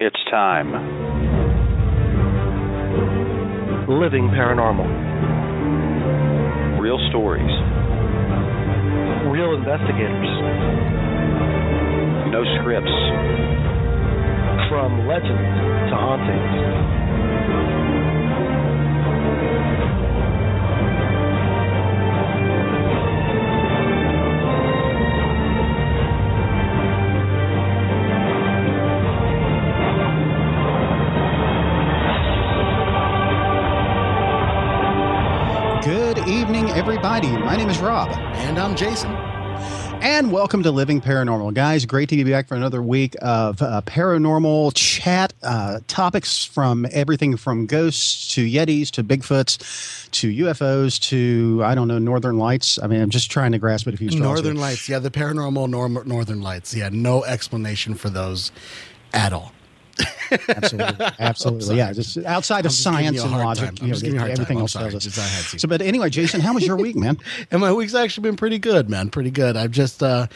[0.00, 0.72] It's time.
[3.86, 4.90] Living paranormal.
[6.80, 7.54] Real stories.
[9.30, 10.30] Real investigators.
[12.32, 12.90] No scripts.
[14.68, 17.83] From legends to hauntings.
[36.84, 37.28] Everybody.
[37.38, 38.10] My name is Rob.
[38.10, 39.10] And I'm Jason.
[40.02, 41.54] And welcome to Living Paranormal.
[41.54, 46.86] Guys, great to be back for another week of uh, paranormal chat uh, topics from
[46.92, 52.78] everything from ghosts to Yetis to Bigfoots to UFOs to, I don't know, Northern Lights.
[52.82, 54.22] I mean, I'm just trying to grasp it a few straws.
[54.22, 54.58] Northern.
[54.58, 54.86] Lights.
[54.86, 56.74] Yeah, the paranormal nor- Northern Lights.
[56.74, 58.52] Yeah, no explanation for those
[59.14, 59.53] at all.
[60.48, 61.06] Absolutely.
[61.18, 61.76] Absolutely.
[61.76, 61.92] yeah.
[61.92, 64.56] Just outside of just science and logic, you know, just giving you a hard everything
[64.56, 64.62] time.
[64.62, 64.90] Else sorry.
[64.90, 65.18] tells us.
[65.18, 65.58] I had to.
[65.58, 67.18] So, but anyway, Jason, how was your week, man?
[67.50, 69.10] And my week's actually been pretty good, man.
[69.10, 69.56] Pretty good.
[69.56, 70.26] I've just uh,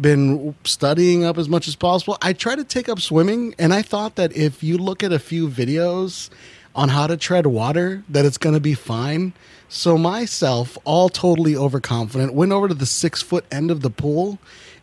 [0.00, 2.16] been studying up as much as possible.
[2.22, 5.18] I try to take up swimming, and I thought that if you look at a
[5.18, 6.30] few videos
[6.74, 9.32] on how to tread water, that it's going to be fine.
[9.68, 14.38] So myself, all totally overconfident, went over to the six foot end of the pool,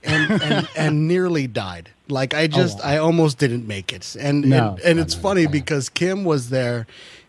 [0.06, 1.90] and and, and nearly died.
[2.08, 4.16] Like I just, I almost didn't make it.
[4.20, 6.86] And No, and, and no, it's no, funny because Kim was there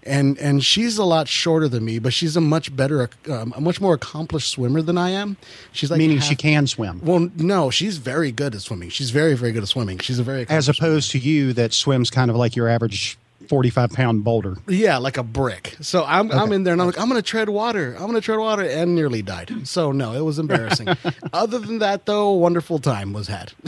[0.06, 3.60] and and she's a lot shorter than me, but she's a much better, um, a
[3.60, 5.36] much more accomplished swimmer than I am.
[5.72, 7.00] She's like Meaning half- she can swim.
[7.02, 8.90] Well, no, she's very good at swimming.
[8.90, 9.98] She's very very good at swimming.
[9.98, 13.18] She's a very As opposed to you that swims kind of like your average
[13.48, 14.56] 45 pound boulder.
[14.69, 15.77] Yeah, like a brick.
[15.80, 17.94] So I'm I'm in there and I'm like, I'm gonna tread water.
[17.94, 19.66] I'm gonna tread water and nearly died.
[19.66, 20.89] So no, it was embarrassing.
[21.33, 23.52] Other than that though, a wonderful time was had.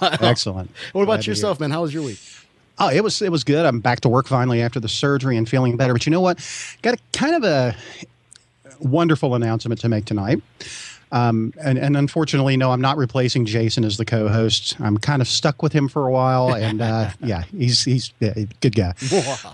[0.00, 0.70] But, uh, Excellent.
[0.92, 1.70] What about to yourself, man?
[1.70, 2.20] How was your week?
[2.78, 3.64] Oh, it was it was good.
[3.66, 5.92] I'm back to work finally after the surgery and feeling better.
[5.92, 6.38] But you know what?
[6.82, 7.76] Got a kind of a
[8.80, 10.42] wonderful announcement to make tonight.
[11.10, 14.78] Um, and, and unfortunately, no, I'm not replacing Jason as the co-host.
[14.80, 18.34] I'm kind of stuck with him for a while, and uh, yeah, he's he's yeah,
[18.60, 18.94] good guy.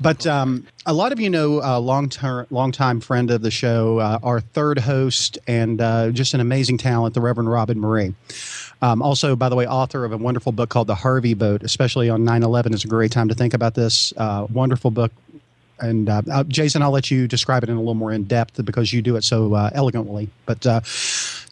[0.00, 3.50] But um, a lot of you know, a long term, long time friend of the
[3.50, 8.14] show, uh, our third host, and uh, just an amazing talent, the Reverend Robyn Marie.
[8.82, 12.10] Um, also, by the way, author of a wonderful book called The Harvey Boat, especially
[12.10, 14.12] on 9 11 is a great time to think about this.
[14.16, 15.10] Uh, wonderful book.
[15.80, 18.64] And uh, uh, Jason, I'll let you describe it in a little more in depth
[18.64, 20.28] because you do it so uh, elegantly.
[20.46, 20.80] But uh,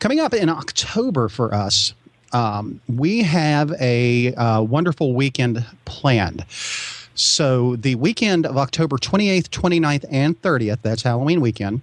[0.03, 1.95] coming up in October for us,
[2.33, 6.45] um, we have a uh, wonderful weekend planned.
[7.15, 11.83] So, the weekend of October 28th, 29th, and 30th, that's Halloween weekend.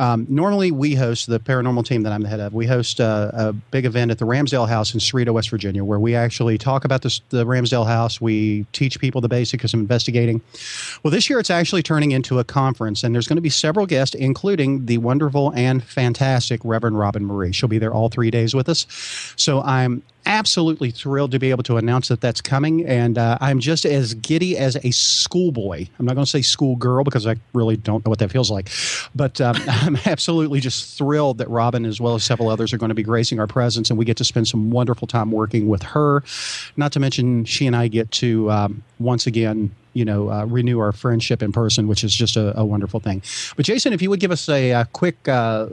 [0.00, 2.54] Um, normally, we host the paranormal team that I'm the head of.
[2.54, 5.98] We host a, a big event at the Ramsdell House in Ceredo, West Virginia, where
[5.98, 8.18] we actually talk about this, the Ramsdell House.
[8.18, 10.40] We teach people the basics of investigating.
[11.02, 13.84] Well, this year it's actually turning into a conference, and there's going to be several
[13.84, 17.52] guests, including the wonderful and fantastic Reverend Robyn Marie.
[17.52, 18.86] She'll be there all three days with us.
[19.36, 23.60] So I'm absolutely thrilled to be able to announce that that's coming, and uh, I'm
[23.60, 25.86] just as giddy as a schoolboy.
[25.98, 28.70] I'm not going to say schoolgirl because I really don't know what that feels like,
[29.14, 32.90] but um, I'm absolutely just thrilled that Robyn, as well as several others, are going
[32.90, 35.82] to be gracing our presence, and we get to spend some wonderful time working with
[35.82, 36.22] her.
[36.76, 40.78] Not to mention, she and I get to um, once again you know, uh, renew
[40.78, 43.22] our friendship in person, which is just a, a wonderful thing.
[43.56, 45.66] But Jason, if you would give us a, a quick, uh,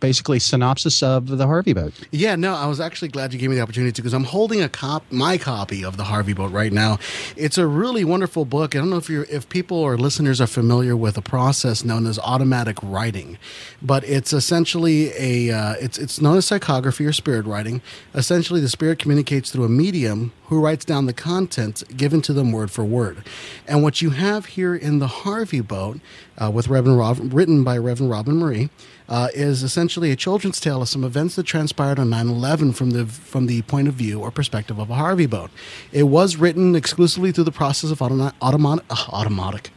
[0.00, 1.92] basically synopsis of the Harvey boat.
[2.10, 4.62] Yeah, no, I was actually glad you gave me the opportunity to because I'm holding
[4.62, 6.98] a cop my copy of the Harvey Boat right now.
[7.36, 8.74] It's a really wonderful book.
[8.74, 12.06] I don't know if you're if people or listeners are familiar with a process known
[12.06, 13.38] as automatic writing,
[13.82, 17.80] but it's essentially a uh, it's it's known as psychography or spirit writing.
[18.14, 22.52] Essentially, the spirit communicates through a medium who writes down the content given to them
[22.52, 23.24] word for word.
[23.66, 26.00] And what you have here in the Harvey Boat,
[26.38, 28.70] uh, with Reverend written by Reverend Robyn Marie,
[29.08, 33.06] uh, is essentially a children's tale of some events that transpired on 9/11 from the
[33.06, 35.50] from the point of view or perspective of a Harvey Boat.
[35.92, 39.70] It was written exclusively through the process of automa- automatic, automatic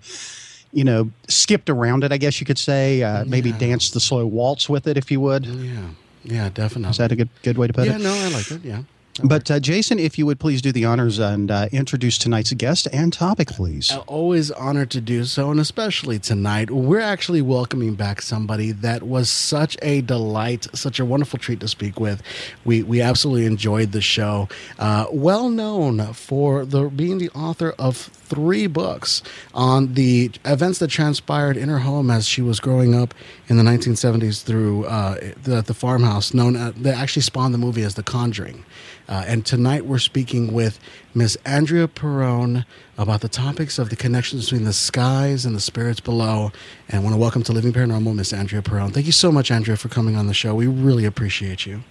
[0.73, 2.12] you know, skipped around it.
[2.12, 3.59] I guess you could say, uh, maybe Yeah.
[3.59, 5.47] danced the slow waltz with it, if you would.
[5.47, 5.88] yeah,
[6.25, 6.91] yeah, definitely.
[6.91, 8.00] Is that a good good way to put yeah, it?
[8.00, 8.61] Yeah, no, I like it.
[8.65, 8.82] Yeah.
[9.25, 12.87] But uh, Jason, if you would please do the honors and uh, introduce tonight's guest
[12.93, 13.91] and topic, please.
[13.91, 16.70] Uh, Always honored to do so, and especially tonight.
[16.70, 21.67] We're actually welcoming back somebody that was such a delight, such a wonderful treat to
[21.67, 22.23] speak with.
[22.65, 24.49] We we absolutely enjoyed the show.
[24.79, 29.23] Uh, well known for the being the author of three books
[29.55, 33.15] on the events that transpired in her home as she was growing up
[33.49, 37.83] in the 1970s through uh, the, the farmhouse, known uh, that actually spawned the movie
[37.83, 38.65] as The Conjuring.
[39.09, 40.79] Uh, and tonight we're speaking with
[41.15, 42.67] Miss Andrea Perron
[42.99, 46.53] about the topics of the connections between the skies and the spirits below.
[46.89, 48.91] And I want to welcome to Living Paranormal, Miss Andrea Perron.
[48.91, 50.55] Thank you so much, Andrea, for coming on the show.
[50.55, 51.83] We really appreciate you.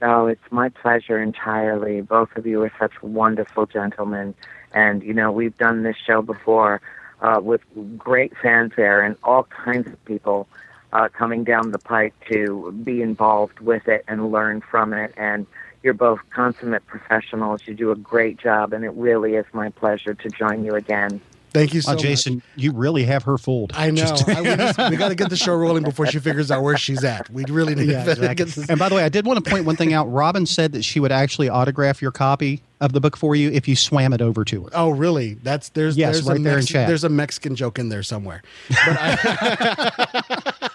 [0.00, 2.00] Oh, it's my pleasure entirely.
[2.00, 4.34] Both of you are such wonderful gentlemen.
[4.74, 6.80] And, you know, we've done this show before
[7.20, 7.60] uh, with
[7.96, 10.48] great fanfare and all kinds of people
[10.92, 15.14] uh, coming down the pike to be involved with it and learn from it.
[15.16, 15.46] And
[15.82, 17.62] you're both consummate professionals.
[17.66, 21.20] You do a great job, and it really is my pleasure to join you again.
[21.52, 22.02] Thank you so much.
[22.02, 23.72] Jason, you really have her fooled.
[23.74, 24.02] I know.
[24.06, 26.62] Just- I, we just- we got to get the show rolling before she figures out
[26.62, 27.28] where she's at.
[27.30, 28.34] We really need Yeah, to exactly.
[28.34, 28.68] get this.
[28.70, 30.10] And by the way, I did want to point one thing out.
[30.10, 33.68] Robyn said that she would actually autograph your copy of the book for you if
[33.68, 34.70] you swam it over to her.
[34.72, 35.34] Oh, really?
[35.34, 36.88] That's there's Yes, there's right a there in chat.
[36.88, 38.42] There's a Mexican joke in there somewhere.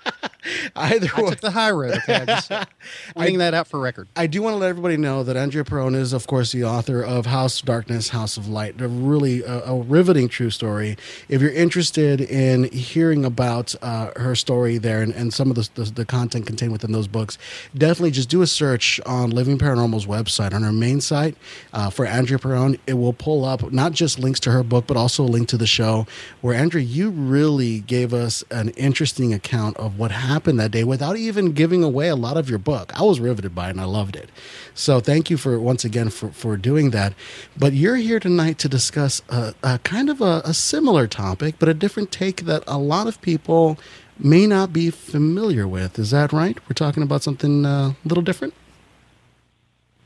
[0.75, 1.97] I, either I way, took the high road.
[1.97, 2.51] Okay, just
[3.15, 4.07] pointing that out for record.
[4.15, 7.01] I do want to let everybody know that Andrea Perron is, of course, the author
[7.01, 10.97] of House of Darkness, House of Light, a really a, a riveting true story.
[11.29, 15.69] If you're interested in hearing about uh, her story there and, and some of the,
[15.75, 17.38] the, the content contained within those books,
[17.75, 21.35] definitely just do a search on Living Paranormal's website, on her main site
[21.73, 22.77] uh, for Andrea Perron.
[22.88, 25.57] It will pull up not just links to her book, but also a link to
[25.57, 26.07] the show
[26.41, 31.18] where, Andrea, you really gave us an interesting account of what happened that day without
[31.18, 32.92] even giving away a lot of your book.
[33.00, 34.30] I was riveted by it and I loved it.
[34.74, 37.13] So thank you for once again for, for doing that.
[37.57, 41.68] But you're here tonight to discuss a, a kind of a, a similar topic, but
[41.69, 43.78] a different take that a lot of people
[44.19, 46.00] may not be familiar with.
[46.00, 46.57] Is that right?
[46.68, 48.54] We're talking about something uh, a little different?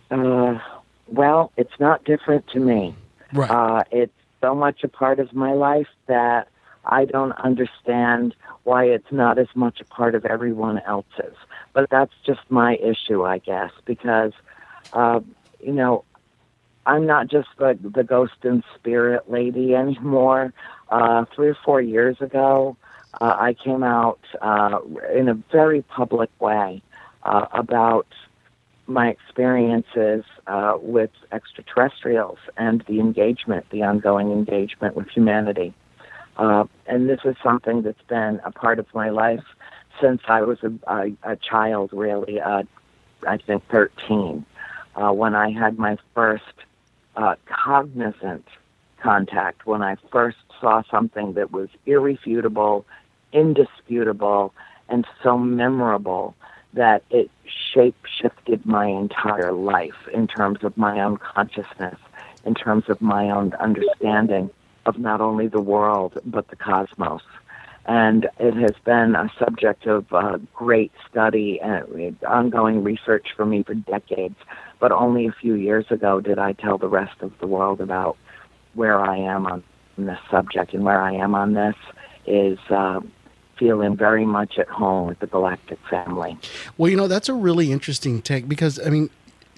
[0.10, 0.60] Uh,
[1.08, 2.96] well, it's not different to me.
[3.34, 3.50] Right.
[3.50, 6.48] Uh, it's so much a part of my life that
[6.86, 11.36] I don't understand why it's not as much a part of everyone else's.
[11.74, 14.34] But that's just my issue, I guess, because,
[14.94, 15.22] uh,
[15.60, 16.04] you know,
[16.86, 20.54] I'm not just the, the ghost and spirit lady anymore.
[20.90, 22.76] Uh, three or four years ago,
[23.20, 24.80] uh, I came out uh,
[25.14, 26.82] in a very public way
[27.24, 28.08] uh, about
[28.88, 35.74] my experiences uh, with extraterrestrials and the engagement, the ongoing engagement with humanity.
[36.42, 39.44] Uh, and this is something that's been a part of my life
[40.02, 42.64] since I was a, a, a child, really, uh,
[43.28, 44.44] I think 13,
[44.96, 46.56] uh, when I had my first
[47.16, 48.48] uh, cognizant
[48.98, 52.88] contact, when I first saw something that was irrefutable,
[53.32, 54.52] indisputable,
[54.90, 56.34] and so memorable
[56.74, 62.00] that it shape shifted my entire life in terms of my own consciousness,
[62.46, 64.50] in terms of my own understanding
[64.86, 67.22] of not only the world but the cosmos.
[67.86, 73.64] And it has been a subject of uh, great study and ongoing research for me
[73.64, 74.36] for decades.
[74.80, 78.18] But only a few years ago did I tell the rest of the world about
[78.76, 79.64] where I am on
[79.98, 80.74] this subject.
[80.74, 81.76] And where I am on this
[82.28, 83.02] is uh,
[83.58, 86.38] feeling very much at home with the galactic family.
[86.78, 89.10] Well, you know, that's a really interesting take because, I mean,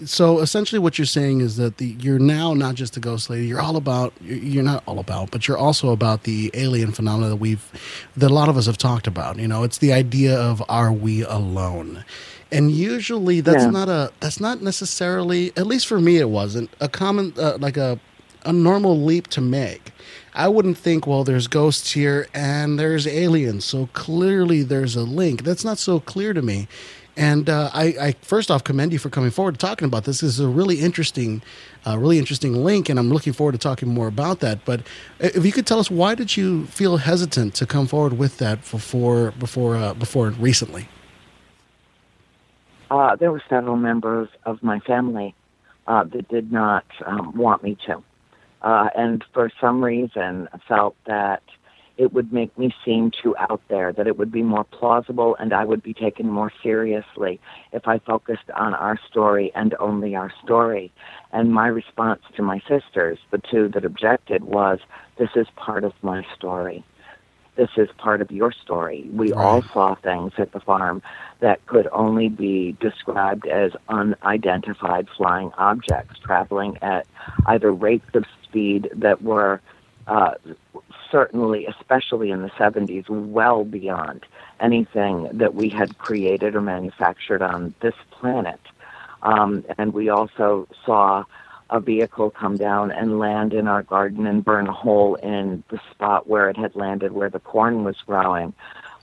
[0.04, 3.46] so essentially what you're saying is that the you're now not just a ghost lady
[3.46, 7.36] you're all about you're not all about but you're also about the alien phenomena that
[7.36, 7.70] we've
[8.16, 10.92] that a lot of us have talked about you know it's the idea of are
[10.92, 12.04] we alone
[12.50, 13.70] and usually that's Yeah.
[13.70, 17.76] not a that's not necessarily at least for me it wasn't a common uh, like
[17.76, 17.98] a
[18.44, 19.92] a normal leap to make
[20.36, 25.44] I wouldn't think, well, there's ghosts here and there's aliens, so clearly there's a link.
[25.44, 26.66] That's not so clear to me.
[27.16, 30.20] And uh, I, I first off commend you for coming forward and talking about this.
[30.20, 31.42] This is a really interesting,
[31.86, 34.64] uh, really interesting link, and I'm looking forward to talking more about that.
[34.64, 34.80] But
[35.20, 38.68] if you could tell us, why did you feel hesitant to come forward with that
[38.68, 40.88] before before uh, before recently?
[42.90, 45.34] Uh, there were several members of my family
[45.86, 48.02] uh, that did not um, want me to,
[48.62, 51.42] uh, and for some reason felt that
[51.96, 55.52] it would make me seem too out there, that it would be more plausible and
[55.52, 57.40] I would be taken more seriously
[57.72, 60.92] if I focused on our story and only our story.
[61.32, 64.80] And my response to my sisters, the two that objected, was
[65.18, 66.84] this is part of my story.
[67.56, 69.08] This is part of your story.
[69.12, 69.40] We right.
[69.40, 71.02] all saw things at the farm
[71.38, 77.06] that could only be described as unidentified flying objects traveling at
[77.46, 79.60] either rates of speed that were
[80.08, 80.32] uh,
[81.14, 84.26] certainly, especially in the 70s, well beyond
[84.58, 88.58] anything that we had created or manufactured on this planet.
[89.22, 91.22] Um, and we also saw
[91.70, 95.78] a vehicle come down and land in our garden and burn a hole in the
[95.92, 98.52] spot where it had landed, where the corn was growing,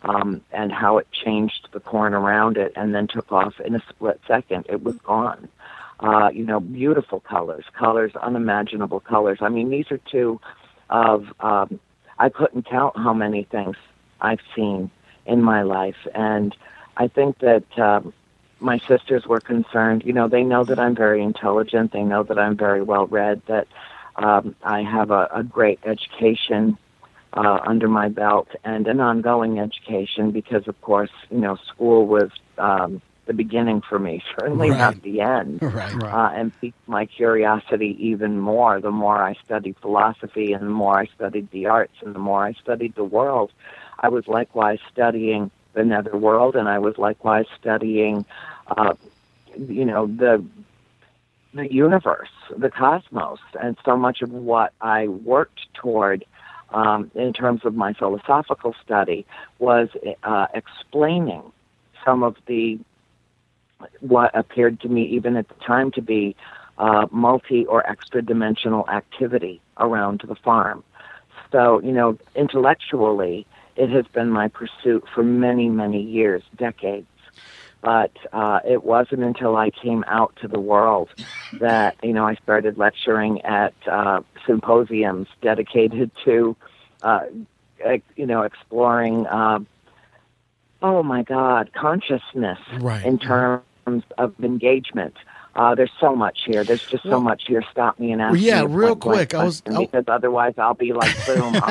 [0.01, 3.81] um, and how it changed the corn around it and then took off in a
[3.87, 4.65] split second.
[4.67, 5.47] It was gone.
[6.01, 9.37] Uh, you know, beautiful colors, colors, unimaginable colors.
[9.39, 10.41] I mean, these are two
[10.89, 11.79] of um,
[12.21, 13.75] I couldn't count how many things
[14.21, 14.91] I've seen
[15.25, 16.55] in my life, and
[16.95, 18.13] I think that um,
[18.59, 20.03] my sisters were concerned.
[20.05, 21.93] You know, they know that I'm very intelligent.
[21.93, 23.41] They know that I'm very well read.
[23.47, 23.67] That
[24.17, 26.77] um, I have a, a great education
[27.33, 32.29] uh, under my belt and an ongoing education because, of course, you know, school was
[32.59, 33.01] um,
[33.31, 34.77] the beginning for me, certainly right.
[34.77, 35.61] not the end.
[35.71, 36.13] Right, right.
[36.13, 40.99] Uh, and piqued my curiosity even more the more I studied philosophy and the more
[40.99, 43.51] I studied the arts and the more I studied the world.
[43.99, 48.25] I was likewise studying the netherworld and I was likewise studying,
[48.67, 48.95] uh,
[49.57, 50.43] you know, the
[51.53, 56.25] the universe, the cosmos, and so much of what I worked toward
[56.69, 59.25] um, in terms of my philosophical study
[59.59, 59.89] was
[60.23, 61.43] uh, explaining
[62.05, 62.79] some of the
[63.99, 66.35] what appeared to me even at the time to be
[66.77, 70.83] uh, multi or extra dimensional activity around the farm.
[71.51, 73.45] So, you know, intellectually,
[73.75, 77.07] it has been my pursuit for many, many years, decades.
[77.81, 81.09] But uh, it wasn't until I came out to the world
[81.59, 86.55] that, you know, I started lecturing at uh, symposiums dedicated to,
[87.01, 87.21] uh,
[88.15, 89.59] you know, exploring, uh,
[90.83, 93.03] oh my God, consciousness right.
[93.03, 95.15] in terms terms of engagement.
[95.53, 96.63] Uh, there's so much here.
[96.63, 97.61] There's just so much here.
[97.71, 98.73] Stop me and ask well, yeah, me.
[98.73, 99.33] real quick.
[99.33, 101.51] I was because otherwise I'll be like boom.
[101.53, 101.65] well,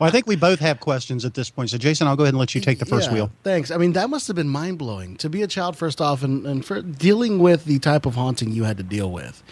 [0.00, 1.70] I think we both have questions at this point.
[1.70, 3.30] So Jason, I'll go ahead and let you take the first yeah, wheel.
[3.42, 3.72] Thanks.
[3.72, 6.46] I mean, that must have been mind blowing to be a child first off, and,
[6.46, 9.42] and for dealing with the type of haunting you had to deal with,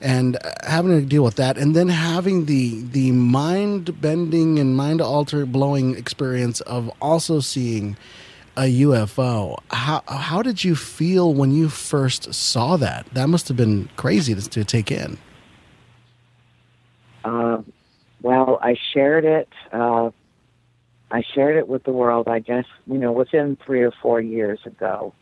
[0.00, 4.76] and uh, having to deal with that, and then having the the mind bending and
[4.76, 7.96] mind alter blowing experience of also seeing
[8.56, 9.58] a UFO.
[9.70, 13.06] How how did you feel when you first saw that?
[13.12, 15.18] That must have been crazy to, to take in.
[17.24, 17.62] Uh,
[18.22, 19.48] well, I shared it.
[19.72, 20.10] Uh,
[21.10, 22.28] I shared it with the world.
[22.28, 25.12] I guess you know within three or four years ago,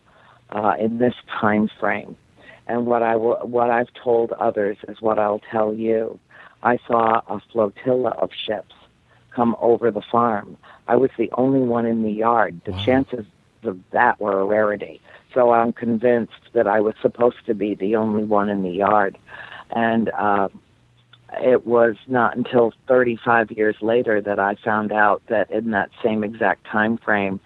[0.50, 2.16] uh, in this time frame.
[2.66, 6.18] And what I will, what I've told others is what I'll tell you.
[6.62, 8.74] I saw a flotilla of ships
[9.34, 10.56] come over the farm.
[10.86, 12.60] I was the only one in the yard.
[12.64, 12.84] The wow.
[12.84, 13.26] chances
[13.62, 15.00] of that were a rarity.
[15.32, 19.18] So I'm convinced that I was supposed to be the only one in the yard.
[19.70, 20.48] And uh,
[21.40, 26.22] it was not until 35 years later that I found out that in that same
[26.22, 27.40] exact time frame,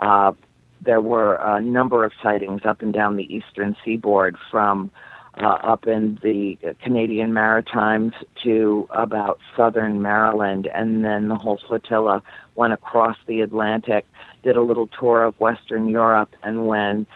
[0.00, 0.32] uh,
[0.80, 4.90] there were a number of sightings up and down the eastern seaboard from
[5.38, 8.12] uh, up in the Canadian Maritimes
[8.42, 12.22] to about southern Maryland, and then the whole flotilla
[12.54, 14.06] went across the Atlantic,
[14.42, 17.06] did a little tour of Western Europe, and when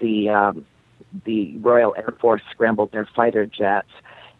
[0.00, 0.66] the um,
[1.24, 3.88] the Royal Air Force scrambled their fighter jets,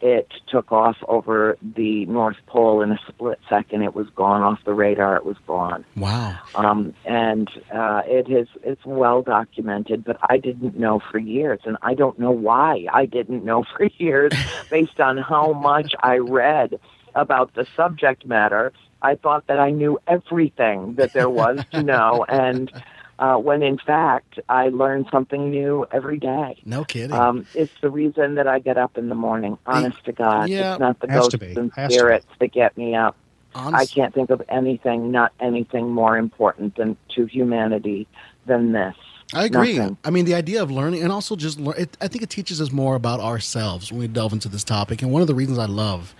[0.00, 3.82] it took off over the North Pole in a split second.
[3.82, 5.16] It was gone off the radar.
[5.16, 5.84] It was gone.
[5.96, 6.38] Wow.
[6.54, 11.76] Um, and uh, it is it's well documented, but I didn't know for years, and
[11.82, 14.32] I don't know why I didn't know for years,
[14.70, 16.78] based on how much I read
[17.14, 18.72] about the subject matter.
[19.00, 22.70] I thought that I knew everything that there was to know, and
[23.18, 26.60] uh, when in fact I learn something new every day.
[26.64, 27.12] No kidding.
[27.12, 29.58] Um, it's the reason that I get up in the morning.
[29.66, 33.16] Honest to God, yeah, it's not the ghosts and spirits that get me up.
[33.54, 33.82] Honest.
[33.82, 38.06] I can't think of anything, not anything more important than to humanity
[38.46, 38.94] than this.
[39.34, 39.76] I agree.
[39.76, 39.98] Nothing.
[40.04, 41.74] I mean, the idea of learning, and also just learn.
[41.76, 45.02] It, I think it teaches us more about ourselves when we delve into this topic.
[45.02, 46.14] And one of the reasons I love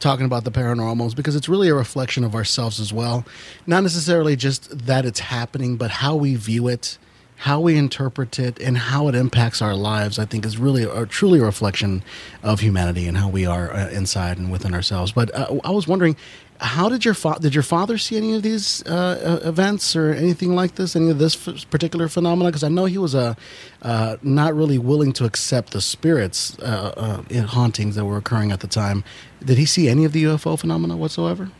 [0.00, 3.24] talking about the paranormal is because it's really a reflection of ourselves as well.
[3.66, 6.98] Not necessarily just that it's happening, but how we view it,
[7.36, 10.18] how we interpret it, and how it impacts our lives.
[10.18, 12.02] I think is really a, truly a reflection
[12.42, 15.12] of humanity and how we are uh, inside and within ourselves.
[15.12, 16.16] But uh, I was wondering,
[16.64, 20.12] how did your fa- did your father see any of these uh, uh, events or
[20.12, 22.48] anything like this, any of this f- particular phenomena?
[22.48, 23.34] Because I know he was uh,
[23.82, 28.60] uh, not really willing to accept the spirits uh, uh, hauntings that were occurring at
[28.60, 29.04] the time.
[29.44, 31.50] Did he see any of the UFO phenomena whatsoever?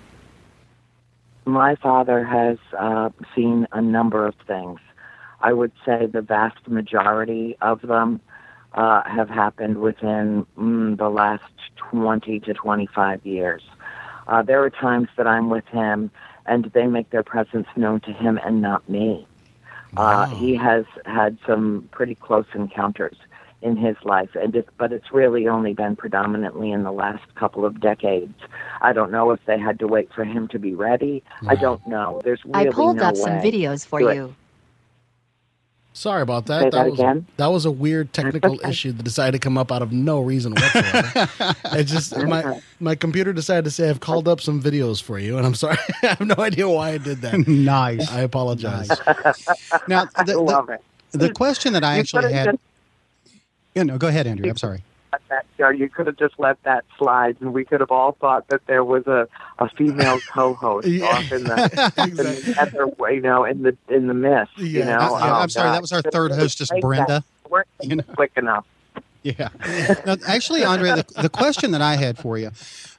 [1.45, 2.57] My father has
[3.35, 4.81] seen a number of things.
[5.43, 8.23] I would say the vast majority of them
[8.73, 11.45] have happened within mm, the last
[11.77, 13.63] 20 to 25 years.
[14.27, 16.11] Uh, there are times that I'm with him
[16.47, 19.27] and they make their presence known to him and not me.
[19.97, 23.17] Uh, he has had some pretty close encounters
[23.63, 27.65] in his life, and it, but it's really only been predominantly in the last couple
[27.65, 28.35] of decades.
[28.83, 31.23] I don't know if they had to wait for him to be ready.
[31.47, 32.21] I don't know.
[32.25, 34.27] There's really I pulled no up some videos for you.
[34.27, 34.35] it.
[35.95, 35.99] You.
[35.99, 36.63] Sorry about that.
[36.63, 37.27] Say that was again?
[37.37, 38.71] that was a weird technical okay.
[38.71, 41.29] issue that decided to come up out of no reason whatsoever.
[41.79, 45.39] it just my my computer decided to say I've called up some videos for you,
[45.39, 45.79] and I'm sorry.
[46.03, 47.39] I have no idea why I did that.
[47.49, 48.11] nice.
[48.11, 48.89] I apologize.
[49.89, 50.83] Now, I the, love the, it.
[51.13, 52.45] the question that I You actually had.
[52.47, 52.59] just
[53.75, 54.49] Yeah, no, go ahead, Andrew.
[54.49, 54.83] I'm sorry.
[55.15, 55.69] Let that go.
[55.69, 58.83] You could have just let that slide, and we could have all thought that there
[58.85, 59.29] was a,
[59.59, 61.07] a female co-host Yeah.
[61.07, 62.13] off in the, in Exactly.
[62.15, 64.51] the ether, you know, in the in the mist.
[64.57, 64.65] Yeah.
[64.65, 65.71] You know, yeah, Oh, I'm sorry.
[65.71, 66.71] That was our third hostess.
[66.81, 67.23] Brenda.
[67.49, 68.03] Weren't You know.
[68.15, 68.65] quick enough.
[69.23, 69.49] Yeah.
[70.05, 72.51] Now, actually, Andre, the, the question that I had for you,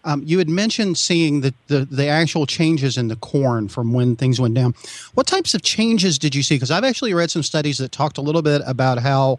[0.06, 4.16] um, you had mentioned seeing the, the, the actual changes in the corn from when
[4.16, 4.74] things went down.
[5.14, 6.56] What types of changes did you see?
[6.56, 9.38] Because I've actually read some studies that talked a little bit about how,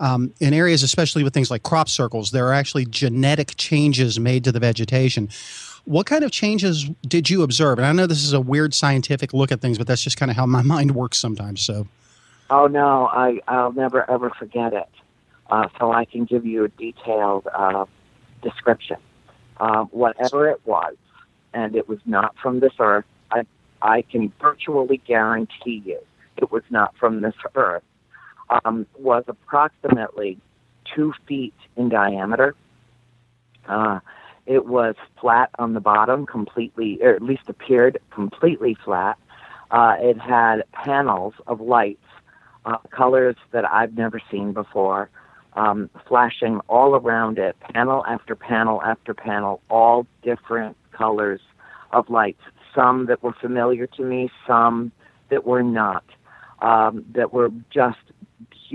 [0.00, 4.44] um, in areas, especially with things like crop circles, there are actually genetic changes made
[4.44, 5.28] to the vegetation.
[5.84, 7.78] What kind of changes did you observe?
[7.78, 10.30] And I know this is a weird scientific look at things, but that's just kind
[10.30, 11.60] of how my mind works sometimes.
[11.60, 11.86] So,
[12.50, 14.88] Oh no, I I'll never ever forget it.
[15.50, 17.84] Uh, so I can give you a detailed uh,
[18.42, 18.96] description.
[19.58, 20.96] Uh, whatever it was,
[21.52, 23.04] and it was not from this earth.
[23.30, 23.44] I
[23.80, 26.00] I can virtually guarantee you
[26.36, 27.82] it was not from this earth.
[28.50, 30.38] Um, was approximately
[30.84, 32.54] two feet in diameter.
[33.66, 34.00] Uh,
[34.46, 39.18] it was flat on the bottom, completely, or at least appeared completely flat.
[39.70, 42.04] Uh, it had panels of lights,
[42.66, 45.08] uh, colors that I've never seen before,
[45.54, 51.40] um, flashing all around it, panel after panel after panel, all different colors
[51.92, 52.42] of lights.
[52.74, 54.92] Some that were familiar to me, some
[55.30, 56.04] that were not,
[56.60, 57.98] um, that were just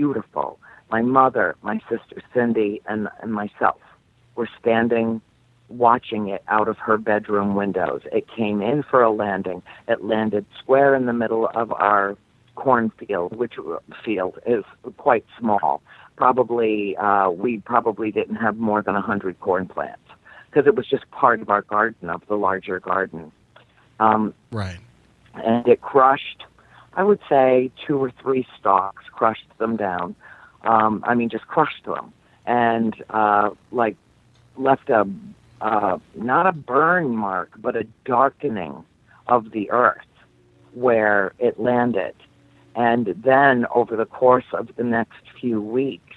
[0.00, 0.58] beautiful.
[0.90, 3.80] My mother, my sister Cindy, and, and myself
[4.34, 5.20] were standing
[5.68, 8.00] watching it out of her bedroom windows.
[8.10, 9.62] It came in for a landing.
[9.86, 12.16] It landed square in the middle of our
[12.56, 13.54] cornfield, which
[14.04, 14.64] field is
[14.96, 15.82] quite small.
[16.16, 20.00] Probably, uh, we probably didn't have more than a hundred corn plants
[20.46, 23.30] because it was just part of our garden, of the larger garden.
[24.00, 24.80] Um, Right.
[25.34, 26.44] and it crushed,
[26.94, 30.14] I would say, two or three stalks, crushed them down.
[30.62, 32.12] Um, I mean, just crushed them,
[32.46, 33.96] and uh, like
[34.56, 35.08] left a
[35.60, 38.84] uh, not a burn mark, but a darkening
[39.26, 39.98] of the earth
[40.72, 42.14] where it landed.
[42.74, 46.16] And then, over the course of the next few weeks,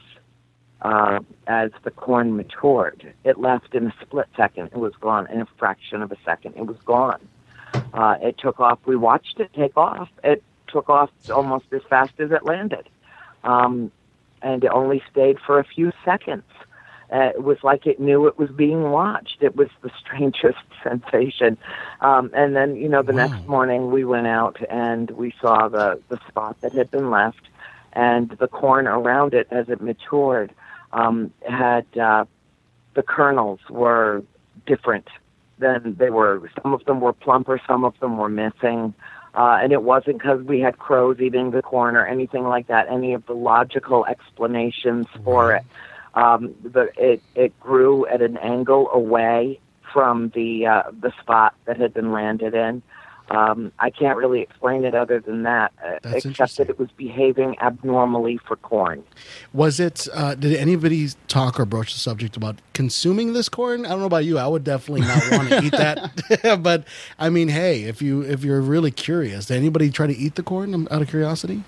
[0.82, 4.68] uh, as the corn matured, it left in a split second.
[4.68, 6.56] It was gone in a fraction of a second.
[6.56, 7.28] It was gone.
[7.94, 8.80] Uh, it took off.
[8.86, 10.10] We watched it take off.
[10.24, 12.90] It took off almost as fast as it landed.
[13.46, 13.92] Um,
[14.42, 16.44] and it only stayed for a few seconds.
[17.14, 19.38] Uh, it was like it knew it was being watched.
[19.42, 21.58] It was the strangest sensation.
[22.02, 23.24] Um, and then, you know, the Wow.
[23.24, 27.50] next morning we went out and we saw the, the spot that had been left
[27.94, 30.54] and the corn around it as it matured
[30.94, 32.26] um, had uh,
[32.96, 34.24] the kernels were
[34.66, 35.08] different
[35.60, 36.50] than they were.
[36.62, 38.94] Some of them were plumper, some of them were missing.
[39.36, 42.88] Uh, and it wasn't because we had crows eating the corn or anything like that.
[42.90, 45.64] Any of the logical explanations for it.
[46.14, 49.60] Um, the, it it grew at an angle away
[49.92, 52.84] from the uh, the spot that had been landed in.
[53.30, 57.58] Um, I can't really explain it other than that, uh, except that it was behaving
[57.60, 59.04] abnormally for corn.
[59.54, 60.08] Was it?
[60.14, 63.86] Uh, did anybody talk or broach the subject about consuming this corn?
[63.86, 64.38] I don't know about you.
[64.38, 66.60] I would definitely not want to eat that.
[66.64, 66.86] but
[67.18, 70.44] I mean, hey, if you if you're really curious, did anybody try to eat the
[70.44, 70.74] corn?
[70.74, 71.64] um, Out of curiosity.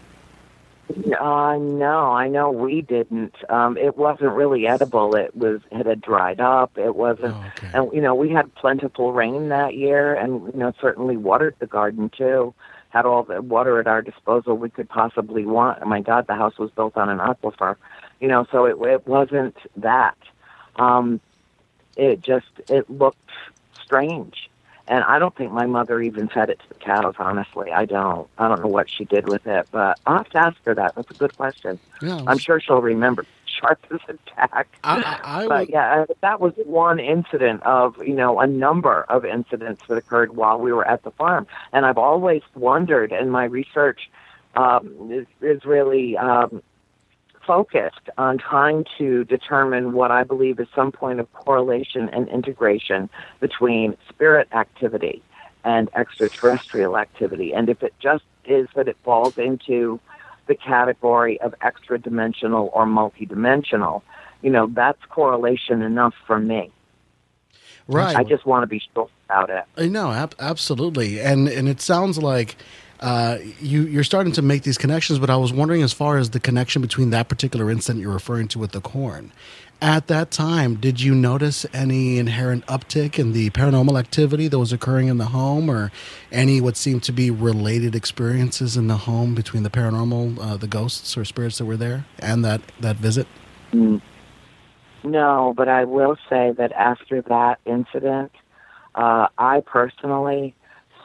[0.90, 3.34] Uh, no, I know we didn't.
[3.50, 5.16] Um, it wasn't really edible.
[5.16, 6.78] It was it had dried up.
[6.78, 7.72] It wasn't, Oh, okay.
[7.74, 11.66] and you know we had plentiful rain that year, and you know certainly watered the
[11.68, 12.54] garden too.
[12.90, 15.80] Had all the water at our disposal we could possibly want.
[15.82, 17.76] Oh my God, the house was built on an aquifer,
[18.22, 20.18] you know, so it it wasn't that.
[20.78, 21.20] Um,
[21.98, 23.18] it just it looked
[23.82, 24.50] strange.
[24.88, 27.72] And I don't think my mother even fed it to the cows, honestly.
[27.72, 28.28] I don't.
[28.38, 30.94] I don't know what she did with it, but I'll have to ask her that.
[30.96, 31.80] That's a good question.
[32.02, 33.26] Yeah, I'm sure she'll remember.
[33.48, 34.68] Sharp as a tack.
[34.84, 39.04] I, I, But would- yeah, uh, that was one incident of, you know, a number
[39.08, 41.48] of incidents that occurred while we were at the farm.
[41.72, 44.10] And I've always wondered, and my research
[44.56, 46.62] um, is, is really um,
[47.46, 53.10] focused on trying to determine what I believe is some point of correlation and integration
[53.40, 55.22] between spirit activity
[55.64, 57.54] and extraterrestrial activity.
[57.54, 60.00] And if it just is that it falls into
[60.48, 64.02] the category of extra dimensional or multidimensional,
[64.42, 66.72] you know, that's correlation enough for me.
[67.88, 68.16] right.
[68.16, 69.64] I just want to be sure about it.
[69.76, 72.56] I know, ab- absolutely, and and it sounds like
[73.00, 75.20] uh, you you're starting to make these connections.
[75.20, 78.48] But I was wondering, as far as the connection between that particular incident you're referring
[78.50, 79.32] to with the corn,
[79.82, 84.72] at that time, did you notice any inherent uptick in the paranormal activity that was
[84.72, 85.92] occurring in the home, or
[86.32, 90.68] any what seemed to be related experiences in the home between the paranormal, uh, the
[90.68, 93.28] ghosts or spirits that were there, and that that visit?
[93.74, 94.02] Mm.
[95.04, 98.32] No, but I will say that after that incident,
[98.96, 100.56] uh, I personally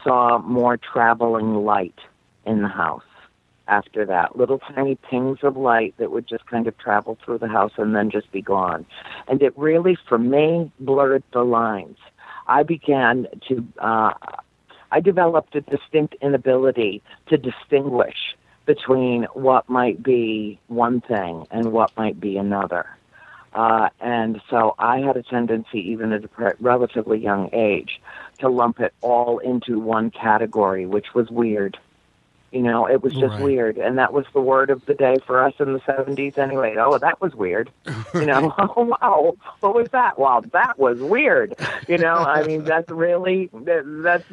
[0.04, 1.98] saw more traveling light
[2.46, 3.02] in the house
[3.68, 4.36] after that.
[4.36, 7.94] Little tiny pings of light that would just kind of travel through the house and
[7.94, 8.84] then just be gone.
[9.28, 11.98] And it really, for me, blurred the lines.
[12.46, 14.12] I began to, uh,
[14.90, 18.34] I developed a distinct inability to distinguish
[18.66, 22.86] between what might be one thing and what might be another.
[23.52, 28.00] Uh, and so I had a tendency, even at a pre- relatively young age,
[28.38, 31.78] to lump it all into one category, which was weird.
[32.52, 33.42] You know, it was just Right.
[33.42, 33.76] weird.
[33.78, 36.74] And that was the word of the day for us in the 70s anyway.
[36.78, 37.70] Oh, that was weird.
[38.12, 40.18] You know, oh, wow, what was that?
[40.18, 41.54] Wow, that was weird.
[41.86, 44.24] You know, I mean, that's really, that's,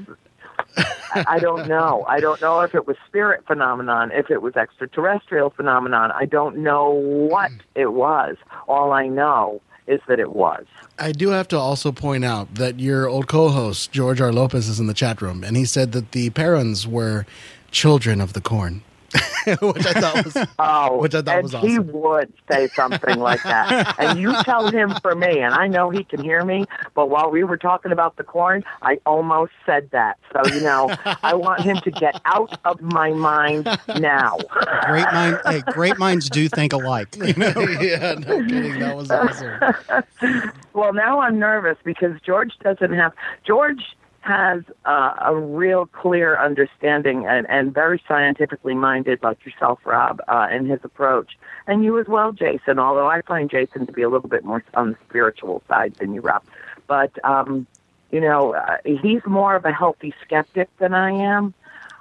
[0.78, 2.06] I I don't know.
[2.08, 6.12] I don't know if it was spirit phenomenon, if it was extraterrestrial phenomenon.
[6.12, 7.58] I don't know what hmm.
[7.76, 8.38] it was.
[8.68, 10.66] All I know is that it was.
[11.00, 14.34] I do have to also point out that your old co-host George R.
[14.34, 17.26] Lopez is in the chat room, and he said that the Perrons were
[17.72, 18.84] children of the corn,
[19.62, 23.42] which I thought was Oh, Which I thought and was he would say something like
[23.44, 23.96] that.
[24.00, 27.32] and you tell him for me, and I know he can hear me, but while
[27.32, 30.18] we were talking about the corn, I almost said that.
[30.34, 30.94] So, you know,
[31.24, 33.66] I want him to get out of my mind
[33.98, 34.38] now.
[34.86, 37.16] Great mind, hey, great minds do think alike.
[37.16, 37.54] You know?
[37.80, 38.80] yeah, no kidding.
[38.80, 40.52] That was awesome.
[40.74, 43.14] well, now I'm nervous because George doesn't have
[43.46, 43.97] George
[44.28, 50.48] has uh, a real clear understanding and, and very scientifically minded, like yourself, Rob, uh,
[50.52, 52.78] in his approach, and you as well, Jason.
[52.78, 56.14] Although I find Jason to be a little bit more on the spiritual side than
[56.14, 56.44] you, Rob,
[56.88, 57.66] but um,
[58.12, 61.54] you know uh, he's more of a healthy skeptic than I am.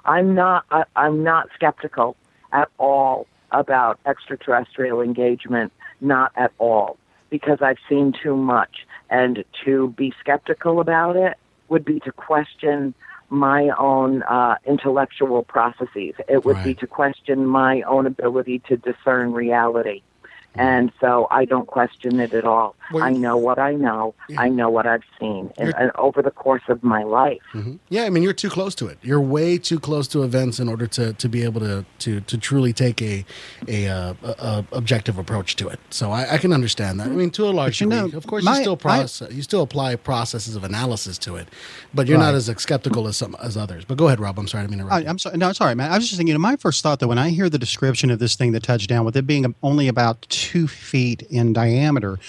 [0.03, 0.65] I'm not.
[0.69, 2.17] I, I'm not skeptical
[2.51, 5.71] at all about extraterrestrial engagement.
[6.01, 6.97] Not at all
[7.29, 8.85] because I've seen too much.
[9.09, 11.37] And to be skeptical about it
[11.69, 12.93] would be to question
[13.29, 16.13] my own uh, intellectual processes.
[16.29, 20.01] It would be to question my own ability to discern reality.
[20.55, 22.75] And so I don't question it at all.
[22.91, 24.15] Well, I know what I know.
[24.27, 24.41] Yeah.
[24.41, 27.41] I know what I've seen and, and over the course of my life.
[27.53, 27.77] Mhm.
[27.89, 28.97] Yeah, I mean you're too close to it.
[29.03, 32.37] You're way too close to events in order to, to be able to, to, to
[32.39, 33.23] truly take a
[33.67, 35.79] a, uh, a, a objective approach to it.
[35.91, 37.07] So I, I can understand that.
[37.07, 39.31] I mean, to a large you degree, know, of course, my- you still I- process,
[39.31, 41.49] you still apply processes of analysis to it,
[41.93, 43.85] but you're not as skeptical as some as others.
[43.85, 44.39] But go ahead, Rob.
[44.39, 44.93] I'm sorry to interrupt.
[44.93, 45.07] I.
[45.07, 45.37] I'm sorry.
[45.37, 45.91] No, sorry, man.
[45.91, 46.29] I was just thinking.
[46.29, 48.63] You know, my first thought, though, when I hear the description of this thing that
[48.63, 52.19] touched down, with it being only about two feet in diameter,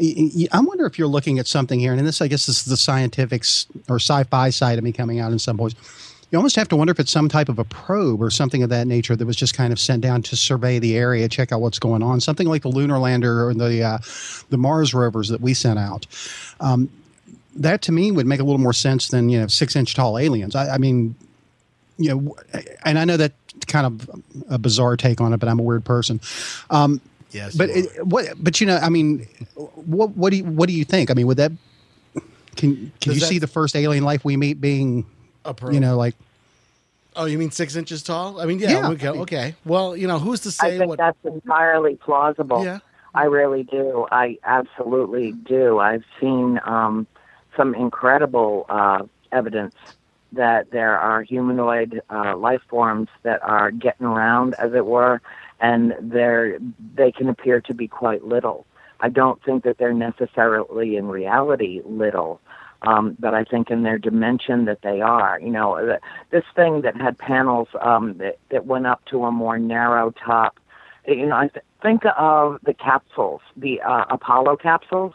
[0.00, 2.76] I wonder if you're looking at something here, and this, I guess, this is the
[2.76, 5.74] scientifics or sci-fi side of me coming out in some ways.
[6.30, 8.68] You almost have to wonder if it's some type of a probe or something of
[8.68, 11.62] that nature that was just kind of sent down to survey the area, check out
[11.62, 12.20] what's going on.
[12.20, 13.98] Something like the lunar lander or the uh,
[14.50, 16.06] the Mars rovers that we sent out.
[16.60, 16.90] Um,
[17.56, 20.18] that to me would make a little more sense than you know six inch tall
[20.18, 20.54] aliens.
[20.54, 21.14] I, I mean,
[21.96, 22.36] you know,
[22.84, 23.32] and I know that
[23.66, 26.20] kind of a bizarre take on it, but I'm a weird person.
[26.70, 28.26] Um, yes, but you it, what?
[28.42, 31.10] But you know, I mean, what what do you what do you think?
[31.10, 31.52] I mean, would that
[32.56, 35.06] can can Does you that- see the first alien life we meet being
[35.44, 35.74] a probe.
[35.74, 36.14] you know like
[37.16, 38.40] Oh, you mean six inches tall?
[38.40, 38.70] I mean, yeah.
[38.70, 38.88] Yeah.
[38.90, 39.08] Okay.
[39.08, 39.54] okay.
[39.64, 40.76] Well, you know, who's to say?
[40.76, 40.98] I think what?
[40.98, 42.64] that's entirely plausible.
[42.64, 42.78] Yeah.
[43.12, 44.06] I really do.
[44.12, 45.80] I absolutely do.
[45.80, 47.08] I've seen um,
[47.56, 49.74] some incredible uh, evidence
[50.32, 55.20] that there are humanoid uh, life forms that are getting around, as it were,
[55.60, 56.58] and they're
[56.94, 58.66] they can appear to be quite little.
[59.00, 62.40] I don't think that they're necessarily in reality little,
[62.82, 65.38] um, but I think in their dimension that they are.
[65.40, 65.98] You know,
[66.30, 70.58] this thing that had panels um, that, that went up to a more narrow top.
[71.06, 75.14] You know, I th- think of the capsules, the uh, Apollo capsules,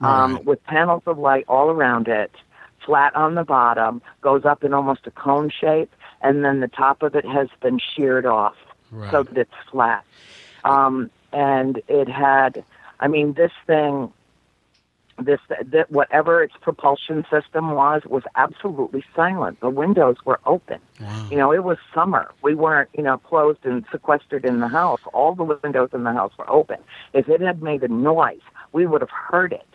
[0.00, 0.44] um, Right.
[0.44, 2.30] with panels of light all around it,
[2.84, 5.90] flat on the bottom, goes up in almost a cone shape,
[6.22, 8.54] and then the top of it has been sheared off
[8.94, 9.10] Right.
[9.10, 10.04] so that it's flat.
[10.64, 12.64] Um, and it had,
[13.00, 14.12] I mean, this thing,
[15.18, 19.60] this that whatever its propulsion system was, was absolutely silent.
[19.60, 20.80] The windows were open.
[21.00, 21.28] Wow.
[21.30, 22.32] You know, it was summer.
[22.42, 25.00] We weren't, you know, closed and sequestered in the house.
[25.12, 26.78] All the windows in the house were open.
[27.12, 28.40] If it had made a noise,
[28.72, 29.66] we would have heard it.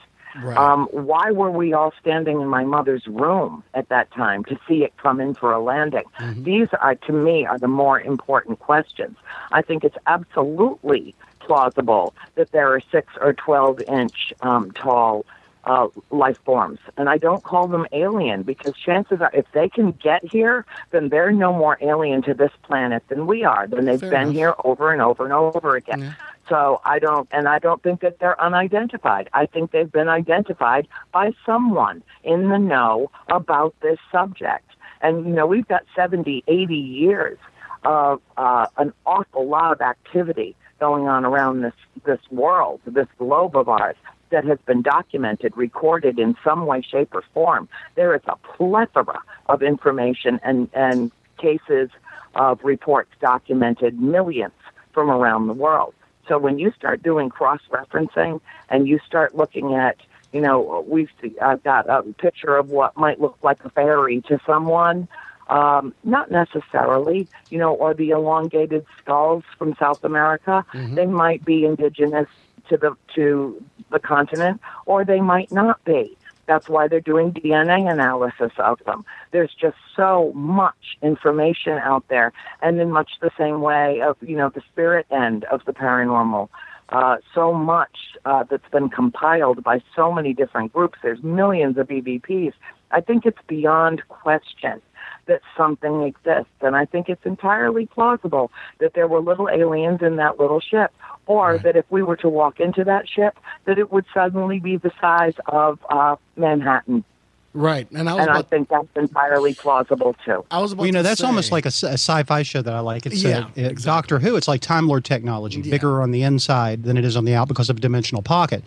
[0.42, 0.58] Right.
[0.58, 4.84] Um, why were we all standing in my mother's room at that time to see
[4.84, 6.06] it come in for a landing?
[6.36, 9.18] These are, to me, are the more important questions.
[9.52, 15.26] I think it's absolutely plausible that there are six or twelve inch um, tall
[15.66, 19.92] uh, life forms, and I don't call them alien because chances are, if they can
[19.92, 23.68] get here, then they're no more alien to this planet than we are.
[23.68, 24.34] Then they've Fair been enough.
[24.34, 26.00] here over and over and over again.
[26.00, 26.14] Yeah.
[26.50, 29.30] So I don't, and I don't think that they're unidentified.
[29.34, 34.66] I think they've been identified by someone in the know about this subject.
[35.02, 37.38] And, you know, we've got 70, 80 years
[37.86, 43.56] of uh, an awful lot of activity going on around this, this world, this globe
[43.56, 43.96] of ours
[44.32, 47.70] that has been documented, recorded in some way, shape, or form.
[47.96, 51.90] There is a plethora of information and, and cases
[52.36, 54.54] of reports documented, millions
[54.94, 55.94] from around the world.
[56.30, 58.40] So when you start doing cross referencing
[58.70, 59.98] and you start looking at,
[60.32, 61.10] you know, we've
[61.42, 65.08] I've got a picture of what might look like a fairy to someone,
[65.50, 70.64] um, not necessarily, you know, or the elongated skulls from South America.
[70.96, 72.28] They might be indigenous
[72.70, 73.62] to the to
[73.92, 76.16] the continent, or they might not be.
[76.50, 79.06] That's why they're doing DNA analysis of them.
[79.30, 82.34] There's just so much information out there,
[82.64, 86.50] and in much the same way of you know the spirit end of the paranormal.
[86.90, 90.98] Uh, so much uh, that's been compiled by so many different groups.
[91.04, 92.54] There's millions of EVPs.
[92.90, 94.82] I think it's beyond question
[95.30, 100.18] that something exists, and I think it's entirely plausible that there were little aliens in
[100.18, 100.92] that little ship,
[101.28, 104.76] or that if we were to walk into that ship, that it would suddenly be
[104.76, 107.06] the size of uh, Manhattan.
[107.54, 107.88] Right.
[107.92, 110.46] And I was And I think that's entirely plausible too.
[110.52, 110.80] I was about.
[110.82, 112.80] Well, you know, to that's say- almost like a, s- a sci-fi show that I
[112.80, 113.06] like.
[113.06, 114.36] It's Yeah, uh, uh, Doctor Who.
[114.36, 115.72] It's like Time Lord technology, Yeah.
[115.72, 118.64] bigger on the inside than it is on the out because of a dimensional pocket.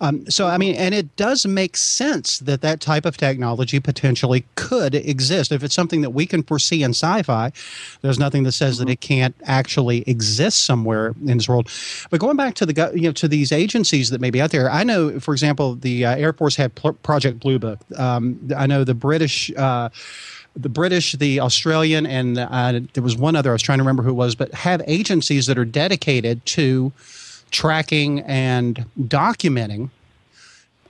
[0.00, 4.44] Um, so, I mean, and it does make sense that that type of technology potentially
[4.54, 5.52] could exist.
[5.52, 7.52] If it's something that we can foresee in sci-fi,
[8.02, 11.68] there's nothing that says that it can't actually exist somewhere in this world.
[12.10, 14.70] But going back to the you know to these agencies that may be out there,
[14.70, 17.78] I know, for example, the uh, Air Force had Pl- Project Blue Book.
[18.16, 19.52] Um, I know the British.
[19.56, 19.90] Uh,
[20.54, 24.02] the British, the Australian, and uh, there was one other I was trying to remember
[24.02, 26.92] who it was, but have agencies that are dedicated to
[27.50, 29.88] tracking and documenting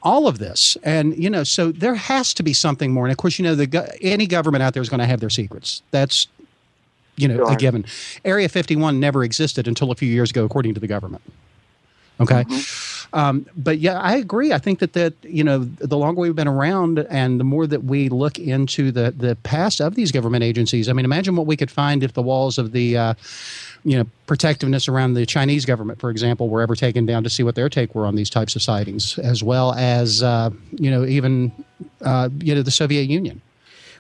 [0.03, 0.77] all of this.
[0.83, 3.05] And you know, so there has to be something more.
[3.05, 5.31] And of course, you know, the any government out there is going to have their
[5.31, 5.83] secrets.
[5.91, 6.27] That's
[7.17, 7.85] you know a given.
[8.25, 11.23] Area 51 never existed until a few years ago, according to the government.
[12.21, 12.45] Okay.
[13.15, 14.53] Um, but yeah, I agree.
[14.53, 17.85] I think that that you know the longer we've been around, and the more that
[17.85, 20.89] we look into the the past of these government agencies.
[20.89, 23.15] I mean, imagine what we could find if the walls of the uh,
[23.85, 27.43] you know protectiveness around the Chinese government, for example, were ever taken down to see
[27.43, 31.05] what their take were on these types of sightings, as well as uh, you know
[31.05, 31.53] even
[32.01, 33.41] uh, you know the Soviet Union.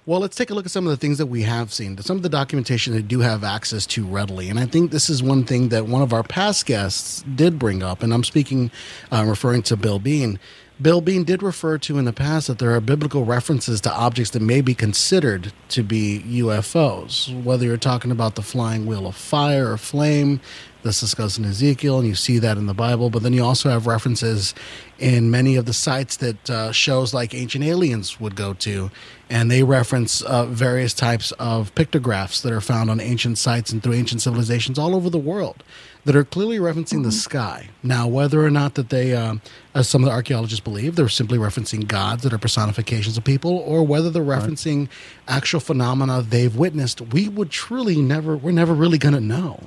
[0.05, 2.17] Well, let's take a look at some of the things that we have seen, some
[2.17, 4.49] of the documentation they do have access to readily.
[4.49, 7.85] And I think this is one thing that one of our past guests did bring
[7.85, 8.73] up, and I'm speaking,
[9.12, 10.41] uh, referring to Bill Bean.
[10.81, 14.31] Bill Bean did refer to in the past that there are biblical references to objects
[14.31, 19.15] that may be considered to be UFOs, whether you're talking about the flying wheel of
[19.15, 20.41] fire or flame,
[20.83, 23.11] that's discussed in Ezekiel, and you see that in the Bible.
[23.11, 24.55] But then you also have references
[24.99, 28.91] in many of the sites that uh, shows like Ancient Aliens would go to,
[29.31, 33.83] and they reference uh, various types of pictographs that are found on ancient sites and
[33.83, 35.63] through ancient civilizations all over the world
[36.05, 37.69] that are clearly referencing the sky.
[37.83, 39.41] Now, whether or not that they, um,
[39.75, 43.57] as some of the archaeologists believe, they're simply referencing gods that are personifications of people,
[43.59, 44.88] or whether they're referencing
[45.29, 49.61] actual phenomena they've witnessed, we would truly never, we're never really going to know.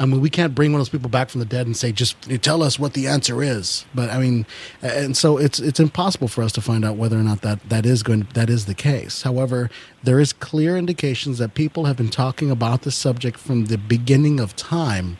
[0.00, 1.92] I mean, we can't bring one of those people back from the dead and say,
[1.92, 4.46] "Just tell us what the answer is." But I mean,
[4.80, 7.84] and so it's it's impossible for us to find out whether or not that that
[7.84, 9.22] is going that is the case.
[9.22, 9.68] However,
[10.02, 14.40] there is clear indications that people have been talking about the subject from the beginning
[14.40, 15.18] of time,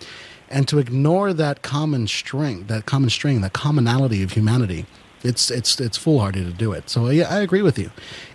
[0.50, 4.86] and to ignore that common string, that common string, that commonality of humanity,
[5.22, 6.90] it's it's it's foolhardy to do it.
[6.90, 7.90] So yeah, I agree with you,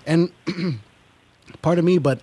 [0.06, 0.32] and
[1.62, 2.22] pardon me, but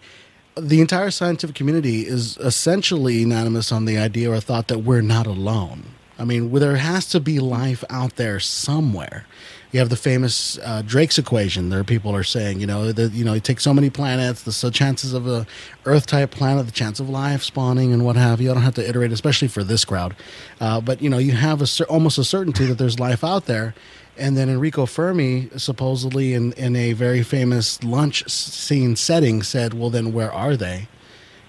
[0.57, 5.27] the entire scientific community is essentially unanimous on the idea or thought that we're not
[5.27, 5.85] alone.
[6.19, 9.27] I mean, there has to be life out there somewhere.
[9.73, 11.71] You have the famous uh, Drake's equation.
[11.71, 14.53] There, people are saying, you know, that you know, you take so many planets, the
[14.53, 15.47] so chances of a
[15.87, 18.51] Earth-type planet, the chance of life spawning, and what have you.
[18.51, 20.15] I don't have to iterate, especially for this crowd.
[20.61, 23.75] Uh, but you know, you have a almost a certainty that there's life out there.
[24.19, 29.89] And then Enrico Fermi, supposedly in, in a very famous lunch scene setting, said, Well,
[29.89, 30.87] then where are they?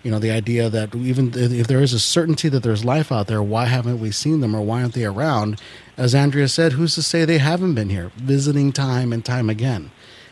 [0.03, 3.27] You know, the idea that even if there is a certainty that there's life out
[3.27, 5.61] there, why haven't we seen them or why aren't they around?
[5.95, 9.91] As Andrea said, who's to say they haven't been here, visiting time and time again?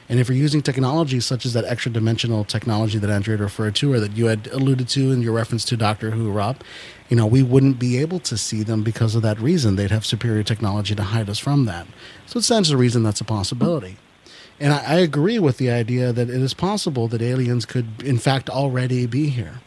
[0.09, 3.93] And if you're using technology such as that extra dimensional technology that Andrea referred to
[3.93, 6.57] or that you had alluded to in your reference to Doctor Who, Rob,
[7.07, 9.77] you know, we wouldn't be able to see them because of that reason.
[9.77, 11.87] They'd have superior technology to hide us from that.
[12.25, 13.95] So it stands to reason that's a possibility.
[14.61, 18.19] And I, I agree with the idea that it is possible that aliens could, in
[18.19, 19.59] fact, already be here.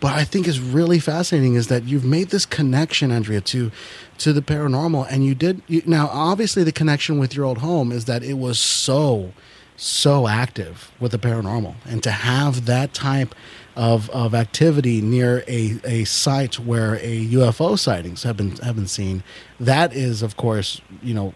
[0.00, 3.70] But I think is really fascinating is that you've made this connection, Andrea, to
[4.18, 5.62] to the paranormal, and you did.
[5.66, 9.32] You, now, obviously, the connection with your old home is that it was so
[9.76, 13.34] so active with the paranormal, and to have that type
[13.76, 18.88] of, of activity near a, a site where a UFO sightings have been have been
[18.88, 19.22] seen,
[19.60, 21.32] that is, of course, you know,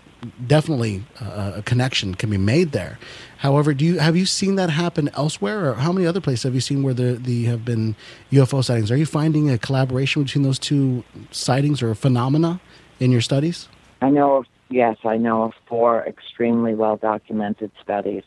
[0.47, 2.99] definitely uh, a connection can be made there.
[3.39, 6.55] However, do you have you seen that happen elsewhere, or how many other places have
[6.55, 7.97] you seen where the, the have been
[8.31, 8.91] UFO sightings?
[8.91, 12.61] Are you finding a collaboration between those two sightings or phenomena
[13.01, 13.69] in your studies?
[14.01, 18.23] I know of yes, I know of four extremely well documented studies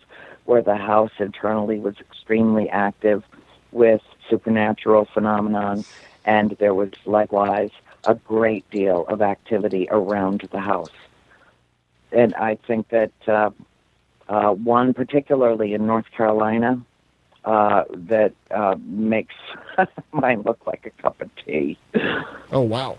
[0.45, 3.23] where the house internally was extremely active
[3.71, 5.83] with supernatural phenomenon,
[6.23, 7.71] and there was likewise
[8.05, 10.91] a great deal of activity around the house.
[12.15, 13.51] And I think that uh,
[14.29, 16.81] uh, one, particularly in North Carolina,
[17.43, 19.35] uh, that uh, makes
[20.11, 21.77] mine look like a cup of tea.
[22.51, 22.97] Oh wow!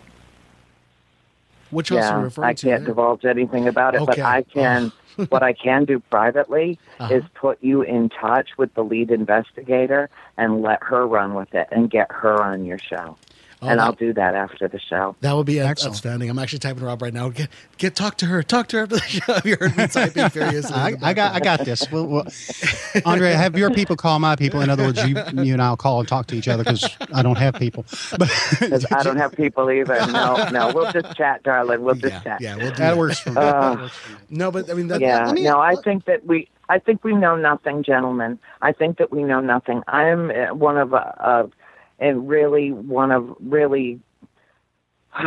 [1.71, 2.67] Which house are you referring I to?
[2.69, 2.95] I can't there?
[2.95, 4.93] divulge anything about it, but I can.
[5.31, 7.15] what I can do privately Uh-huh.
[7.15, 11.69] is put you in touch with the lead investigator and let her run with it
[11.73, 13.17] and get her on your show.
[13.63, 15.17] Oh, and that- I'll do that after the show.
[15.23, 15.95] That would be Excellent.
[15.95, 16.29] outstanding.
[16.29, 17.31] I'm actually typing her up right now.
[17.31, 18.43] Get, get talk to her.
[18.43, 19.33] Talk to her after the show.
[19.33, 20.77] Have you heard me typing furiously?
[20.77, 21.91] I, the I got I got this.
[21.91, 22.27] We'll, we'll,
[23.07, 24.61] Andre, have your people call my people.
[24.61, 27.23] In other words, you you and I'll call and talk to each other because I
[27.23, 27.85] don't have people.
[28.19, 29.95] But 'Cause I don't have people either.
[30.13, 31.83] No, no, we'll just chat, darling.
[31.83, 32.41] We'll just yeah, chat.
[32.41, 32.97] yeah, we'll do that that.
[32.99, 33.37] works for me.
[33.37, 33.43] Uh,
[33.75, 34.19] That works for me.
[34.31, 37.05] No, but I mean, that, yeah, let me- no, I think that we, I think
[37.05, 38.39] we know nothing, gentlemen.
[38.63, 39.83] I think that we know nothing.
[39.89, 41.47] I'm uh, one of, uh, uh,
[41.99, 44.01] and really one of really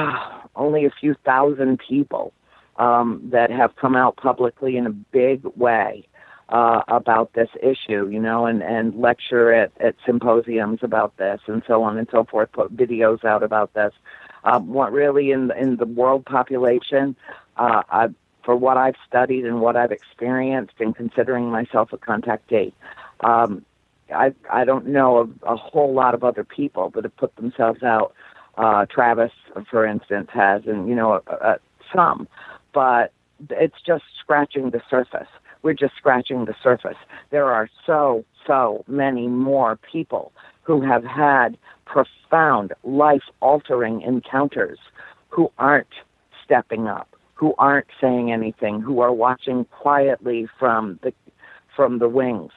[0.56, 2.34] only a few thousand people
[2.78, 6.06] um, that have come out publicly in a big way
[6.50, 11.62] uh, about this issue, you know, and, and lecture at, at symposiums about this and
[11.68, 13.94] so on and so forth, put videos out about this.
[14.44, 17.16] Um, what really in the, in the world population,
[17.58, 18.08] uh, I,
[18.44, 22.72] for what I've studied and what I've experienced, and considering myself a contactee,
[23.20, 23.66] um,
[24.14, 27.84] I I don't know of a whole lot of other people that have put themselves
[27.84, 28.14] out.
[28.58, 29.32] Uh, Travis,
[29.70, 31.58] for instance, has, and you know, uh, uh,
[31.96, 32.28] some,
[32.74, 33.14] but
[33.50, 35.28] it's just scratching the surface.
[35.62, 36.98] We're just scratching the surface.
[37.30, 40.32] There are so so many more people
[40.64, 44.80] who have had profound life-altering encounters
[45.30, 45.88] who aren't
[46.44, 51.14] stepping up, who aren't saying anything, who are watching quietly from the
[51.76, 52.52] from the wings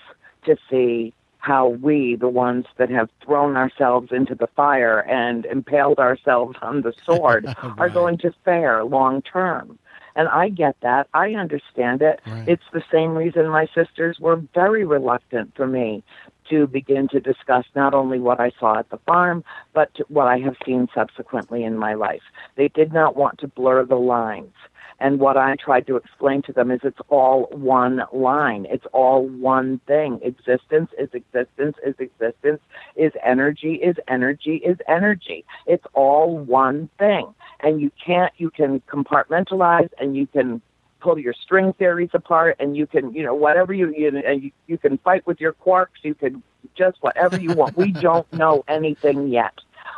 [0.45, 5.98] to see how we, the ones that have thrown ourselves into the fire and impaled
[5.98, 9.78] ourselves on the sword, are going to fare long term.
[10.14, 11.09] And I get that.
[11.14, 12.20] I understand it.
[12.26, 12.48] Right.
[12.48, 16.04] It's the same reason my sisters were very reluctant for me
[16.48, 19.42] to begin to discuss not only what I saw at the farm,
[19.73, 22.23] but what I have seen subsequently in my life.
[22.54, 24.54] They did not want to blur the lines.
[25.03, 28.69] And what I tried to explain to them is it's all one line.
[28.71, 30.21] It's all one thing.
[30.23, 32.61] Existence is existence is existence
[32.94, 35.44] is energy is energy is energy.
[35.67, 37.35] It's all one thing.
[37.59, 40.63] And you can't, you can compartmentalize and you can
[41.00, 44.79] pull your string theories apart and you can, you know, whatever you, you, you, you
[44.79, 45.98] can fight with your quarks.
[46.03, 46.44] You can
[46.77, 47.77] just whatever you want.
[47.77, 49.55] we don't know anything yet.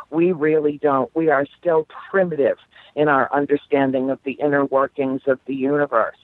[0.09, 1.13] We really don't.
[1.15, 2.57] We are still primitive
[2.95, 6.17] in our understanding of the inner workings of the universe.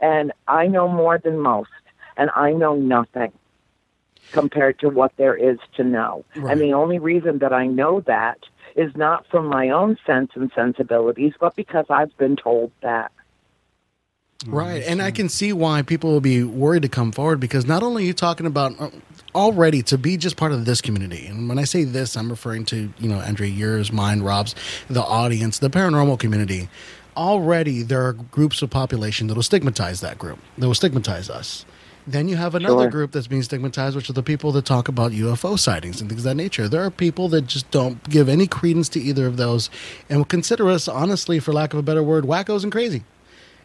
[0.00, 1.70] And I know more than most,
[2.16, 3.32] and I know nothing
[4.32, 6.24] compared to what there is to know.
[6.36, 6.52] Right.
[6.52, 8.38] And the only reason that I know that
[8.76, 13.12] is not from my own sense and sensibilities, but because I've been told that.
[14.46, 14.82] Right.
[14.82, 18.04] And I can see why people will be worried to come forward because not only
[18.04, 18.90] are you talking about uh,
[19.34, 21.26] already to be just part of this community.
[21.26, 24.54] And when I say this, I'm referring to, you know, Andre, yours, mine, Rob's,
[24.88, 26.68] the audience, the paranormal community.
[27.16, 31.64] Already there are groups of population that will stigmatize that group, that will stigmatize us.
[32.04, 32.90] Then you have another Sure.
[32.90, 36.22] group that's being stigmatized, which are the people that talk about UFO sightings and things
[36.22, 36.68] of that nature.
[36.68, 39.70] There are people that just don't give any credence to either of those
[40.08, 43.04] and will consider us, honestly, for lack of a better word, wackos and crazy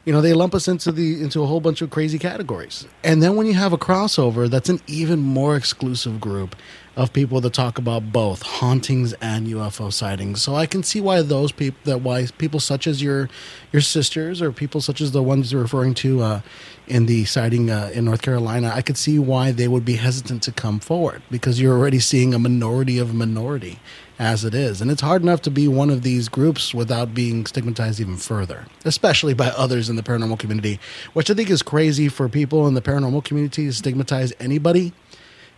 [0.08, 2.88] you know they lump us into the into a whole bunch of crazy categories.
[3.04, 6.56] And then when you have a crossover that's an even more exclusive group
[6.96, 10.42] of people that talk about both hauntings and UFO sightings.
[10.42, 13.30] So i can see why those people that why people such as your
[13.74, 16.42] your sisters or people such as the ones you're referring to uh,
[16.88, 20.42] in the sighting uh, in north carolina i could see why they would be hesitant
[20.44, 23.78] to come forward because you're already seeing a minority of a minority
[24.20, 24.82] as it is.
[24.82, 28.66] And it's hard enough to be one of these groups without being stigmatized even further,
[28.86, 30.80] especially by others in the paranormal community,
[31.14, 34.94] which I think is crazy for people in the paranormal community to stigmatize anybody.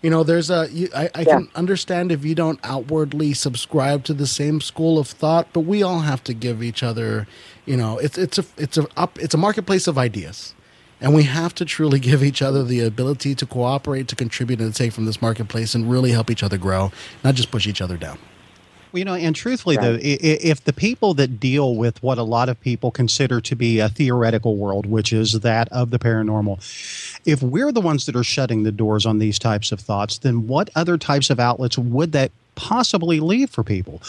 [0.01, 0.69] You know, there's a.
[0.71, 5.07] You, I, I can understand if you don't outwardly subscribe to the same school of
[5.07, 7.27] thought, but we all have to give each other.
[7.65, 10.55] You know, it's it's a it's a up it's a marketplace of ideas,
[11.01, 14.73] and we have to truly give each other the ability to cooperate, to contribute, and
[14.73, 17.97] take from this marketplace, and really help each other grow, not just push each other
[17.97, 18.17] down.
[18.91, 19.83] Well, you know, and truthfully, Right.
[19.83, 23.79] though, if the people that deal with what a lot of people consider to be
[23.79, 26.59] a theoretical world, which is that of the paranormal,
[27.25, 30.47] if we're the ones that are shutting the doors on these types of thoughts, then
[30.47, 34.01] what other types of outlets would that possibly leave for people?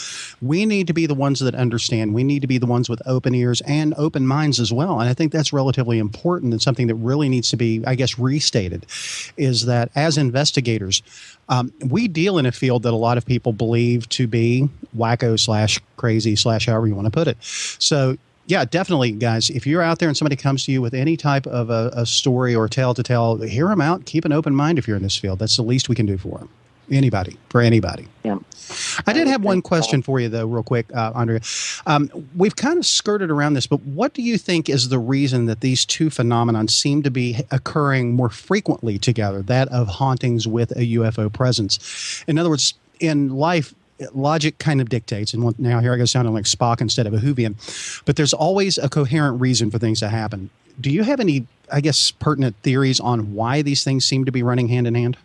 [0.42, 2.12] We need to be the ones that understand.
[2.14, 4.98] We need to be the ones with open ears and open minds as well.
[4.98, 8.18] And I think that's relatively important and something that really needs to be, I guess,
[8.18, 8.86] restated
[9.36, 11.00] is that as investigators,
[11.48, 15.38] um, we deal in a field that a lot of people believe to be wacko
[15.38, 17.36] slash crazy slash however you want to put it.
[17.40, 19.48] So, yeah, definitely, guys.
[19.48, 22.04] If you're out there and somebody comes to you with any type of a, a
[22.04, 24.06] story or tale to tell, hear them out.
[24.06, 25.38] Keep an open mind if you're in this field.
[25.38, 26.48] That's the least we can do for them.
[26.90, 28.08] Anybody, for anybody.
[28.24, 28.38] Yeah.
[29.06, 31.40] I did have one question for you, though, real quick, uh, Andrea.
[31.86, 35.46] Um, we've kind of skirted around this, but what do you think is the reason
[35.46, 39.42] that these two phenomena seem to be occurring more frequently together?
[39.42, 42.24] That of hauntings with a UFO presence.
[42.26, 43.74] In other words, in life,
[44.12, 47.18] logic kind of dictates, and now here I go sounding like Spock instead of a
[47.18, 47.54] Whovian,
[48.04, 50.50] but there's always a coherent reason for things to happen.
[50.80, 54.42] Do you have any, I guess, pertinent theories on why these things seem to be
[54.42, 55.16] running hand in hand?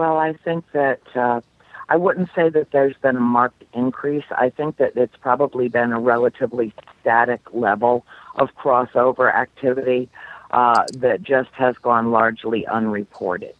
[0.00, 1.42] Well, I think that uh,
[1.90, 4.24] I wouldn't say that there's been a marked increase.
[4.30, 10.08] I think that it's probably been a relatively static level of crossover activity
[10.52, 13.54] uh, that just has gone largely unreported.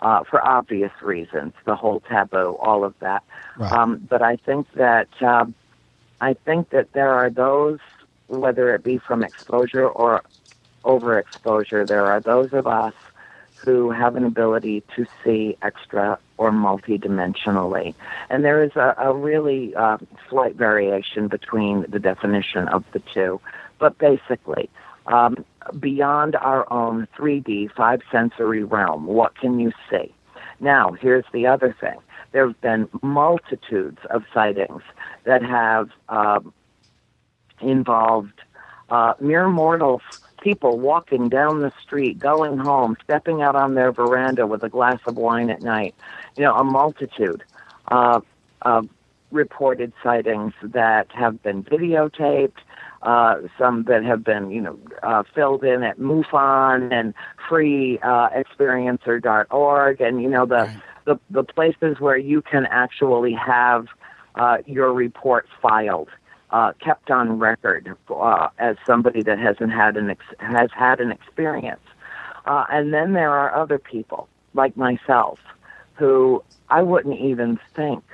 [0.00, 3.24] Uh, for obvious reasons, the whole taboo, all of that.
[3.56, 3.72] Right.
[3.72, 5.54] Um, but I think that um,
[6.20, 7.78] I think that there are those,
[8.26, 10.22] whether it be from exposure or
[10.84, 12.92] overexposure, there are those of us
[13.64, 17.94] who have an ability to see extra or multidimensionally.
[18.30, 19.98] And there is a, a really uh,
[20.28, 23.40] slight variation between the definition of the two.
[23.78, 24.70] But basically,
[25.06, 25.44] um,
[25.78, 30.14] beyond our own 3D, five sensory realm, what can you see?
[30.60, 31.98] Now, here's the other thing.
[32.32, 34.82] There have been multitudes of sightings
[35.24, 36.52] that have um,
[37.60, 38.40] involved
[38.90, 40.02] uh, mere mortals,
[40.48, 44.98] people walking down the street, going home, stepping out on their veranda with a glass
[45.06, 45.94] of wine at night.
[46.38, 47.44] You know, a multitude
[47.88, 48.20] uh,
[48.62, 48.88] of
[49.30, 52.56] reported sightings that have been videotaped,
[53.02, 57.12] uh, some that have been, you know, uh, filled in at MUFON and
[57.50, 60.76] freeexperiencer.org, and you know the, Right.
[61.04, 63.86] the the places where you can actually have
[64.34, 66.08] uh, your report filed,
[66.50, 71.10] uh, kept on record uh, as somebody that hasn't had an ex- has had an
[71.10, 71.80] experience.
[72.46, 75.38] Uh, and then there are other people like myself
[75.94, 78.04] who I wouldn't even think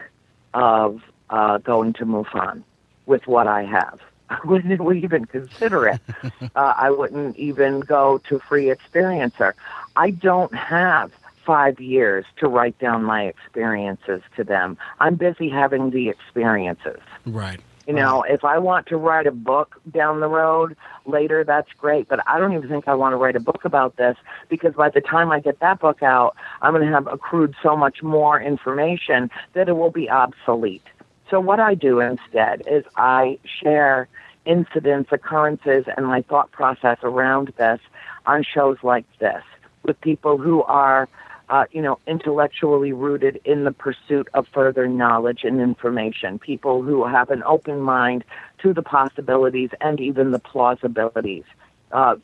[0.53, 2.63] of uh, going to MUFON
[3.07, 4.01] with what I have.
[4.31, 4.73] I wouldn't
[5.05, 6.01] even consider it.
[6.57, 9.53] uh, I wouldn't even go to Free Experiencer.
[9.97, 11.13] I don't have
[11.45, 14.79] five years to write down my experiences to them.
[14.99, 17.01] I'm busy having the experiences.
[17.27, 17.61] Right.
[17.87, 20.75] You know, if I want to write a book down the road
[21.05, 22.09] later, that's great.
[22.09, 24.17] But I don't even think I want to write a book about this
[24.49, 27.77] because by the time I get that book out, I'm going to have accrued so
[27.77, 30.87] much more information that it will be obsolete.
[31.31, 34.09] So what I do instead is I share
[34.47, 37.81] incidents, occurrences, and my thought process around this
[38.27, 39.43] on shows like this
[39.83, 41.09] with people who are
[41.49, 46.39] uh, you know, intellectually rooted in the pursuit of further knowledge and information.
[46.39, 48.25] People who have an open mind
[48.59, 51.45] to the possibilities and even the plausibilities.
[51.93, 52.17] Uh,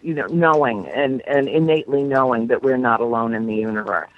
[0.00, 4.08] you know, knowing and, and innately knowing that we're not alone in the universe.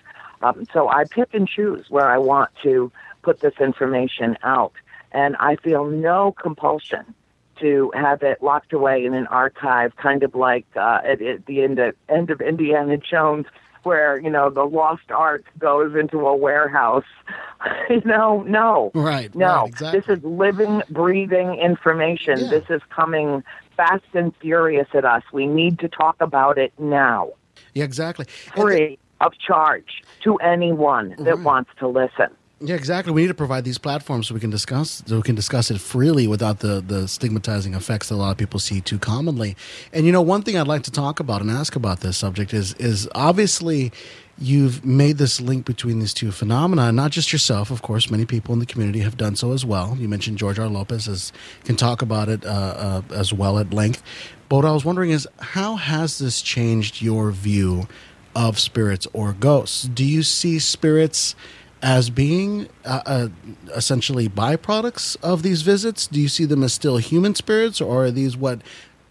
[0.41, 2.93] Um, so I pick and choose where I want to
[3.23, 4.73] put this information out,
[5.11, 7.15] and I feel no compulsion
[7.61, 11.63] to have it locked away in an archive, kind of like uh, at, at the
[11.63, 13.47] end of, end of Indiana Jones
[13.83, 17.05] where you know the lost art goes into a warehouse.
[17.91, 19.47] you know, no, right, no.
[19.63, 20.01] Right, exactly.
[20.01, 22.41] This is living, breathing information.
[22.41, 22.49] Yeah.
[22.51, 23.43] This is coming
[23.77, 25.23] fast and furious at us.
[25.33, 27.31] We need to talk about it now,
[27.75, 28.27] Yeah, exactly.
[28.55, 31.45] Free of charge to anyone that Right.
[31.45, 32.29] wants to listen.
[32.63, 33.15] Yeah, exactly.
[33.15, 35.81] We need to provide these platforms so we can discuss so we can discuss it
[35.81, 39.57] freely without the the stigmatizing effects that a lot of people see too commonly.
[39.95, 42.53] And you know, one thing I'd like to talk about and ask about this subject
[42.53, 43.93] is is obviously
[44.37, 48.11] you've made this link between these two phenomena, not just yourself, of course.
[48.11, 49.97] Many people in the community have done so as well.
[49.99, 50.69] You mentioned George R.
[50.69, 51.33] Lopez as
[51.65, 54.03] can talk about it uh, uh, as well at length.
[54.51, 57.89] But what I was wondering is, how has this changed your view
[58.37, 59.85] of spirits or ghosts?
[59.85, 61.35] Do you see spirits?
[61.83, 63.29] As being uh, uh,
[63.75, 66.07] essentially byproducts of these visits?
[66.07, 68.63] Do you see them as still human spirits, or are these what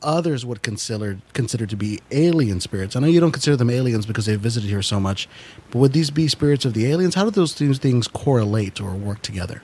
[0.02, 2.96] others would consider consider to be alien spirits?
[2.96, 5.28] I know you don't consider them aliens because they've visited here so much,
[5.72, 7.16] but would these be spirits of the aliens?
[7.16, 9.62] How do those two things correlate or work together?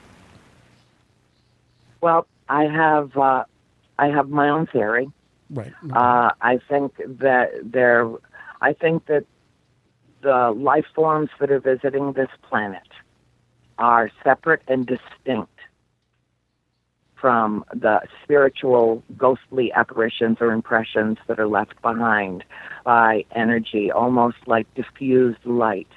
[2.00, 3.44] Well, I have uh,
[3.98, 5.10] I have my own theory.
[5.50, 5.72] Right.
[5.92, 8.10] Uh, I think that there,
[8.60, 9.24] I think that
[10.22, 12.82] the life forms that are visiting this planet
[13.78, 15.50] are separate and distinct
[17.16, 22.44] from the spiritual ghostly apparitions or impressions that are left behind
[22.84, 25.88] by energy, almost like diffused light.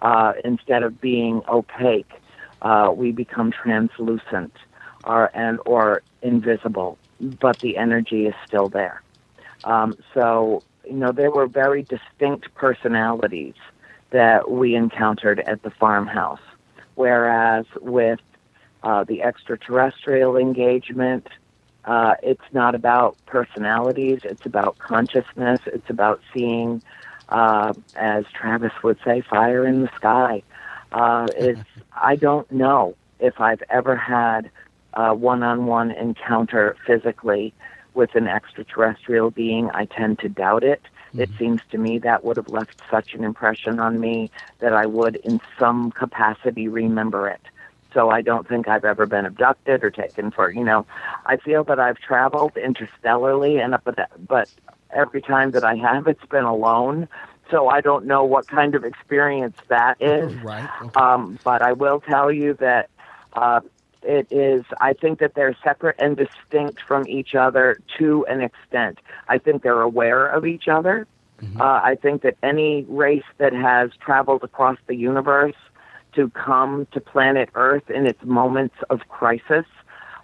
[0.00, 2.12] Uh, instead of being opaque,
[2.60, 4.52] uh, we become translucent
[5.04, 6.98] or, and or invisible,
[7.40, 9.02] but the energy is still there.
[9.64, 13.54] Um, so, you know, there were very distinct personalities
[14.10, 16.40] that we encountered at the farmhouse.
[16.96, 18.20] Whereas with
[18.82, 21.28] uh, the extraterrestrial engagement,
[21.84, 26.82] uh, it's not about personalities, it's about consciousness, it's about seeing,
[27.28, 30.42] uh, as Travis would say, fire in the sky.
[30.90, 31.60] Uh, it's,
[31.92, 34.50] I don't know if I've ever had
[34.94, 37.52] a one on one encounter physically
[37.94, 39.70] with an extraterrestrial being.
[39.70, 40.82] I tend to doubt it.
[41.18, 44.86] It seems to me that would have left such an impression on me that I
[44.86, 47.40] would, in some capacity, remember it.
[47.94, 50.86] So I don't think I've ever been abducted or taken for, you know,
[51.24, 53.98] I feel that I've traveled interstellarly, and but
[54.28, 54.48] but
[54.94, 57.08] every time that I have, it's been alone.
[57.50, 60.36] So I don't know what kind of experience that is.
[60.42, 60.68] Right.
[60.82, 61.00] Okay.
[61.00, 62.90] Um, but I will tell you that
[63.32, 63.60] uh,
[64.06, 68.98] it is, I think that they're separate and distinct from each other to an extent.
[69.28, 71.06] I think they're aware of each other.
[71.60, 75.54] Uh, I think that any race that has traveled across the universe
[76.14, 79.66] to come to planet Earth in its moments of crisis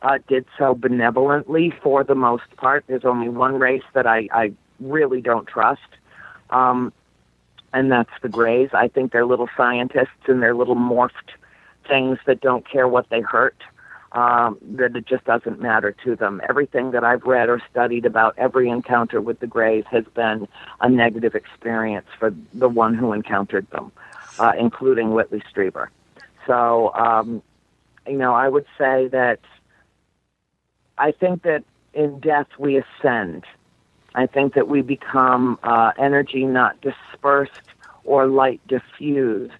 [0.00, 2.84] uh, did so benevolently for the most part.
[2.86, 5.80] There's only one race that I, I really don't trust.
[6.50, 6.92] Um,
[7.74, 8.70] and that's the Greys.
[8.72, 11.30] I think they're little scientists and they're little morphed
[11.88, 13.56] things that don't care what they hurt.
[14.14, 16.42] Um, that it just doesn't matter to them.
[16.46, 20.46] Everything that I've read or studied about every encounter with the Greys has been
[20.82, 23.90] a negative experience for the one who encountered them,
[24.38, 25.88] uh, including Whitley Strieber.
[26.46, 27.42] So, um,
[28.06, 29.40] you know, I would say that
[30.98, 33.44] I think that in death we ascend.
[34.14, 37.68] I think that we become uh, energy not dispersed
[38.04, 39.52] or light diffused,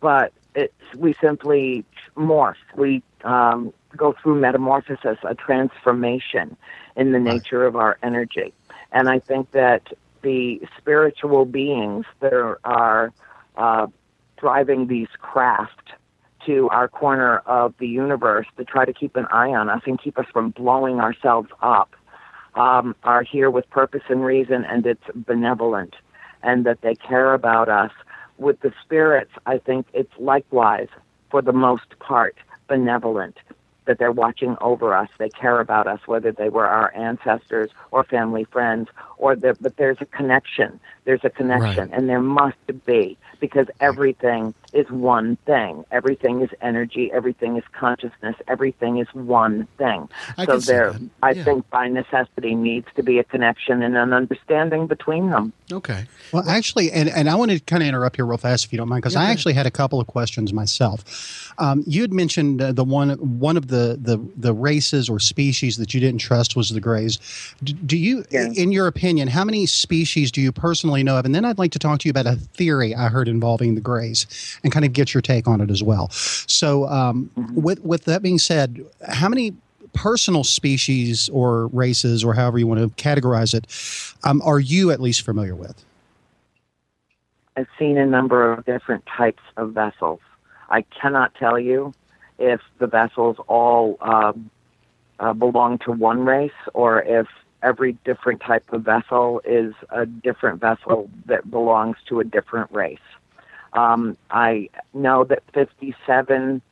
[0.00, 1.84] but it's we simply
[2.16, 2.56] morph.
[2.76, 6.56] We um, go through metamorphosis, a transformation
[6.96, 8.52] in the nature of our energy.
[8.92, 9.92] And I think that
[10.22, 13.12] the spiritual beings that are, are
[13.56, 13.86] uh,
[14.38, 15.92] driving these craft
[16.46, 20.00] to our corner of the universe to try to keep an eye on us and
[20.00, 21.94] keep us from blowing ourselves up
[22.56, 25.94] um, are here with purpose and reason, and it's benevolent,
[26.42, 27.92] and that they care about us.
[28.38, 30.88] With the spirits, I think it's likewise,
[31.30, 32.36] for the most part,
[32.68, 33.36] benevolent
[33.86, 35.08] that they're watching over us.
[35.18, 39.76] They care about us, whether they were our ancestors or family friends, or the, but
[39.76, 40.78] there's a connection.
[41.04, 41.98] There's a connection, Right.
[41.98, 45.84] and there must be because everything is one thing.
[45.92, 47.12] Everything is energy.
[47.12, 48.34] Everything is consciousness.
[48.48, 50.08] Everything is one thing.
[50.36, 51.10] I so there, that.
[51.22, 55.52] I think by necessity needs to be a connection and an understanding between them.
[55.72, 56.06] Okay.
[56.32, 58.78] Well, actually, and, and I want to kind of interrupt here real fast if you
[58.78, 61.52] don't mind, because Yeah, I actually had a couple of questions myself.
[61.58, 65.18] Um, you had mentioned uh, the one one of the, the the the races or
[65.20, 67.18] species that you didn't trust was the Greys.
[67.62, 68.48] D- do you, Yeah.
[68.54, 71.24] in your opinion, how many species do you personally know of?
[71.24, 73.80] And then I'd like to talk to you about a theory I heard involving the
[73.80, 74.26] Greys,
[74.62, 76.08] and kind of get your take on it as well.
[76.10, 79.54] So, um, with with that being said, how many
[79.92, 83.66] personal species or races, or however you want to categorize it,
[84.28, 85.84] um, are you at least familiar with?
[87.56, 90.20] I've seen a number of different types of vessels.
[90.68, 91.94] I cannot tell you
[92.38, 94.50] if the vessels all um,
[95.18, 97.26] uh, belong to one race or if
[97.62, 102.98] every different type of vessel is a different vessel that belongs to a different race.
[103.72, 106.62] Um, I know that 57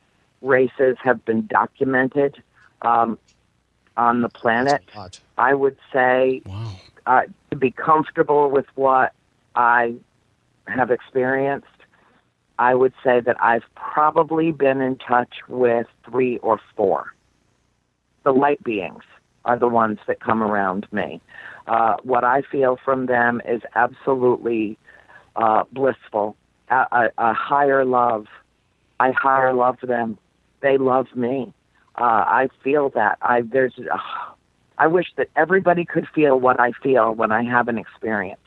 [0.41, 2.41] races have been documented
[2.81, 3.17] um,
[3.97, 4.83] on the planet.
[4.85, 5.19] That's a lot.
[5.37, 6.71] I would say Wow.
[7.05, 9.13] uh, to be comfortable with what
[9.55, 9.95] I
[10.67, 11.67] have experienced,
[12.57, 17.13] I would say that I've probably been in touch with three or four.
[18.23, 19.03] The light beings
[19.43, 21.21] are the ones that come around me.
[21.67, 24.77] Uh, what I feel from them is absolutely
[25.35, 26.35] uh, blissful,
[26.69, 28.25] a, a, a higher love.
[28.99, 30.17] I higher love them.
[30.61, 31.53] They love me.
[31.97, 33.17] Uh, I feel that.
[33.21, 33.73] I there's.
[33.79, 33.97] Uh,
[34.77, 38.39] I wish that everybody could feel what I feel when I have an experience.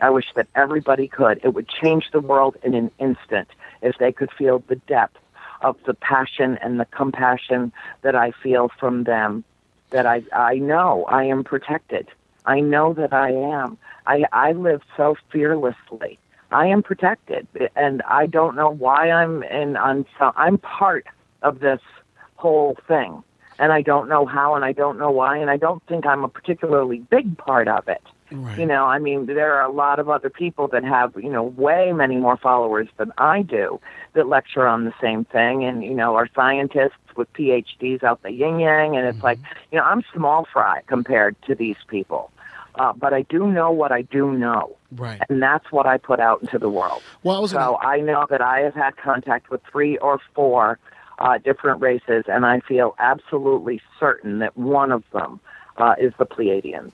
[0.00, 1.40] I wish that everybody could.
[1.42, 3.48] It would change the world in an instant
[3.82, 5.18] if they could feel the depth
[5.62, 7.72] of the passion and the compassion
[8.02, 9.44] that I feel from them.
[9.90, 12.08] That I I know I am protected.
[12.44, 13.78] I know that I am.
[14.06, 16.18] I I live so fearlessly.
[16.50, 19.76] I am protected, and I don't know why I'm in.
[19.76, 21.06] On so I'm part
[21.42, 21.80] of this
[22.36, 23.22] whole thing,
[23.58, 26.24] and I don't know how, and I don't know why, and I don't think I'm
[26.24, 28.02] a particularly big part of it.
[28.30, 28.58] Right.
[28.58, 31.42] You know, I mean, there are a lot of other people that have, you know,
[31.42, 33.80] way many more followers than I do
[34.14, 38.30] that lecture on the same thing and, you know, are scientists with PhDs out the
[38.30, 38.96] yin yang.
[38.96, 39.38] And it's like,
[39.70, 42.30] you know, I'm small fry compared to these people.
[42.74, 44.76] Uh, but I do know what I do know.
[44.92, 45.20] right.
[45.28, 47.02] And that's what I put out into the world.
[47.22, 50.20] Well, I was gonna, So I know that I have had contact with three or
[50.34, 50.78] four
[51.18, 55.40] uh, different races, and I feel absolutely certain that one of them
[55.78, 56.92] uh, is the Pleiadians.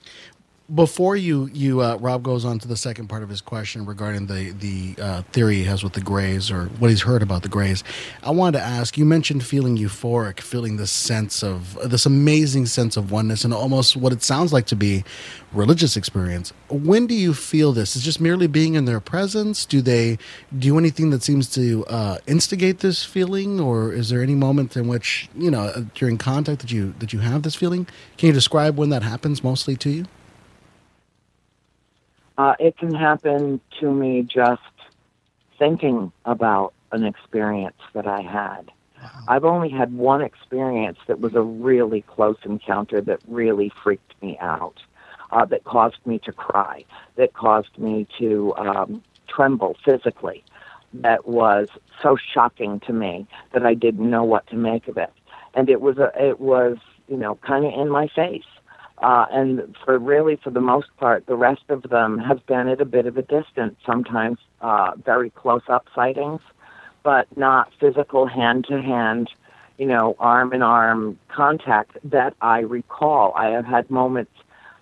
[0.74, 4.26] Before you you uh, Rob goes on to the second part of his question regarding
[4.26, 7.48] the the uh, theory he has with the Greys or what he's heard about the
[7.48, 7.82] Greys,
[8.22, 8.96] I wanted to ask.
[8.96, 13.96] You mentioned feeling euphoric, feeling this sense of this amazing sense of oneness, and almost
[13.96, 15.04] what it sounds like to be
[15.52, 16.52] religious experience.
[16.68, 17.96] When do you feel this?
[17.96, 19.66] Is just merely being in their presence?
[19.66, 20.18] Do they
[20.56, 24.88] do anything that seems to uh, instigate this feeling, or is there any moment in
[24.88, 27.86] which you know during contact that you that you have this feeling?
[28.16, 30.06] Can you describe when that happens mostly to you?
[32.42, 34.60] Uh, it can happen to me just
[35.60, 38.68] thinking about an experience that I had.
[39.28, 44.36] I've only had one experience that was a really close encounter that really freaked me
[44.40, 44.74] out,
[45.30, 46.84] uh, that caused me to cry,
[47.14, 50.42] that caused me to um, tremble physically,
[50.94, 51.68] that was
[52.02, 55.12] so shocking to me that I didn't know what to make of it.
[55.54, 58.42] And it was a, it was you know kind of in my face.
[59.02, 62.80] Uh, and for really, for the most part, the rest of them have been at
[62.80, 66.40] a bit of a distance, sometimes uh, very close up sightings,
[67.02, 69.28] but not physical hand to hand,
[69.76, 73.32] you know, arm in arm contact that I recall.
[73.34, 74.32] I have had moments,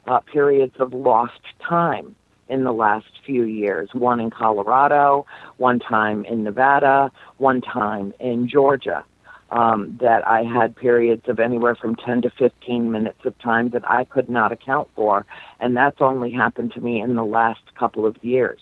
[0.07, 2.14] uh, periods of lost time
[2.51, 3.89] in the last few years.
[3.95, 5.25] One in Colorado,
[5.57, 9.05] one time in Nevada, one time in Georgia
[9.51, 13.88] um, that I had periods of anywhere from 10 to 15 minutes of time that
[13.90, 15.26] I could not account for.
[15.59, 18.61] And that's only happened to me in the last couple of years.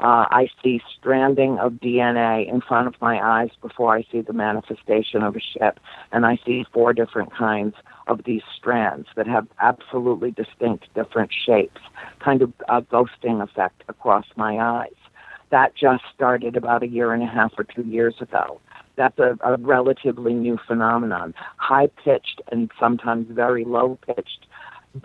[0.00, 4.32] Uh, I see stranding of DNA in front of my eyes before I see the
[4.32, 5.80] manifestation of a ship.
[6.12, 7.74] And I see four different kinds
[8.06, 11.80] of these strands that have absolutely distinct different shapes,
[12.20, 14.94] kind of a ghosting effect across my eyes.
[15.50, 18.60] That just started about a year and a half or two years ago.
[18.98, 21.32] That's a, a relatively new phenomenon.
[21.56, 24.46] High pitched and sometimes very low pitched,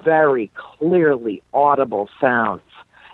[0.03, 2.61] very clearly audible sounds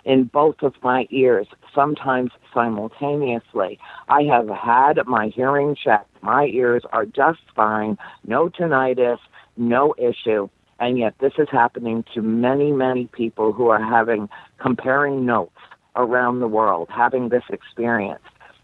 [0.06, 3.78] in both of my ears, sometimes simultaneously.
[4.08, 6.10] I have had my hearing checked.
[6.22, 9.18] My ears are just fine, no tinnitus,
[9.58, 10.48] no issue.
[10.78, 15.58] And yet, this is happening to many, many people who are having comparing notes
[15.94, 18.22] around the world, having this experience.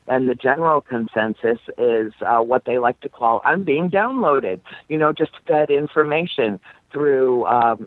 [0.09, 4.99] And the general consensus is uh, what they like to call I'm being downloaded, you
[4.99, 6.61] know, just fed information
[6.93, 7.87] through um,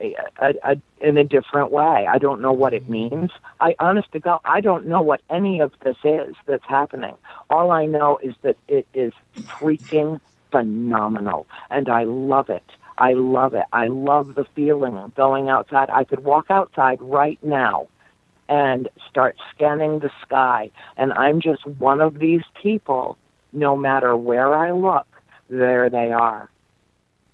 [0.00, 2.06] a, a, a, in a different way.
[2.06, 3.30] I don't know what it means.
[3.60, 7.14] I, honest to God, I don't know what any of this is that's happening.
[7.50, 12.64] All I know is that it is freaking phenomenal, and I love it.
[12.98, 13.64] I love it.
[13.72, 15.88] I love the feeling of going outside.
[15.90, 17.88] I could walk outside right now
[18.50, 23.16] and start scanning the sky, and I'm just one of these people.
[23.52, 25.06] No matter where I look,
[25.48, 26.50] there they are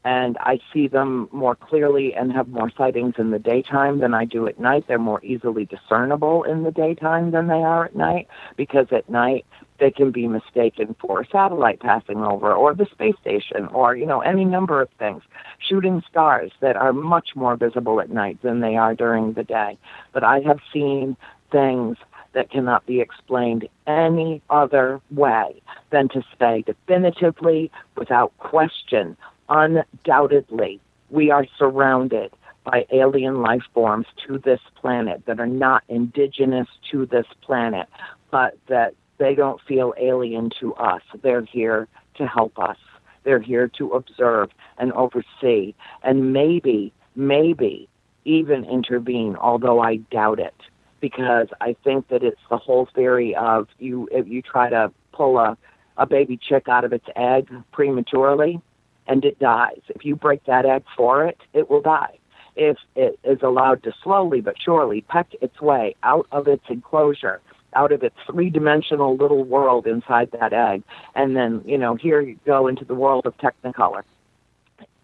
[0.06, 4.24] and I see them more clearly and have more sightings in the daytime than I
[4.24, 4.84] do at night.
[4.86, 9.44] They're more easily discernible in the daytime than they are at night because at night
[9.80, 14.06] they can be mistaken for a satellite passing over or the space station or you
[14.06, 15.24] know any number of things
[15.58, 19.76] shooting stars that are much more visible at night than they are during the day
[20.14, 21.14] but i have seen
[21.52, 21.98] things
[22.32, 29.14] that cannot be explained any other way than to say definitively without question
[29.48, 30.80] undoubtedly
[31.10, 32.32] we are surrounded
[32.64, 37.88] by alien life forms to this planet that are not indigenous to this planet,
[38.30, 41.02] but that they don't feel alien to us.
[41.22, 41.86] They're here
[42.16, 42.76] to help us.
[43.22, 47.88] They're here to observe and oversee and maybe, maybe
[48.24, 50.54] even intervene, although I doubt it
[51.00, 55.38] because I think that it's the whole theory of you if you try to pull
[55.38, 55.56] a,
[55.96, 58.60] a baby chick out of its egg prematurely,
[59.06, 59.80] and it dies.
[59.88, 62.18] If you break that egg for it, it will die.
[62.56, 67.40] If it is allowed to slowly but surely peck its way out of its enclosure,
[67.74, 70.82] out of its three dimensional little world inside that egg,
[71.14, 74.02] and then, you know, here you go into the world of Technicolor.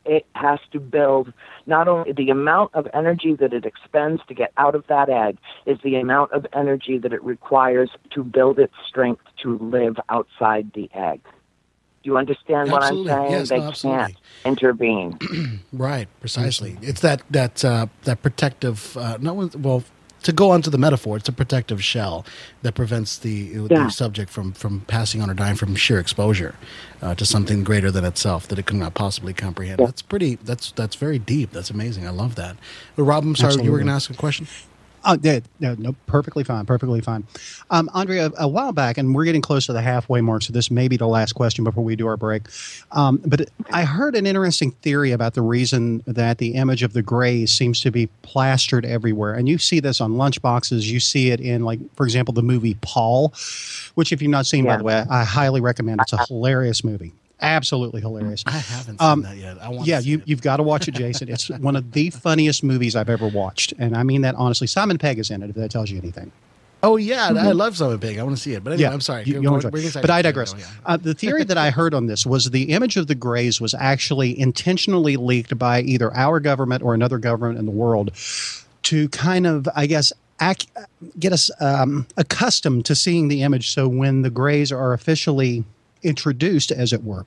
[0.05, 1.33] It has to build
[1.67, 5.37] not only the amount of energy that it expends to get out of that egg
[5.65, 10.73] is the amount of energy that it requires to build its strength to live outside
[10.75, 11.21] the egg.
[12.03, 13.13] Do you understand absolutely.
[13.13, 13.31] what I'm saying?
[13.33, 15.61] Yes, they no, can't intervene.
[15.73, 16.77] right, precisely.
[16.83, 18.97] It's that that uh, that protective.
[18.97, 19.51] Uh, no one.
[19.57, 19.85] Well,
[20.25, 22.25] to go on to the metaphor, it's a protective shell
[22.63, 23.85] that prevents the, Yeah.
[23.85, 26.55] the subject from from passing on or dying from sheer exposure
[27.01, 29.81] uh, to something greater than itself that it cannot possibly comprehend.
[29.81, 29.87] Yeah.
[29.87, 30.37] That's pretty.
[30.37, 31.53] That's that's very deep.
[31.53, 32.07] That's amazing.
[32.07, 32.57] I love that.
[32.97, 34.47] But Rob, I'm sorry, you were going to ask a question.
[35.05, 37.27] Oh, yeah, no, no, perfectly fine, perfectly fine.
[37.71, 40.53] Um, Andrea, a, a while back, and we're getting close to the halfway mark, so
[40.53, 42.43] this may be the last question before we do our break.
[42.93, 47.03] Um, but I heard an interesting theory about the reason that the image of the
[47.03, 50.85] Greys seems to be plastered everywhere, and you see this on lunchboxes.
[50.85, 53.35] You see it in, like, for example, the movie Paul,
[53.95, 56.01] which, if you've not seen, by the way, I highly recommend.
[56.03, 57.13] It's a hilarious movie,
[57.43, 58.43] absolutely hilarious.
[58.47, 59.59] I haven't seen Um, that yet.
[59.61, 59.87] I want.
[59.87, 60.23] Yeah, to see you, it.
[60.27, 61.29] you've got to watch it, Jason.
[61.29, 63.75] It's one of the funniest movies I've ever watched.
[63.79, 64.67] And I mean that honestly.
[64.67, 66.33] Simon Pegg is in it, if that tells you anything.
[66.85, 68.19] Oh yeah, I love Simon Pegg.
[68.19, 68.65] I want to see it.
[68.65, 69.23] But anyway, I'm sorry.
[69.25, 69.71] you- you'll go- enjoy it.
[69.71, 70.53] bring us back But I digress.
[70.53, 70.67] oh, yeah.
[70.85, 73.73] Uh, the theory that I heard on this was the image of the Greys was
[73.75, 78.11] actually intentionally leaked by either our government or another government in the world
[78.83, 80.67] to kind of, I guess, ac-
[81.21, 83.71] get us um, accustomed to seeing the image.
[83.71, 85.63] So when the Greys are officially
[86.03, 87.25] introduced, as it were,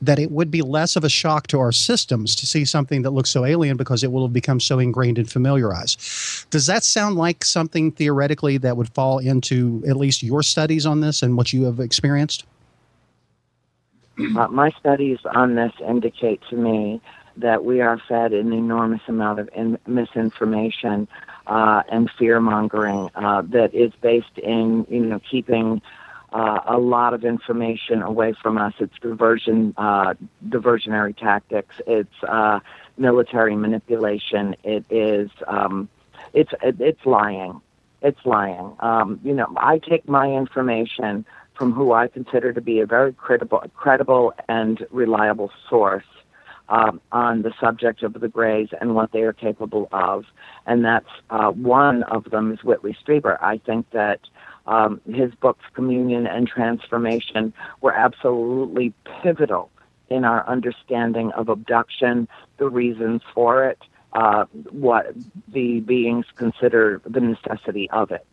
[0.00, 3.10] that it would be less of a shock to our systems to see something that
[3.10, 6.50] looks so alien because it will have become so ingrained and familiarized.
[6.50, 11.00] Does that sound like something theoretically that would fall into at least your studies on
[11.00, 12.44] this and what you have experienced?
[14.18, 17.00] Uh, my studies on this indicate to me
[17.36, 21.08] that we are fed an enormous amount of in- misinformation
[21.46, 25.80] uh, and fear mongering uh, that is based in you know keeping
[26.32, 28.74] uh, a lot of information away from us.
[28.78, 30.14] It's diversion, uh,
[30.48, 31.76] diversionary tactics.
[31.86, 32.60] It's uh,
[32.96, 34.56] military manipulation.
[34.64, 35.88] It is um,
[36.32, 37.60] it's it, it's lying.
[38.00, 38.74] It's lying.
[38.80, 41.24] Um, you know, I take my information
[41.54, 46.04] from who I consider to be a very credible, credible and reliable source
[46.68, 50.24] um, on the subject of the Greys and what they are capable of,
[50.66, 53.36] and that's uh, one of them is Whitley Strieber.
[53.42, 54.20] I think that
[54.66, 58.92] um, his books Communion and Transformation were absolutely
[59.22, 59.70] pivotal
[60.08, 63.78] in our understanding of abduction, the reasons for it,
[64.12, 65.14] uh, what
[65.48, 68.26] the beings consider the necessity of it.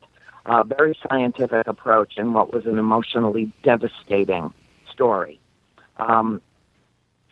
[0.45, 4.51] a very scientific approach in what was an emotionally devastating
[4.91, 5.39] story.
[5.97, 6.41] Um,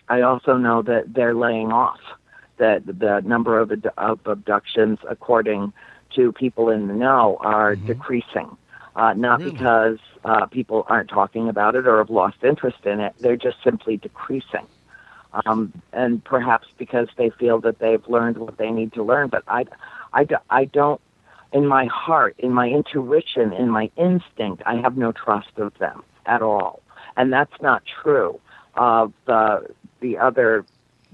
[0.10, 2.00] I also know that they're laying off
[2.58, 5.74] that the number of, of abductions, according
[6.16, 7.86] to people in the know, are Mhm.
[7.88, 8.58] decreasing.
[8.98, 9.52] Uh, not Really?
[9.52, 13.58] because uh, people aren't talking about it or have lost interest in it; they're just
[13.64, 14.68] simply decreasing.
[15.46, 19.28] Um, and perhaps because they feel that they've learned what they need to learn.
[19.28, 19.66] But I,
[20.14, 21.00] I, I don't,
[21.54, 26.04] in my heart, in my intuition, in my instinct, I have no trust of them
[26.26, 26.82] at all.
[27.18, 28.40] And that's not true
[28.76, 29.68] of the,
[30.00, 30.66] the other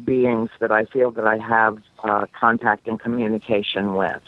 [0.06, 4.22] beings that I feel that I have uh, contact and communication with.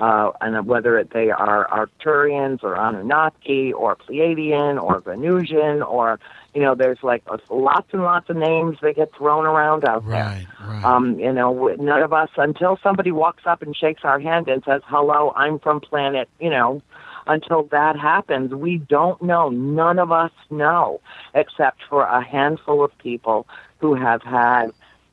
[0.00, 6.18] Uh, and whether it, they are Arcturians or Anunnaki or Pleiadian or Venusian or,
[6.54, 10.24] you know, there's like lots and lots of names that get thrown around out there.
[10.24, 10.84] Right, right.
[10.84, 14.64] Um, you know, none of us, until somebody walks up and shakes our hand and
[14.64, 16.80] says, hello, I'm from planet, you know,
[17.26, 19.50] until that happens, we don't know.
[19.50, 21.00] None of us know,
[21.34, 23.46] except for a handful of people
[23.78, 24.72] who have had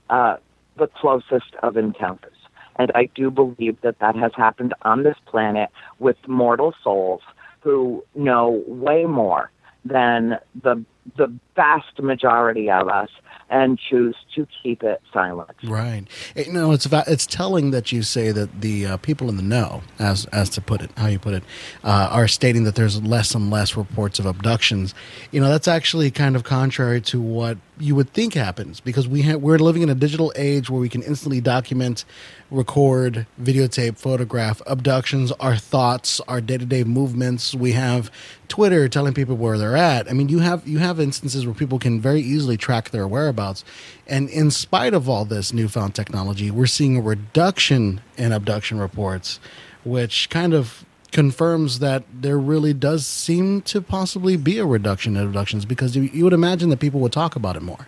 [0.10, 0.38] uh,
[0.78, 2.37] the closest of encounters.
[2.80, 5.70] And I do believe that that has happened on this planet
[6.00, 7.22] with mortal souls
[7.62, 9.52] who know way more
[9.84, 10.84] than the
[11.16, 13.10] the vast majority of us
[13.50, 15.50] and choose to keep it silent.
[15.64, 16.06] Right.
[16.36, 19.84] You know, it's it's telling that you say that the uh, people in the know,
[20.00, 21.44] as as to put it, how you put it,
[21.84, 24.94] uh, are stating that there's less and less reports of abductions.
[25.32, 29.22] You know, that's actually kind of contrary to what you would think happens because we
[29.22, 32.06] ha- we're living in a digital age where we can instantly document,
[32.50, 37.54] record, videotape, photograph abductions, our thoughts, our day to day movements.
[37.54, 38.12] We have
[38.48, 40.10] Twitter telling people where they're at.
[40.10, 43.64] I mean, you have you have instances where people can very easily track their whereabouts.
[44.08, 49.40] And in spite of all this newfound technology, we're seeing a reduction in abduction reports,
[49.84, 55.26] which kind of confirms that there really does seem to possibly be a reduction in
[55.26, 57.88] abductions because you, you would imagine that people would talk about it more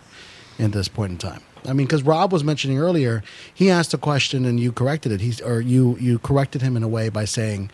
[0.58, 1.42] at this point in time.
[1.66, 5.20] I mean, because Rob was mentioning earlier, he asked a question and you corrected it.
[5.20, 7.70] He's or you you corrected him in a way by saying,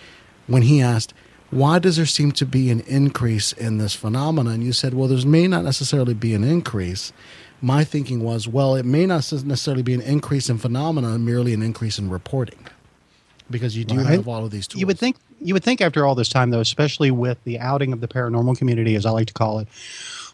[0.47, 1.15] when he asked,
[1.51, 5.09] "Why does there seem to be an increase in this phenomenon?" And you said, "Well,
[5.09, 7.13] there may not necessarily be an increase."
[7.63, 11.63] My thinking was, well, it may not necessarily be an increase in phenomena, merely an
[11.63, 12.59] increase in reporting,
[13.51, 14.07] because you do Right.
[14.07, 14.81] have all of these tools.
[14.81, 17.93] You would think you would think after all this time, though, especially with the outing
[17.93, 19.69] of the paranormal community, as I like to call it,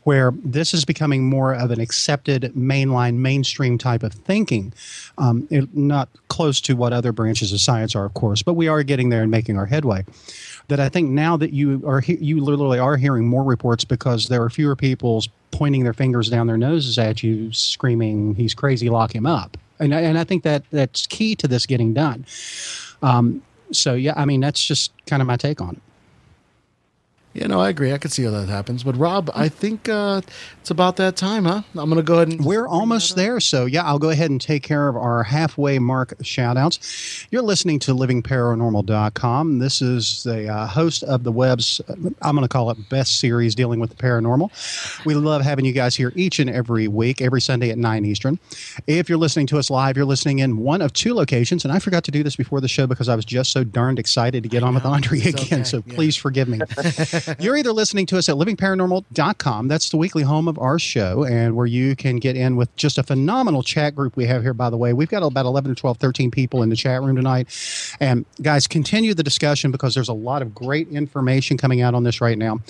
[0.04, 4.72] where this is becoming more of an accepted mainline, mainstream type of thinking.
[5.18, 8.68] Um, it, not close to what other branches of science are, of course, but we
[8.68, 10.04] are getting there and making our headway.
[10.72, 14.42] That I think now that you are you literally are hearing more reports because there
[14.42, 19.14] are fewer people pointing their fingers down their noses at you, screaming, "He's crazy, lock
[19.14, 22.24] him up." And I, and I think that that's key to this getting done.
[23.02, 25.82] Um, so yeah, I mean that's just kind of my take on it.
[27.34, 27.92] Yeah, no, I agree.
[27.94, 28.82] I could see how that happens.
[28.84, 30.20] But Rob, I think uh,
[30.60, 31.62] it's about that time, huh?
[31.74, 33.40] I'm going to go ahead and We're almost there.
[33.40, 37.26] So, yeah, I'll go ahead and take care of our halfway mark shout outs.
[37.30, 39.58] You're listening to livingparanormal.com.
[39.60, 43.18] This is the uh, host of the web's, uh, I'm going to call it best
[43.18, 45.04] series dealing with the paranormal.
[45.06, 48.38] We love having you guys here each and every week, every Sunday at 9 Eastern.
[48.86, 51.64] If you're listening to us live, you're listening in one of two locations.
[51.64, 53.98] And I forgot to do this before the show because I was just so darned
[53.98, 54.84] excited to get on with.
[54.84, 55.60] Andre It's again.
[55.60, 55.64] okay.
[55.64, 55.94] So, Yeah.
[55.94, 56.60] please forgive me.
[57.38, 59.68] You're either listening to us at livingparanormal.com.
[59.68, 62.98] That's the weekly home of our show, and where you can get in with just
[62.98, 64.92] a phenomenal chat group we have here, by the way.
[64.92, 67.48] We've got about 11 or 12, 13 people in the chat room tonight.
[68.00, 72.04] And guys, continue the discussion because there's a lot of great information coming out on
[72.04, 72.60] this right now.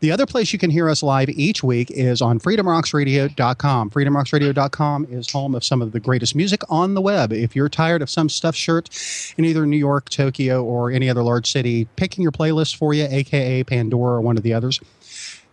[0.00, 3.90] The other place you can hear us live each week is on freedomrocksradio.com.
[3.90, 7.32] Freedomrocksradio.com is home of some of the greatest music on the web.
[7.32, 8.88] If you're tired of some stuffed shirt
[9.36, 13.06] in either New York, Tokyo, or any other large city picking your playlist for you,
[13.08, 14.80] aka Pandora or one of the others,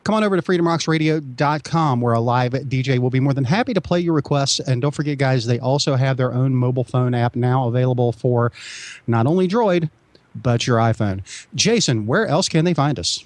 [0.03, 3.81] come on over to freedomrocksradio.com where a live DJ will be more than happy to
[3.81, 4.59] play your requests.
[4.59, 8.51] And don't forget, guys, they also have their own mobile phone app now available for
[9.07, 9.89] not only Droid,
[10.35, 11.21] but your iPhone.
[11.55, 13.23] Jason, where else can they find us?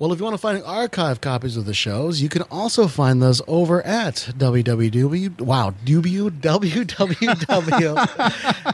[0.00, 3.20] Well, if you want to find archive copies of the shows, you can also find
[3.20, 5.40] those over at www.
[5.42, 6.40] Wow, www.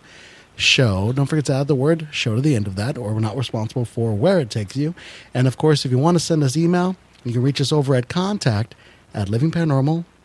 [0.56, 1.12] show.
[1.12, 3.36] Don't forget to add the word show to the end of that, or we're not
[3.36, 4.94] responsible for where it takes you.
[5.32, 7.94] And of course, if you want to send us email, you can reach us over
[7.94, 8.74] at contact
[9.14, 10.15] at livingparanormal.com.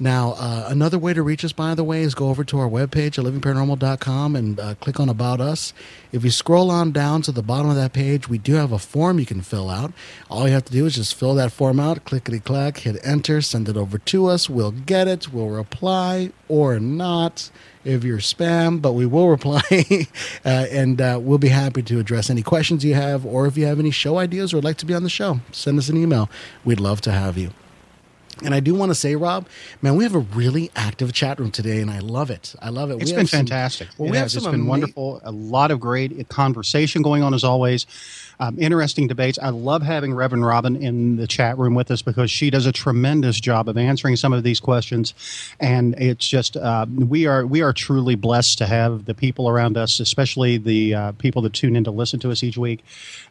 [0.00, 2.68] Now, uh, another way to reach us, by the way, is go over to our
[2.68, 5.72] webpage at livingparanormal.com and uh, click on About Us.
[6.12, 8.78] If you scroll on down to the bottom of that page, we do have a
[8.78, 9.92] form you can fill out.
[10.30, 13.40] All you have to do is just fill that form out, clickety clack, hit enter,
[13.40, 14.48] send it over to us.
[14.48, 17.50] We'll get it, we'll reply or not
[17.84, 19.62] if you're spam, but we will reply
[20.44, 23.66] uh, and uh, we'll be happy to address any questions you have or if you
[23.66, 25.96] have any show ideas or would like to be on the show, send us an
[25.96, 26.30] email.
[26.64, 27.50] We'd love to have you.
[28.44, 29.46] And I do want to say, Rob,
[29.82, 32.54] man, we have a really active chat room today, and I love it.
[32.62, 32.94] I love it.
[33.02, 33.88] It's We been have some- fantastic.
[33.98, 34.34] well, It we have has.
[34.36, 35.20] It's some been ama- wonderful.
[35.24, 37.86] A lot of great conversation going on as always.
[38.40, 39.38] Um, interesting debates.
[39.40, 42.72] I love having Reverend Robyn in the chat room with us because she does a
[42.72, 45.14] tremendous job of answering some of these questions,
[45.58, 49.76] and it's just uh, we are we are truly blessed to have the people around
[49.76, 52.84] us, especially the uh, people that tune in to listen to us each week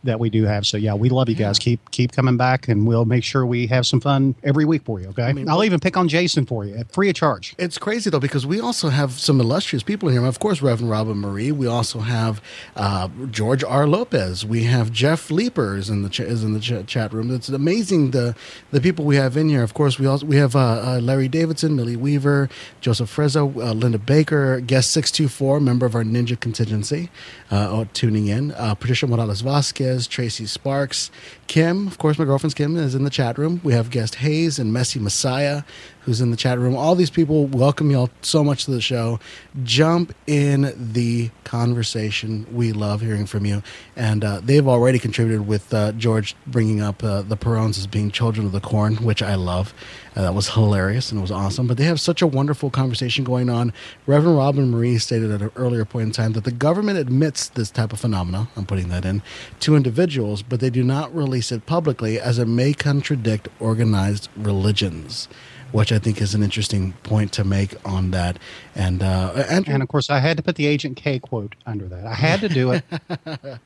[0.04, 0.66] that we do have.
[0.66, 1.58] So yeah, we love you guys.
[1.58, 5.00] Keep keep coming back, and we'll make sure we have some fun every week for
[5.00, 5.08] you.
[5.10, 7.56] Okay, mean, I'll even pick on Jason for you, free of charge.
[7.58, 10.26] It's crazy though because we also have some illustrious people here.
[10.26, 11.52] Of course, Reverend Robyn Marie.
[11.52, 12.42] We also have
[12.76, 13.88] uh, George R.
[13.88, 14.46] Lopez.
[14.46, 17.30] We have Jeff Leeper is in the ch- is in the ch- chat room.
[17.30, 18.36] It's amazing the
[18.72, 19.62] the people we have in here.
[19.62, 22.50] Of course, we also we have uh, uh, Larry Davidson, Millie Weaver,
[22.82, 27.12] Joseph Frezzo, uh, Linda Baker, guest six two four, member of our Ninja contingency,
[27.52, 28.52] uh, oh, tuning in.
[28.52, 31.12] Uh, Patricia Morales Vasquez, Tracy Sparks,
[31.48, 31.88] Kim.
[31.88, 33.62] Of course, my girlfriend's Kim is in the chat room.
[33.64, 35.64] We have guest Hayes and Messy Messiah
[36.08, 36.74] who's in the chat room.
[36.74, 39.20] All these people welcome y'all so much to the show.
[39.64, 42.48] Jump in the conversation.
[42.50, 43.62] We love hearing from you.
[43.98, 48.10] And uh, they've already contributed with uh, George bringing up uh, the Perrons as being
[48.10, 49.74] children of the corn, which I love.
[50.18, 51.68] Uh, that was hilarious and it was awesome.
[51.68, 53.72] But they have such a wonderful conversation going on.
[54.08, 57.70] Reverend Robyn Marie stated at an earlier point in time that the government admits this
[57.70, 59.22] type of phenomena, I'm putting that in,
[59.60, 65.28] to individuals, but they do not release it publicly as it may contradict organized religions
[65.72, 68.40] which I think is an interesting point to make on that.
[68.76, 71.88] And uh, Andrew, And of course, I had to put the Agent K quote under
[71.88, 72.06] that.
[72.06, 72.84] I had to do it.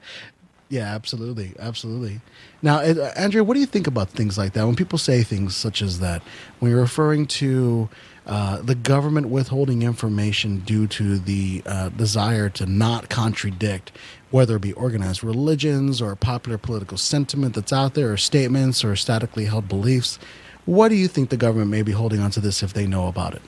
[0.71, 2.21] yeah, absolutely, absolutely.
[2.61, 4.65] Now, uh, Andrea, what do you think about things like that?
[4.65, 6.21] When people say things such as that,
[6.59, 7.89] when you're referring to
[8.25, 13.91] uh, the government withholding information due to the uh, desire to not contradict
[14.29, 18.95] whether it be organized religions or popular political sentiment that's out there, or statements or
[18.95, 20.19] statically held beliefs.
[20.65, 23.07] What do you think the government may be holding on to this if they know
[23.07, 23.41] about it?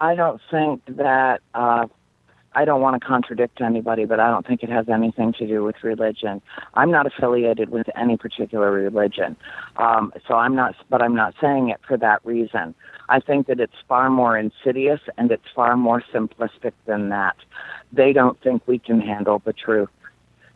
[0.00, 1.86] I don't think that uh,
[2.54, 5.64] I don't want to contradict anybody, but I don't think it has anything to do
[5.64, 6.42] with religion.
[6.74, 9.36] I'm not affiliated with any particular religion,
[9.76, 10.74] um, so I'm not.
[10.90, 12.74] But I'm not saying it for that reason.
[13.08, 17.36] I think that it's far more insidious and it's far more simplistic than that.
[17.92, 19.90] They don't think we can handle the truth.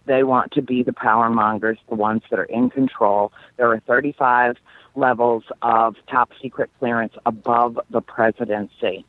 [0.06, 3.32] They want to be the power mongers, the ones that are in control.
[3.56, 4.56] There are 35
[4.94, 9.04] levels of top secret clearance above the presidency.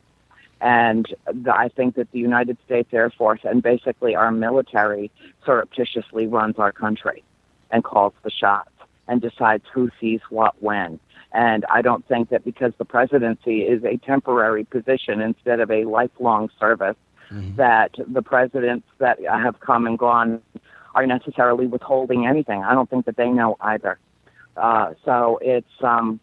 [0.60, 5.10] And the, I think that the United States Air Force and basically our military
[5.44, 7.22] surreptitiously runs our country
[7.70, 8.70] and calls the shots
[9.06, 10.98] and decides who sees what when.
[11.32, 15.84] And I don't think that because the presidency is a temporary position instead of a
[15.84, 16.96] lifelong service,
[17.56, 20.40] that the presidents that have come and gone
[20.94, 22.62] are necessarily withholding anything.
[22.62, 23.98] I don't think that they know either.
[24.56, 26.20] Uh, so it's um,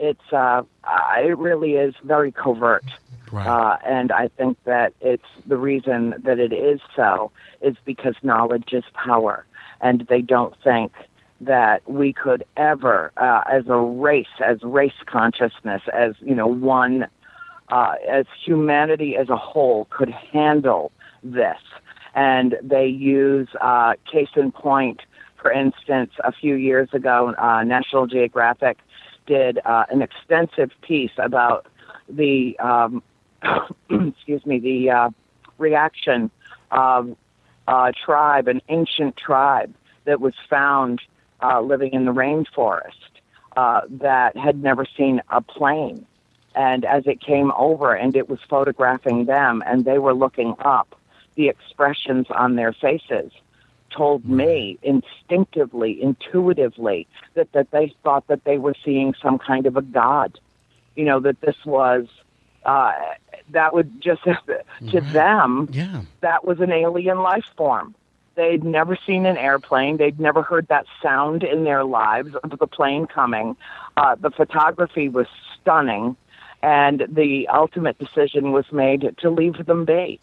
[0.00, 2.84] it's uh, uh, it really is very covert.
[3.32, 3.46] Right.
[3.46, 7.30] Uh, and I think that it's the reason that it is so
[7.60, 9.44] is because knowledge is power,
[9.80, 10.92] and they don't think
[11.40, 17.06] that we could ever, uh, as a race, as race consciousness, as you know, one,
[17.68, 20.90] uh, as humanity as a whole, could handle
[21.22, 21.62] this.
[22.14, 25.00] and they use uh, case in point.
[25.40, 28.78] For instance, a few years ago, uh, National Geographic
[29.30, 31.64] did uh, an extensive piece about
[32.08, 33.00] the um,
[33.88, 35.10] excuse me the uh,
[35.56, 36.32] reaction
[36.72, 37.16] of
[37.68, 39.72] a tribe, an ancient tribe
[40.04, 41.00] that was found
[41.40, 43.12] uh, living in the rainforest
[43.56, 46.04] uh, that had never seen a plane.
[46.56, 50.96] And as it came over and it was photographing them and they were looking up,
[51.36, 53.30] the expressions on their faces
[53.90, 59.76] told me instinctively, intuitively, that, that they thought that they were seeing some kind of
[59.76, 60.38] a god.
[60.96, 62.06] You know, that this was,
[62.64, 62.92] uh,
[63.50, 64.42] that would just, to
[64.80, 65.12] Right.
[65.12, 66.02] them, Yeah.
[66.20, 67.94] that was an alien life form.
[68.36, 69.96] They'd never seen an airplane.
[69.98, 73.56] They'd never heard that sound in their lives of the plane coming.
[73.96, 75.26] Uh, the photography was
[75.60, 76.16] stunning,
[76.62, 80.20] and the ultimate decision was made to leave them be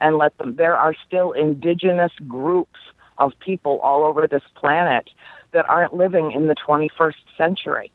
[0.00, 0.56] and let them.
[0.56, 2.78] There are still indigenous groups
[3.18, 5.10] of people all over this planet
[5.52, 7.90] that aren't living in the 21st century.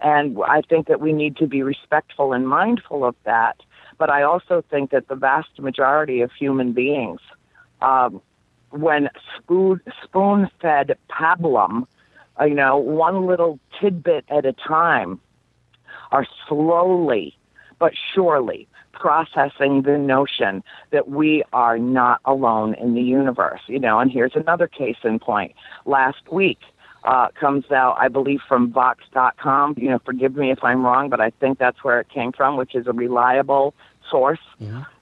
[0.00, 3.56] And I think that we need to be respectful and mindful of that.
[3.98, 7.20] But I also think that the vast majority of human beings,
[7.80, 8.20] um,
[8.70, 9.80] when spoon,
[10.60, 11.86] fed pablum,
[12.38, 15.20] uh, you know, one little tidbit at a time,
[16.12, 17.36] are slowly
[17.78, 23.60] but surely processing the notion that we are not alone in the universe.
[23.66, 25.54] You know, and here's another case in point.
[25.84, 26.58] Last week,
[27.04, 29.76] uh, comes out, I believe, from Vox.com.
[29.78, 32.56] You know, forgive me if I'm wrong, but I think that's where it came from,
[32.56, 33.74] which is a reliable
[34.10, 34.40] source.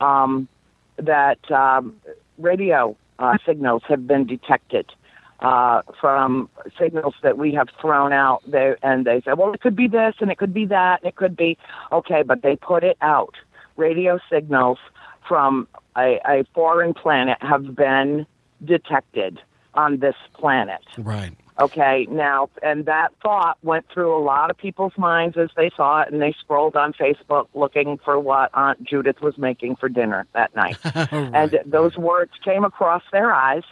[0.00, 0.48] Um,
[0.96, 1.96] that um,
[2.38, 4.92] radio uh, signals have been detected
[5.40, 9.76] uh, from signals that we have thrown out there, and they say, well, it could
[9.76, 11.58] be this, and it could be that, and it could be
[11.92, 13.34] okay, but they put it out.
[13.76, 14.78] Radio signals
[15.26, 18.26] from a, a foreign planet have been
[18.64, 19.40] detected
[19.74, 20.80] on this planet.
[20.98, 21.32] Right.
[21.60, 26.02] Okay, now, and that thought went through a lot of people's minds as they saw
[26.02, 30.26] it, and they scrolled on Facebook looking for what Aunt Judith was making for dinner
[30.34, 30.78] that night.
[31.12, 33.62] and those words came across their eyes,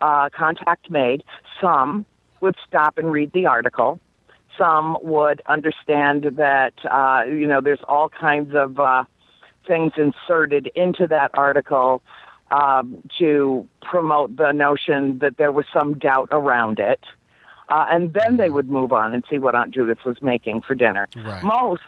[0.00, 1.22] uh, contact made.
[1.60, 2.04] Some
[2.40, 4.00] would stop and read the article.
[4.58, 9.04] Some would understand that, uh, you know, there's all kinds of uh,
[9.70, 12.02] things inserted into that article
[12.50, 16.98] um, to promote the notion that there was some doubt around it.
[17.68, 20.74] Uh, and then they would move on and see what Aunt Judith was making for
[20.74, 21.08] dinner.
[21.14, 21.44] Right.
[21.44, 21.82] Most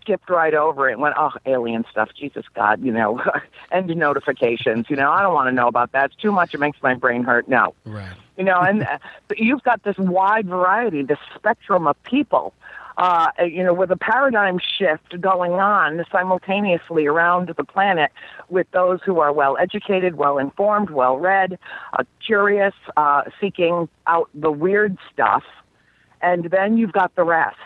[0.00, 3.20] skipped right over it and went, oh, alien stuff, Jesus God, you know,
[3.70, 6.06] end notifications, you know, I don't want to know about that.
[6.06, 6.54] It's too much.
[6.54, 7.48] It makes my brain hurt.
[7.48, 8.14] No Right.
[8.38, 12.54] you know, and uh, but you've got this wide variety, this spectrum of people,
[12.96, 18.10] uh, you know, with a paradigm shift going on simultaneously around the planet
[18.48, 21.58] with those who are well educated, well informed, well read,
[21.92, 25.44] uh, curious, uh, seeking out the weird stuff,
[26.22, 27.56] and then you've got the rest.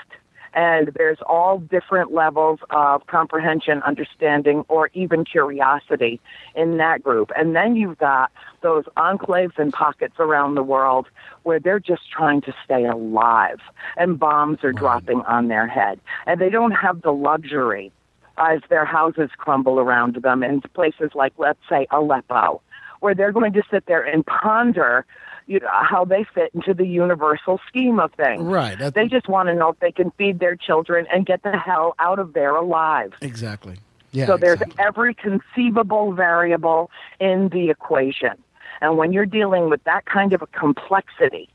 [0.52, 6.20] And there's all different levels of comprehension, understanding, or even curiosity
[6.54, 7.30] in that group.
[7.36, 8.32] And then you've got
[8.62, 11.06] those enclaves and pockets around the world
[11.44, 13.60] where they're just trying to stay alive
[13.96, 16.00] and bombs are dropping on their head.
[16.26, 17.92] And they don't have the luxury
[18.38, 22.60] as their houses crumble around them in places like, let's say, Aleppo,
[23.00, 25.04] where they're going to sit there and ponder
[25.46, 28.42] you know, how they fit into the universal scheme of things.
[28.42, 28.78] Right.
[28.78, 31.56] That, They just want to know if they can feed their children and get the
[31.56, 33.12] hell out of there alive.
[33.20, 33.78] exactly.
[34.12, 34.26] Yeah.
[34.26, 34.84] so there's exactly.
[34.84, 38.32] every conceivable variable in the equation.
[38.80, 41.48] And when you're dealing with that kind of a complexity,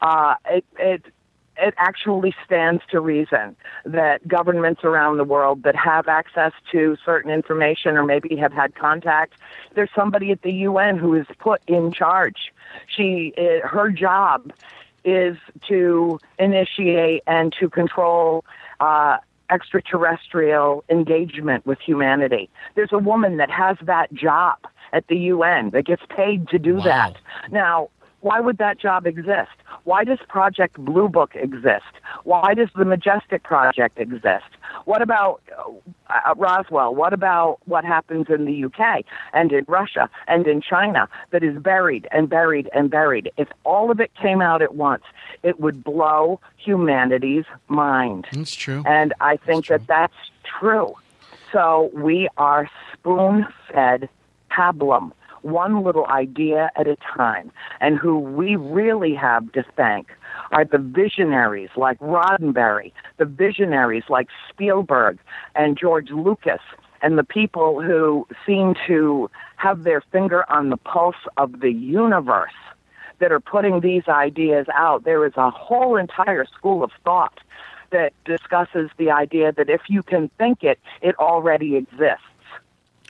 [0.00, 1.04] uh, it, it
[1.60, 3.54] it actually stands to reason
[3.84, 8.74] that governments around the world that have access to certain information or maybe have had
[8.74, 9.34] contact,
[9.74, 12.52] there's somebody at the UN who is put in charge.
[12.86, 14.52] She, uh, her job
[15.04, 15.36] is
[15.68, 18.44] to initiate and to control
[18.80, 19.18] uh,
[19.50, 22.48] extraterrestrial engagement with humanity.
[22.74, 24.56] There's a woman that has that job
[24.92, 26.82] at the UN that gets paid to do Wow.
[26.84, 27.16] that.
[27.50, 27.90] Now,
[28.20, 29.50] why would that job exist?
[29.84, 31.92] Why does Project Blue Book exist?
[32.24, 34.44] Why does the Majestic Project exist?
[34.84, 35.40] What about
[36.08, 36.94] uh, Roswell?
[36.94, 41.58] What about what happens in the UK and in Russia and in China that is
[41.58, 43.30] buried and buried and buried?
[43.36, 45.04] If all of it came out at once,
[45.42, 48.26] it would blow humanity's mind.
[48.32, 48.82] That's true.
[48.86, 50.30] And I think That's that that's
[50.60, 50.94] true.
[51.52, 54.08] So we are spoon fed
[54.50, 57.50] pablum, one little idea at a time.
[57.80, 60.08] And who we really have to thank
[60.52, 65.18] are the visionaries like Roddenberry, the visionaries like Spielberg
[65.54, 66.60] and George Lucas
[67.02, 72.52] and the people who seem to have their finger on the pulse of the universe
[73.20, 75.04] that are putting these ideas out.
[75.04, 77.38] There is a whole entire school of thought
[77.90, 82.24] that discusses the idea that if you can think it, it already exists.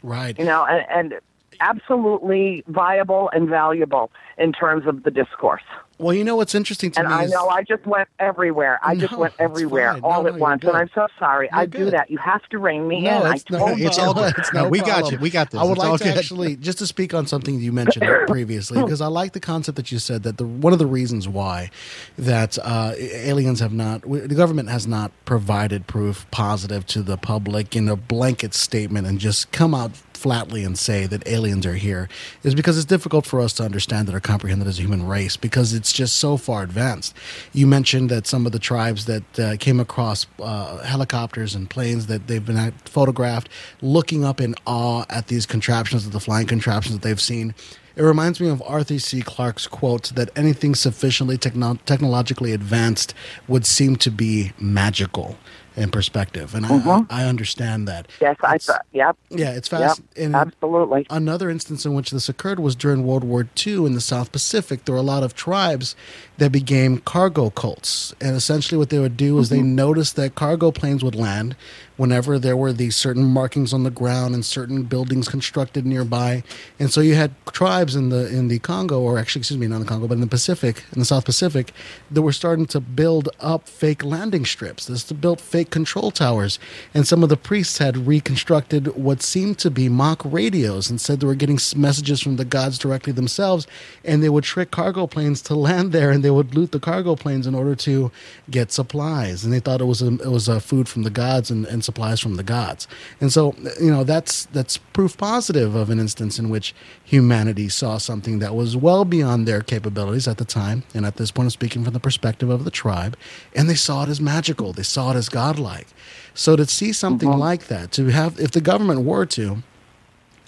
[0.03, 0.39] Right.
[0.39, 1.21] You know, and, and
[1.61, 5.63] absolutely viable and valuable in terms of the discourse.
[5.99, 8.09] Well, you know what's interesting to me and me I is know I just went
[8.19, 8.81] everywhere.
[8.83, 10.03] I just went everywhere fine.
[10.03, 10.75] all No, at no, you're once, and.
[10.75, 11.51] I'm so sorry.
[11.53, 11.93] I You're do good.
[11.93, 12.11] that.
[12.11, 13.27] You have to rein me No, in.
[13.27, 14.33] I it's no- told it's all good.
[14.39, 15.19] It's No, we got you.
[15.19, 15.61] We got this.
[15.61, 16.17] I would It's like to good.
[16.17, 19.93] actually just to speak on something you mentioned previously because I like the concept that
[19.93, 21.71] you said that the one of the reasons why
[22.17, 27.77] that uh, aliens have not the government has not provided proof positive to the public
[27.77, 29.91] in a blanket statement and just come out
[30.21, 32.09] flatly and say that aliens are here
[32.43, 35.07] is because it's difficult for us to understand it or comprehend it as a human
[35.07, 37.15] race because it's just so far advanced.
[37.53, 42.07] You mentioned that some of the tribes that uh, came across uh, helicopters and planes
[42.07, 43.49] that they've been photographed
[43.81, 47.55] looking up in awe at these contraptions, at the flying contraptions that they've seen.
[47.97, 49.21] It reminds me of Arthur C.
[49.21, 53.15] Clarke's quote that anything sufficiently techno- technologically advanced
[53.49, 55.37] would seem to be magical
[55.77, 56.55] in perspective.
[56.55, 57.13] And mm-hmm.
[57.13, 58.09] I, I understand that.
[58.21, 58.85] Yes, I thought.
[58.93, 59.17] Yep.
[59.31, 59.81] Yeah, it's Yep.
[59.81, 60.03] fast.
[60.17, 61.07] and Absolutely.
[61.11, 64.85] Another instance in which this occurred was during World War II in the South Pacific.
[64.85, 65.95] There were a lot of tribes
[66.39, 68.15] that became cargo cults.
[68.21, 69.75] And essentially, what they would do is they mm-hmm.
[69.75, 71.57] noticed that cargo planes would land
[72.01, 76.43] whenever there were these certain markings on the ground and certain buildings constructed nearby.
[76.79, 79.77] And so you had tribes in the in the Congo, or actually, excuse me, not
[79.77, 81.75] in the Congo, but in the Pacific, in the South Pacific,
[82.11, 84.87] that were starting to build up fake landing strips.
[84.87, 86.59] This to build fake control towers.
[86.95, 91.21] And some of the priests had reconstructed what seemed to be mock radios and said
[91.21, 93.67] they were getting messages from the gods directly themselves.
[94.07, 97.15] And they would trick cargo planes to land there, and they would loot the cargo
[97.15, 98.11] planes in order to
[98.49, 99.45] get supplies.
[99.45, 101.85] And they thought it was a, it was a food from the gods and, and
[101.91, 102.87] supplies from the gods.
[103.21, 107.99] And so, you know, that's that's proof positive of an instance in which humanity saw
[107.99, 110.85] something that was well beyond their capabilities at the time.
[110.95, 113.17] And at this point, I'm speaking from the perspective of the tribe,
[113.57, 114.73] and they saw it as magical.
[114.73, 115.89] They saw it as godlike.
[116.35, 117.49] So to see something mm-hmm.
[117.49, 119.63] like that, to have, if the government were to,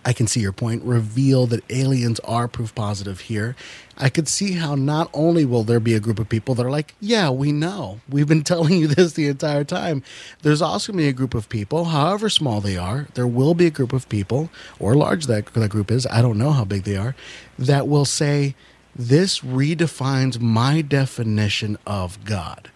[0.05, 3.55] I can see your point, reveal that aliens are proof positive here.
[3.97, 6.71] I could see how not only will there be a group of people that are
[6.71, 8.01] like, yeah, we know.
[8.09, 10.03] We've been telling you this the entire time.
[10.43, 13.55] There's also going to be a group of people, however small they are, there will
[13.55, 16.65] be a group of people, or large that, that group is, I don't know how
[16.65, 17.15] big they are,
[17.59, 18.55] that will say,
[18.95, 22.71] this redefines my definition of God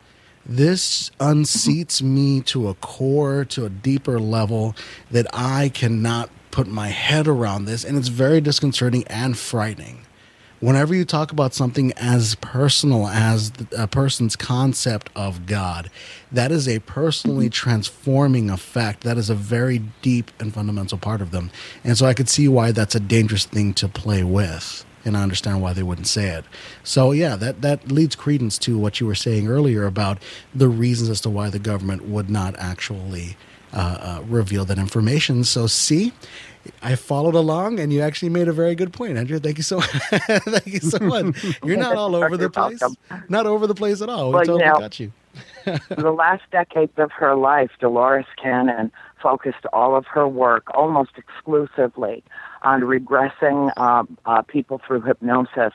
[0.48, 4.76] this unseats me to a core, to a deeper level
[5.10, 7.84] that I cannot put my head around this.
[7.84, 10.05] And it's very disconcerting and frightening.
[10.66, 15.88] Whenever you talk about something as personal as a person's concept of God,
[16.32, 19.04] that is a personally transforming effect.
[19.04, 21.52] That is a very deep and fundamental part of them.
[21.84, 25.22] And so I could see why that's a dangerous thing to play with and I
[25.22, 26.44] understand why they wouldn't say it.
[26.82, 30.18] So yeah, that that leads credence to what you were saying earlier about
[30.52, 33.36] the reasons as to why the government would not actually
[33.72, 35.44] uh, uh, reveal that information.
[35.44, 36.12] So see.
[36.82, 39.38] I followed along, and you actually made a very good point, Andrew.
[39.38, 41.44] Thank you so, thank you so much.
[41.64, 42.82] You're not all over the place,
[43.28, 44.28] not over the place at all.
[44.28, 45.12] We Well, you know, got you.
[45.64, 48.90] the last decades of her life, Dolores Cannon
[49.20, 52.22] focused all of her work almost exclusively
[52.62, 55.72] on regressing um, uh, people through hypnosis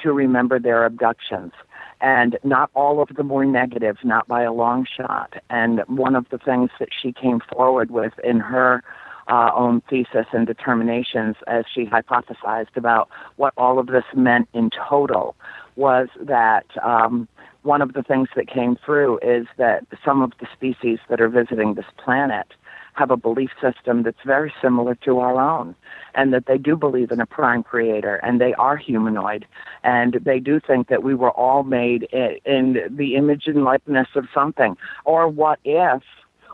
[0.00, 1.52] to remember their abductions.
[2.00, 5.34] And not all of them were negative, not by a long shot.
[5.50, 8.84] And one of the things that she came forward with in her
[9.28, 14.70] uh, own thesis and determinations as she hypothesized about what all of this meant in
[14.88, 15.36] total
[15.76, 17.28] was that um,
[17.62, 21.28] one of the things that came through is that some of the species that are
[21.28, 22.46] visiting this planet
[22.94, 25.74] have a belief system that's very similar to our own,
[26.16, 29.46] and that they do believe in a prime creator, and they are humanoid,
[29.84, 34.08] and they do think that we were all made i- in the image and likeness
[34.16, 34.76] of something.
[35.04, 36.02] Or what if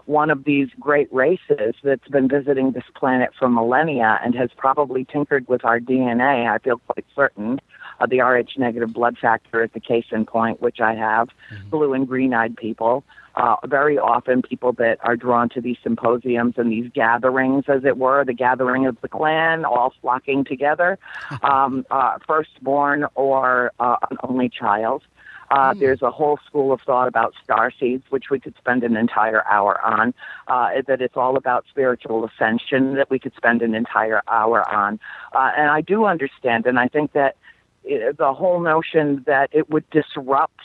[0.07, 5.05] one of these great races that's been visiting this planet for millennia and has probably
[5.05, 7.61] tinkered with our DNA, I feel quite certain.
[8.01, 11.29] Uh, the Rh negative blood factor is the case in point, which I have.
[11.71, 13.05] Blue and green eyed people.
[13.37, 17.97] Uh, very often, people that are drawn to these symposiums and these gatherings, as it
[17.97, 20.99] were, the gathering of the clan, all flocking together,
[21.43, 25.03] um, uh, firstborn or uh, an only child.
[25.51, 28.97] Uh, There's a whole school of thought about star seeds, which we could spend an
[28.97, 30.15] entire hour on.
[30.49, 34.99] Uh, that it's all about spiritual ascension, that we could spend an entire hour on.
[35.33, 37.37] Uh, and I do understand, and I think that
[37.87, 40.61] uh, the whole notion that it would disrupt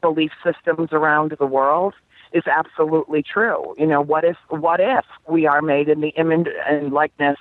[0.00, 1.94] belief systems around the world
[2.32, 3.74] is absolutely true.
[3.78, 7.38] You know, what if what if we are made in the image and likeness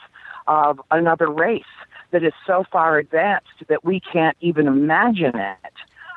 [0.47, 1.63] of another race
[2.11, 5.73] that is so far advanced that we can't even imagine it?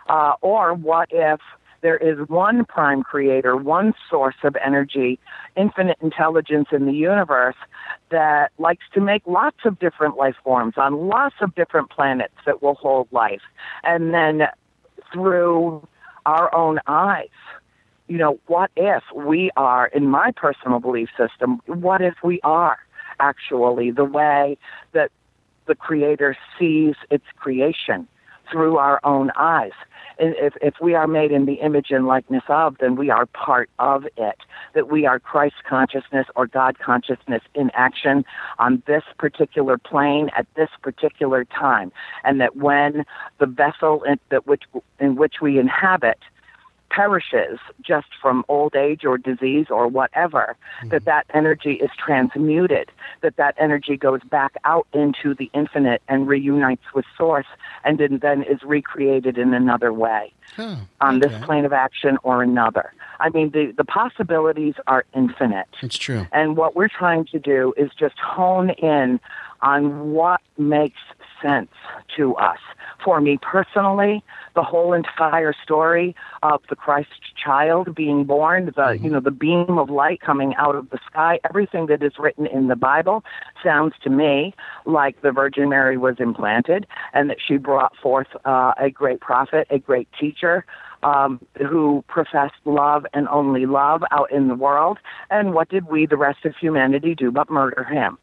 [0.08, 1.40] Uh, or what if
[1.84, 5.18] there is one prime creator, one source of energy,
[5.54, 7.56] infinite intelligence in the universe
[8.10, 12.62] that likes to make lots of different life forms on lots of different planets that
[12.62, 13.42] will hold life.
[13.82, 14.48] And then
[15.12, 15.86] through
[16.24, 17.28] our own eyes,
[18.08, 22.78] you know, what if we are, in my personal belief system, what if we are
[23.20, 24.56] actually the way
[24.92, 25.10] that
[25.66, 28.08] the Creator sees its creation
[28.50, 29.72] through our own eyes?
[30.18, 33.68] if, if we are made in the image and likeness of, then we are part
[33.78, 34.36] of it.
[34.74, 38.24] That we are Christ consciousness or God consciousness in action
[38.58, 41.92] on this particular plane at this particular time.
[42.22, 43.04] And that when
[43.38, 44.64] the vessel in, that which,
[45.00, 46.18] in which we inhabit
[46.94, 50.88] perishes just from old age or disease or whatever mm-hmm.
[50.90, 52.90] that that energy is transmuted
[53.22, 57.46] that that energy goes back out into the infinite and reunites with source
[57.84, 61.18] and then is recreated in another way on okay.
[61.20, 66.26] this plane of action or another i mean the the possibilities are infinite it's true
[66.32, 69.18] and what we're trying to do is just hone in
[69.62, 71.00] on what makes
[71.44, 71.70] sense
[72.16, 72.58] to us
[73.04, 79.04] for me personally, the whole entire story of the Christ child being born, the mm-hmm.
[79.04, 82.46] you know the beam of light coming out of the sky, everything that is written
[82.46, 83.22] in the Bible
[83.62, 84.54] sounds to me
[84.86, 89.66] like the Virgin Mary was implanted and that she brought forth uh, a great prophet,
[89.70, 90.64] a great teacher,
[91.02, 94.98] um, who professed love and only love out in the world.
[95.30, 98.18] And what did we, the rest of humanity, do but murder him?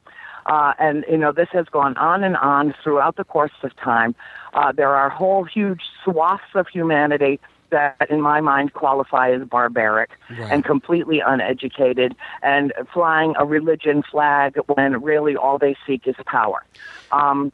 [0.46, 4.16] Uh, and you know this has gone on and on throughout the course of time.
[4.54, 7.40] Uh, there are whole huge swaths of humanity
[7.72, 10.52] that, in my mind, qualify as barbaric right.
[10.52, 16.64] and completely uneducated and flying a religion flag when really all they seek is power.
[17.12, 17.52] Um,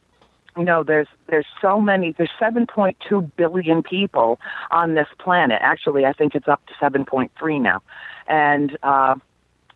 [0.56, 2.12] you know, there's there's so many.
[2.12, 4.40] There's 7.2 billion people
[4.72, 5.58] on this planet.
[5.62, 7.80] Actually, I think it's up to 7.3 now,
[8.26, 9.14] and uh,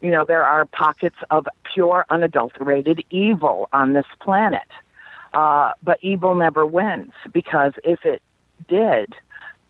[0.02, 4.66] you know, there are pockets of pure, unadulterated evil on this planet.
[5.32, 8.20] Uh, but evil never wins because if it
[8.68, 9.14] did,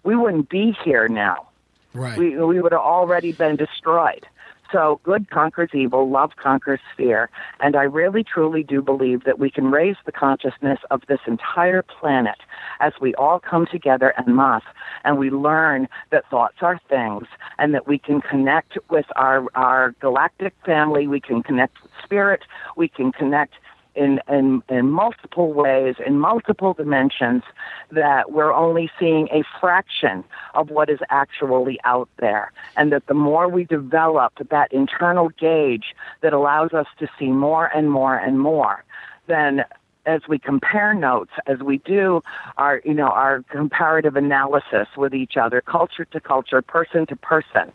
[0.03, 1.49] we wouldn't be here now.
[1.95, 2.19] Right.
[2.19, 4.27] We, we would have already been destroyed.
[4.73, 7.29] So good conquers evil, love conquers fear.
[7.61, 11.83] And I really truly do believe that we can raise the consciousness of this entire
[11.83, 12.39] planet
[12.81, 14.63] as we all come together en masse
[15.05, 17.27] and we learn that thoughts are things
[17.59, 22.41] and that we can connect with our, our galactic family, we can connect with spirit,
[22.77, 23.55] we can connect
[23.95, 27.43] in, in, in multiple ways, in multiple dimensions,
[27.91, 30.25] that we're only seeing a fraction
[30.55, 32.53] of what is actually out there.
[32.77, 37.67] And that the more we develop that internal gauge that allows us to see more
[37.67, 38.85] and more and more,
[39.27, 39.65] then
[40.05, 42.23] as we compare notes, as we do
[42.57, 47.73] our, you know, our comparative analysis with each other, culture to culture, person to person,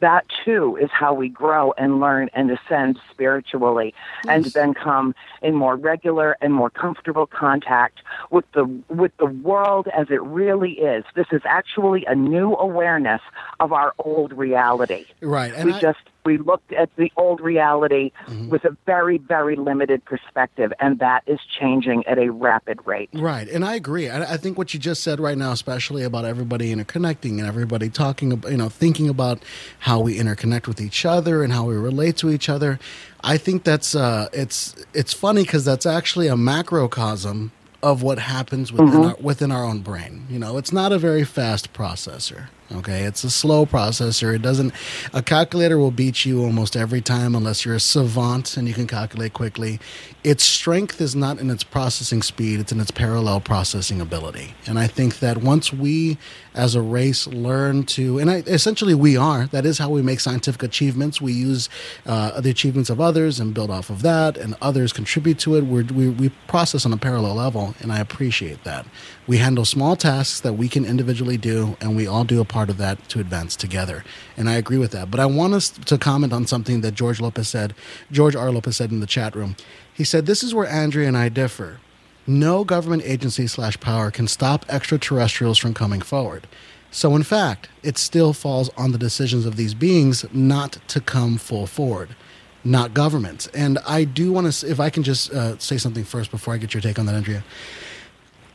[0.00, 3.94] that too is how we grow and learn and ascend spiritually
[4.24, 4.34] yes.
[4.34, 8.00] and then come in more regular and more comfortable contact
[8.30, 13.20] with the with the world as it really is this is actually a new awareness
[13.60, 18.12] of our old reality right and we I, just we looked at the old reality
[18.26, 18.50] mm-hmm.
[18.50, 23.08] with a very, very limited perspective, and that is changing at a rapid rate.
[23.14, 24.10] Right, and I agree.
[24.10, 27.88] I, I think what you just said right now, especially about everybody interconnecting and everybody
[27.88, 29.42] talking, about, you know, thinking about
[29.78, 32.78] how we interconnect with each other and how we relate to each other.
[33.22, 37.52] I think that's uh, it's it's funny because that's actually a macrocosm
[37.82, 39.02] of what happens within mm-hmm.
[39.04, 40.26] our, within our own brain.
[40.28, 42.48] You know, it's not a very fast processor.
[42.70, 44.34] Okay, it's a slow processor.
[44.34, 44.74] It doesn't.
[45.14, 48.86] A calculator will beat you almost every time unless you're a savant and you can
[48.86, 49.80] calculate quickly.
[50.22, 54.54] Its strength is not in its processing speed; it's in its parallel processing ability.
[54.66, 56.18] And I think that once we,
[56.54, 59.46] as a race, learn to, and I, essentially we are.
[59.46, 61.22] That is how we make scientific achievements.
[61.22, 61.70] We use
[62.04, 65.62] uh, the achievements of others and build off of that, and others contribute to it.
[65.64, 68.86] We're, we we process on a parallel level, and I appreciate that.
[69.28, 72.70] We handle small tasks that we can individually do, and we all do a part
[72.70, 74.02] of that to advance together.
[74.38, 75.10] And I agree with that.
[75.10, 77.74] But I want us to comment on something that George Lopez said,
[78.10, 78.50] George R.
[78.50, 79.54] Lopez said in the chat room.
[79.92, 81.78] He said, This is where Andrea and I differ.
[82.26, 86.46] No government agency slash power can stop extraterrestrials from coming forward.
[86.90, 91.36] So, in fact, it still falls on the decisions of these beings not to come
[91.36, 92.16] full forward,
[92.64, 93.46] not governments.
[93.48, 96.56] And I do want to, if I can just uh, say something first before I
[96.56, 97.44] get your take on that, Andrea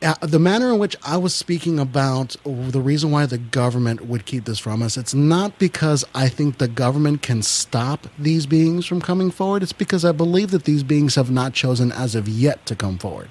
[0.03, 4.25] Uh, the manner in which I was speaking about the reason why the government would
[4.25, 8.85] keep this from us, it's not because I think the government can stop these beings
[8.85, 9.63] from coming forward.
[9.63, 12.97] It's because I believe that these beings have not chosen as of yet to come
[12.97, 13.29] forward,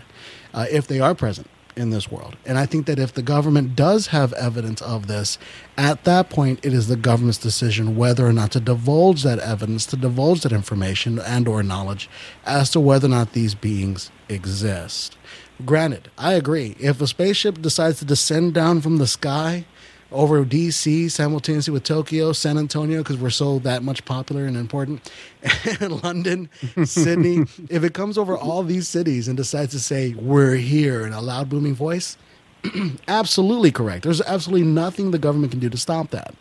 [0.54, 1.46] uh, if they are present
[1.76, 2.36] in this world.
[2.46, 5.38] And I think that if the government does have evidence of this,
[5.76, 9.84] at that point it is the government's decision whether or not to divulge that evidence,
[9.86, 12.08] to divulge that information and or knowledge
[12.46, 15.16] as to whether or not these beings exist.
[15.64, 16.76] Granted, I agree.
[16.78, 19.64] If a spaceship decides to descend down from the sky
[20.10, 25.10] over DC simultaneously with Tokyo, San Antonio, because we're so that much popular and important,
[25.80, 26.48] and London,
[26.84, 31.12] Sydney, if it comes over all these cities and decides to say, we're here in
[31.12, 32.16] a loud, booming voice,
[33.08, 34.04] absolutely correct.
[34.04, 36.34] There's absolutely nothing the government can do to stop that.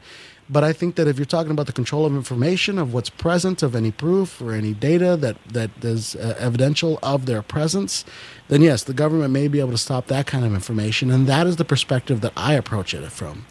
[0.52, 3.64] But I think that if you're talking about the control of information, of what's present,
[3.64, 8.04] of any proof or any data that that is uh, evidential of their presence,
[8.50, 11.48] then yes, the government may be able to stop that kind of information, and that
[11.48, 13.46] is the perspective that I approach it from.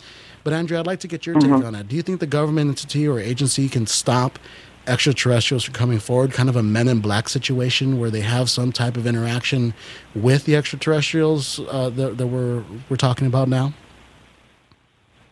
[0.45, 1.55] But Andrea, I'd like to get your mm-hmm.
[1.55, 1.89] take on that.
[1.89, 4.39] Do you think the government entity or agency can stop
[4.87, 8.73] extraterrestrials from coming forward, kind of a Men in Black situation where they have some
[8.73, 9.73] type of interaction
[10.15, 13.73] with the extraterrestrials uh, that, that we're we're talking about now?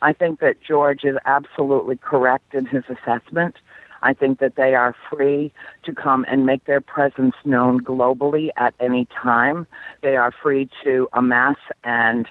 [0.02, 3.56] I think that George is absolutely correct in his assessment.
[4.02, 5.52] I think that they are free
[5.84, 9.66] to come and make their presence known globally at any time.
[10.02, 12.28] They are free to amass and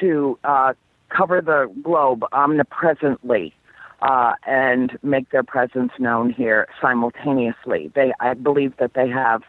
[0.00, 0.74] to uh,
[1.08, 3.54] cover the globe omnipresently
[4.02, 7.90] uh, and make their presence known here simultaneously.
[7.94, 9.42] They, I believe that they have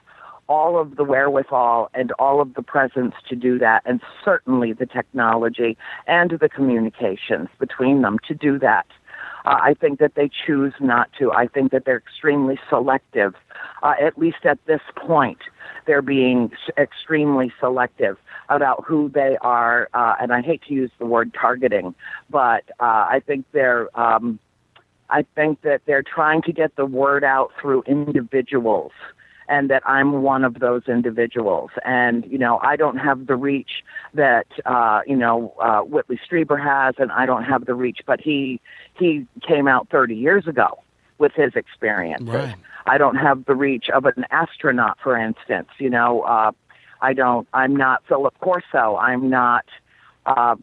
[0.48, 4.86] all of the wherewithal and all of the presence to do that, and certainly the
[4.86, 5.78] technology
[6.08, 8.86] and the communications between them to do that.
[9.46, 11.32] Uh, I think that they choose not to.
[11.32, 13.36] I think that they're extremely selective.
[13.84, 15.38] Uh, at least at this point,
[15.86, 18.18] they're being extremely selective
[18.50, 19.88] about who they are.
[19.94, 21.94] Uh, and I hate to use the word targeting,
[22.30, 23.88] but uh, I think they're.
[24.00, 24.40] Um,
[25.08, 28.92] I think that they're trying to get the word out through individuals
[29.48, 31.72] and that I'm one of those individuals.
[31.84, 36.62] And, you know, I don't have the reach that, uh, you know, uh, Whitley Strieber
[36.62, 38.60] has, and I don't have the reach, but he,
[38.98, 40.80] he came out 30 years ago
[41.18, 42.28] with his experiences.
[42.28, 42.56] Right.
[42.88, 46.52] I don't have the reach of an astronaut, for instance, you know, uh,
[47.02, 48.96] I don't, I'm not Philip Corso.
[48.96, 49.66] I'm not,
[50.26, 50.56] uh,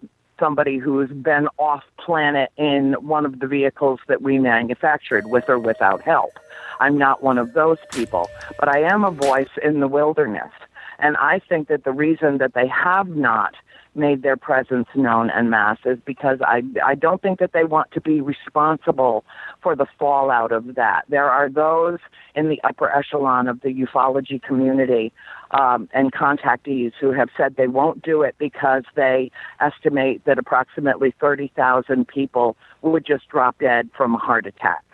[0.43, 5.57] somebody who's been off planet in one of the vehicles that we manufactured with or
[5.57, 6.33] without help.
[6.81, 8.29] I'm not one of those people,
[8.59, 10.51] but I am a voice in the wilderness.
[10.99, 13.55] And I think that the reason that they have not
[13.95, 17.93] made their presence known en masse is because I, I don't think that they want
[17.93, 19.25] to be responsible
[19.63, 21.05] for the fallout of that.
[21.09, 21.99] There are those
[22.35, 25.13] in the upper echelon of the ufology community
[25.53, 29.31] um, and contactees who have said they won't do it because they
[29.61, 34.85] estimate that approximately 30,000 people would just drop dead from a heart attack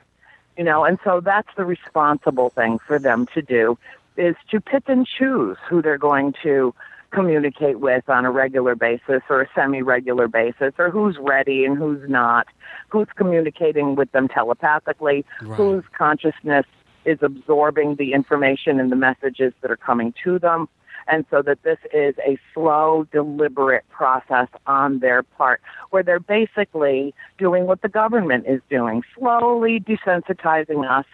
[0.58, 3.78] you know, and so that's the responsible thing for them to do
[4.16, 6.74] is to pick and choose who they're going to
[7.10, 12.06] communicate with on a regular basis or a semi-regular basis or who's ready and who's
[12.10, 12.48] not,
[12.88, 15.56] who's communicating with them telepathically, right.
[15.56, 16.66] whose consciousness
[17.04, 20.68] is absorbing the information and the messages that are coming to them
[21.08, 25.60] and so that this is a slow, deliberate process on their part,
[25.90, 31.06] where they're basically doing what the government is doing, slowly desensitizing us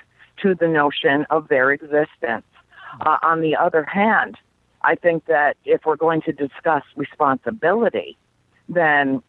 [0.43, 2.45] to the notion of their existence.
[3.01, 4.37] Uh, on the other hand,
[4.83, 8.17] I think that if we're going to discuss responsibility,
[8.69, 9.23] then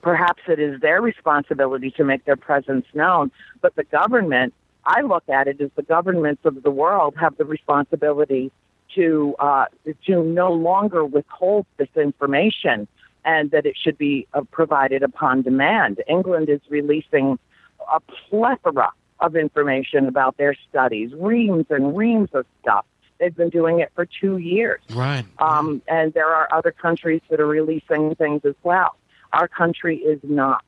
[0.00, 3.30] perhaps it is their responsibility to make their presence known,
[3.60, 4.54] but the government
[4.84, 8.50] I look at it as the governments of the world have the responsibility
[8.94, 9.66] to uh,
[10.06, 12.88] to no longer withhold this information
[13.24, 16.02] and that it should be uh, provided upon demand.
[16.08, 17.38] England is releasing
[17.92, 18.90] a plethora
[19.20, 22.84] of information about their studies, reams and reams of stuff.
[23.18, 24.80] They've been doing it for two years.
[24.92, 25.24] Right.
[25.38, 28.96] Um, and there are other countries that are releasing things as well.
[29.32, 30.64] Our country is not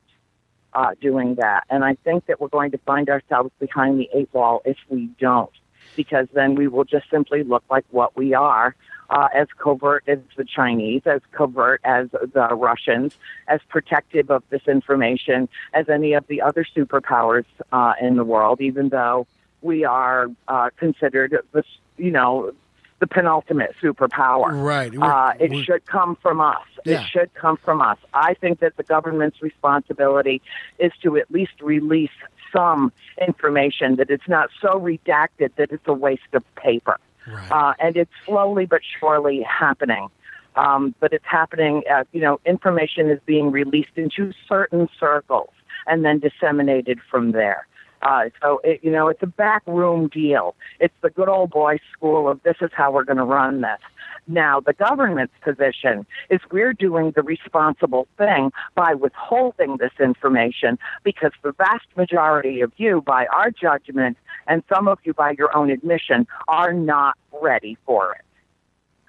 [0.75, 1.63] uh, doing that.
[1.69, 5.09] And I think that we're going to find ourselves behind the eight ball if we
[5.19, 5.51] don't
[5.95, 8.75] because then we will just simply look like what we are.
[9.07, 13.15] Uh, as covert as the Chinese, as covert as the Russians,
[13.47, 18.61] as protective of this information as any of the other superpowers uh, in the world,
[18.61, 19.27] even though
[19.61, 21.63] we are uh, considered the,
[21.97, 22.51] you know,
[22.99, 24.51] the penultimate superpower.
[24.51, 24.93] Right.
[24.97, 26.61] Uh, it should come from us.
[26.85, 27.01] Yeah.
[27.01, 27.97] It should come from us.
[28.13, 30.41] I think that the government's responsibility
[30.79, 32.11] is to at least release
[32.55, 32.93] some
[33.27, 36.97] information, that it's not so redacted that it's a waste of paper.
[37.27, 37.51] Right.
[37.51, 40.07] Uh, and it's slowly but surely happening.
[40.55, 45.49] Um, but it's happening, uh, you know, information is being released into certain circles
[45.85, 47.67] and then disseminated from there.
[48.05, 50.55] Uh, so, it, you know, it's a backroom deal.
[50.79, 53.79] It's the good old boy school of this is how we're going to run this.
[54.27, 61.31] Now, the government's position is we're doing the responsible thing by withholding this information because
[61.41, 64.17] the vast majority of you, by our judgment,
[64.47, 68.21] and some of you by your own admission, are not ready for it.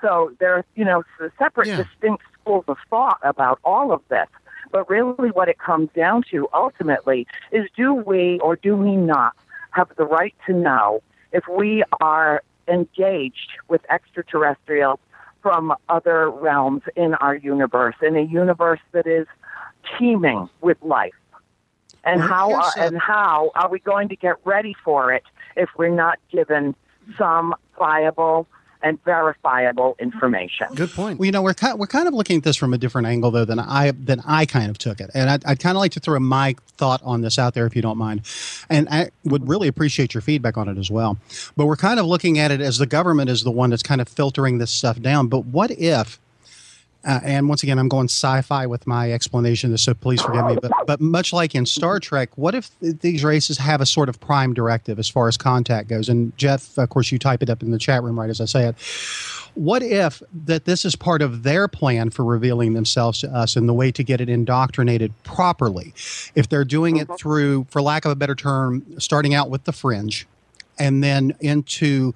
[0.00, 1.02] So there are, you know,
[1.38, 1.82] separate, Yeah.
[1.82, 4.28] distinct schools of thought about all of this.
[4.76, 9.32] But really, what it comes down to ultimately is do we or do we not
[9.70, 14.98] have the right to know if we are engaged with extraterrestrials
[15.40, 19.26] from other realms in our universe, in a universe that is
[19.98, 21.14] teeming with life?
[22.04, 25.10] And Well, how are, uh, a- and how are we going to get ready for
[25.10, 25.24] it
[25.56, 26.74] if we're not given
[27.16, 28.46] some viable
[28.82, 30.68] and verifiable information?
[30.74, 31.18] Good point.
[31.18, 33.30] Well, you know, we're kind, we're kind of looking at this from a different angle
[33.30, 35.92] though than I than I kind of took it, and I'd, I'd kind of like
[35.92, 38.22] to throw my thought on this out there if you don't mind,
[38.68, 41.18] and I would really appreciate your feedback on it as well.
[41.56, 44.00] But we're kind of looking at it as the government is the one that's kind
[44.00, 45.28] of filtering this stuff down.
[45.28, 46.18] But what if?
[47.06, 50.58] Uh, and once again, I'm going sci-fi with my explanation, so please forgive me.
[50.60, 54.08] But but much like in Star Trek, what if th- these races have a sort
[54.08, 56.08] of prime directive as far as contact goes?
[56.08, 58.44] And Jeff, of course, you type it up in the chat room right as I
[58.46, 58.76] say it.
[59.54, 63.68] What if that this is part of their plan for revealing themselves to us and
[63.68, 65.94] the way to get it indoctrinated properly?
[66.34, 69.72] If they're doing it through, for lack of a better term, starting out with the
[69.72, 70.26] fringe
[70.78, 72.14] and then into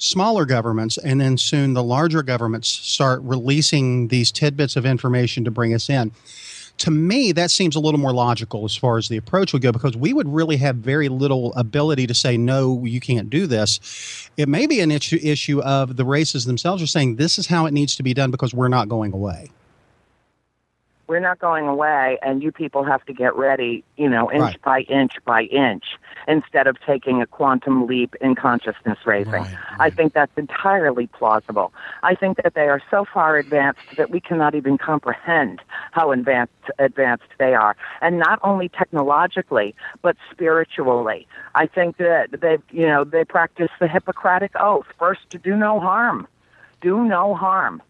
[0.00, 5.50] smaller governments and then soon the larger governments start releasing these tidbits of information to
[5.50, 6.10] bring us in.
[6.78, 9.70] To me that seems a little more logical as far as the approach would go
[9.70, 14.30] because we would really have very little ability to say no you can't do this.
[14.38, 17.66] It may be an issue issue of the races themselves are saying this is how
[17.66, 19.50] it needs to be done because we're not going away
[21.10, 24.62] we're not going away and you people have to get ready, you know, inch Right.
[24.62, 25.84] by inch by inch
[26.28, 29.32] instead of taking a quantum leap in consciousness raising.
[29.32, 31.72] Right, I think that's entirely plausible.
[32.04, 35.60] I think that they are so far advanced that we cannot even comprehend
[35.90, 37.76] how advanced advanced they are.
[38.00, 41.26] And not only technologically, but spiritually.
[41.56, 45.80] I think that they you know, they practice the Hippocratic oath, first to do no
[45.80, 46.28] harm.
[46.80, 47.82] Do no harm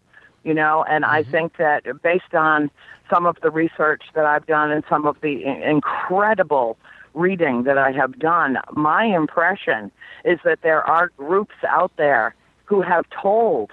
[0.43, 1.31] you know and i mm-hmm.
[1.31, 2.69] think that based on
[3.11, 6.77] some of the research that i've done and some of the incredible
[7.13, 9.91] reading that i have done my impression
[10.25, 12.33] is that there are groups out there
[12.65, 13.71] who have told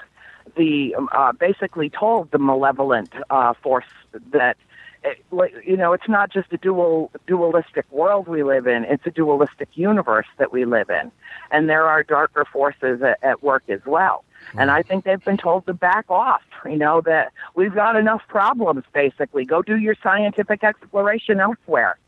[0.56, 3.84] the um, uh, basically told the malevolent uh, force
[4.32, 4.56] that
[5.04, 9.06] eh, like, you know it's not just a dual dualistic world we live in it's
[9.06, 11.10] a dualistic universe that we live in.
[11.50, 14.24] And there are darker forces at, at work as well
[14.56, 18.22] and I think they've been told to back off, you know, that we've got enough
[18.28, 19.44] problems basically.
[19.44, 21.98] Go do your scientific exploration elsewhere.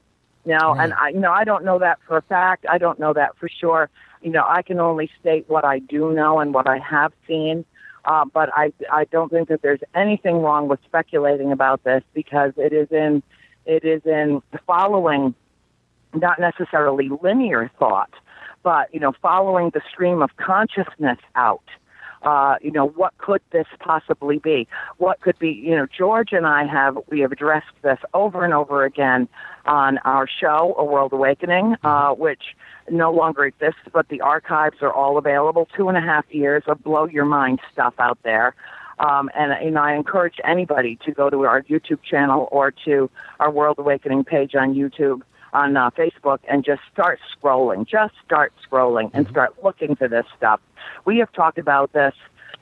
[0.45, 2.65] You know, and I you know, I don't know that for a fact.
[2.69, 3.91] I don't know that for sure.
[4.23, 7.65] You know, I can only state what I do know and what I have seen.
[8.07, 12.53] Uh, but I I don't think that there's anything wrong with speculating about this because
[12.57, 13.23] it is in
[13.67, 15.35] it is in following
[16.15, 18.13] not necessarily linear thought,
[18.63, 21.63] but you know, following the stream of consciousness out.
[22.23, 24.69] Uh, you know, what could this possibly be?
[24.99, 25.51] What could be?
[25.51, 29.29] You know, George and I have we have addressed this over and over again
[29.67, 32.57] on our show, A World Awakening, uh, which
[32.91, 35.69] no longer exists, but the archives are all available.
[35.77, 38.55] Two and a half years of blow your mind stuff out there.
[38.99, 43.51] Um, and know, I encourage anybody to go to our YouTube channel or to our
[43.51, 47.87] World Awakening page on YouTube, on uh, Facebook, and just start scrolling.
[47.87, 50.61] Just start scrolling and start looking for this stuff.
[51.05, 52.15] We have talked about this.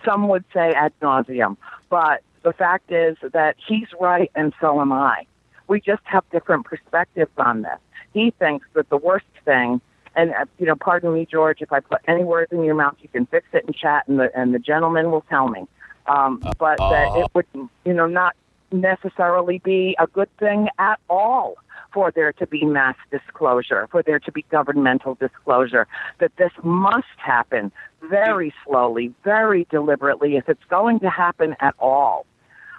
[0.05, 1.57] Some would say ad nauseum,
[1.91, 5.27] but the fact is that he's right and so am I.
[5.67, 7.79] We just have different perspectives on this.
[8.15, 9.81] He thinks that the worst thing
[10.19, 12.97] and uh, you know, pardon me, George, if I put any words in your mouth,
[13.01, 15.67] you can fix it in chat, and the and the gentleman will tell me.
[16.07, 17.47] Um, but that it would,
[17.85, 18.35] you know, not
[18.73, 21.57] necessarily be a good thing at all
[21.93, 25.87] for there to be mass disclosure, for there to be governmental disclosure.
[26.19, 32.27] That this must happen very slowly, very deliberately, if it's going to happen at all.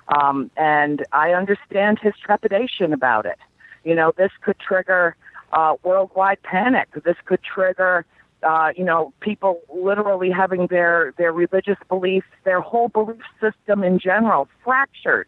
[0.10, 3.38] Um, and I understand his trepidation about it.
[3.84, 5.16] You know, this could trigger
[5.54, 6.90] uh, worldwide panic.
[7.04, 8.06] This could trigger,
[8.44, 14.00] uh, you know, people literally having their their religious beliefs, their whole belief system in
[14.00, 15.28] general, fractured.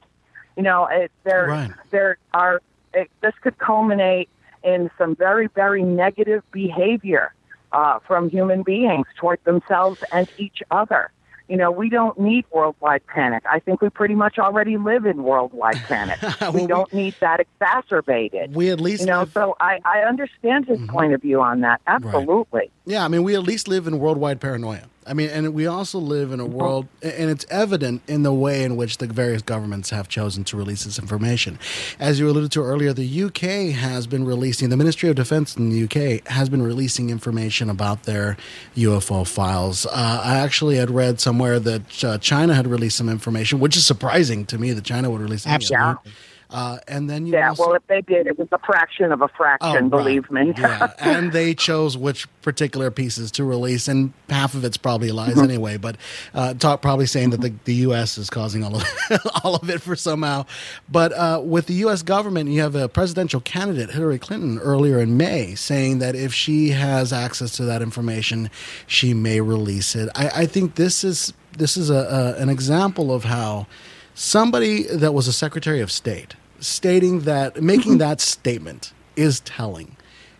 [0.57, 1.71] You know, it, there Right.
[1.91, 2.61] there are.
[2.93, 4.29] It, this could culminate
[4.63, 7.33] in some very very negative behavior
[7.71, 11.11] uh, from human beings toward themselves and each other.
[11.47, 13.43] You know, we don't need worldwide panic.
[13.49, 16.17] I think we pretty much already live in worldwide panic.
[16.39, 18.55] Well, we we- don't need that exacerbated.
[18.55, 21.59] We at least you know, live- so I, I understand his point of view on
[21.61, 21.81] that.
[21.87, 22.69] Absolutely.
[22.85, 24.83] Yeah, I mean, we at least live in worldwide paranoia.
[25.05, 28.63] I mean, and we also live in a world, and it's evident in the way
[28.63, 31.57] in which the various governments have chosen to release this information.
[31.99, 35.69] As you alluded to earlier, the UK has been releasing, the Ministry of Defense in
[35.69, 38.37] the UK has been releasing information about their
[38.75, 39.87] UFO files.
[39.87, 43.85] Uh, I actually had read somewhere that uh, China had released some information, which is
[43.85, 45.47] surprising to me that China would release.
[45.47, 46.11] Absolutely.
[46.51, 49.21] Uh, and then you Yeah, also, well, if they did, it was a fraction of
[49.21, 49.89] a Oh, fraction, right.
[49.89, 50.53] believe me.
[50.57, 55.31] yeah, and they chose which particular pieces to release, and half of it's probably lies
[55.35, 55.43] Mm-hmm.
[55.43, 55.77] anyway.
[55.77, 55.95] But
[56.33, 58.17] uh, talk probably saying that the, the U.S.
[58.17, 58.83] is causing all of
[59.43, 60.45] all of it for somehow.
[60.89, 62.01] But uh, with the U.S.
[62.03, 66.69] government, you have a presidential candidate, Hillary Clinton, earlier in May, saying that if she
[66.71, 68.49] has access to that information,
[68.87, 70.09] she may release it.
[70.15, 73.67] I, I think this is this is a, a an example of how
[74.13, 79.97] somebody that was a Secretary of State stating that making that statement is telling.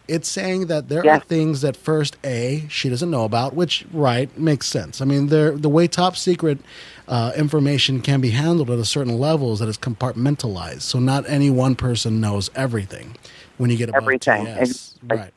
[0.08, 4.36] It's saying that there are things that first a she doesn't know about, which right
[4.38, 5.02] makes sense.
[5.02, 6.60] I mean, there the way top secret
[7.08, 11.30] uh, information can be handled at a certain level is that it's compartmentalized, so not
[11.30, 13.16] any one person knows everything.
[13.58, 14.46] When you get above Everything.
[14.46, 14.96] TS.
[15.04, 15.34] Right?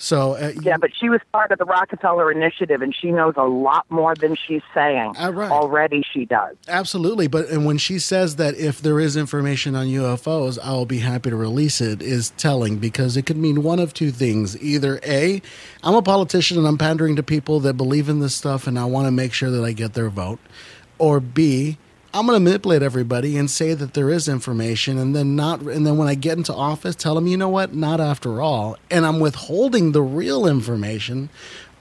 [0.00, 3.44] So uh, Yeah, but she was part of the Rockefeller Initiative, and she knows a
[3.44, 5.12] lot more than she's saying.
[5.18, 5.50] Ah, right.
[5.50, 6.56] Already, she does.
[6.68, 10.86] Absolutely, but and when she says that if there is information on UFOs, I will
[10.86, 14.60] be happy to release it is telling because it could mean one of two things.
[14.62, 15.42] Either A,
[15.84, 18.86] I'm a politician and I'm pandering to people that believe in this stuff and I
[18.86, 20.38] want to make sure that I get their vote.
[20.98, 21.76] Or B,
[22.12, 25.86] I'm going to manipulate everybody and say that there is information and then not and
[25.86, 27.72] then when I get into office tell them, "You know what?
[27.74, 31.28] Not after all." And I'm withholding the real information.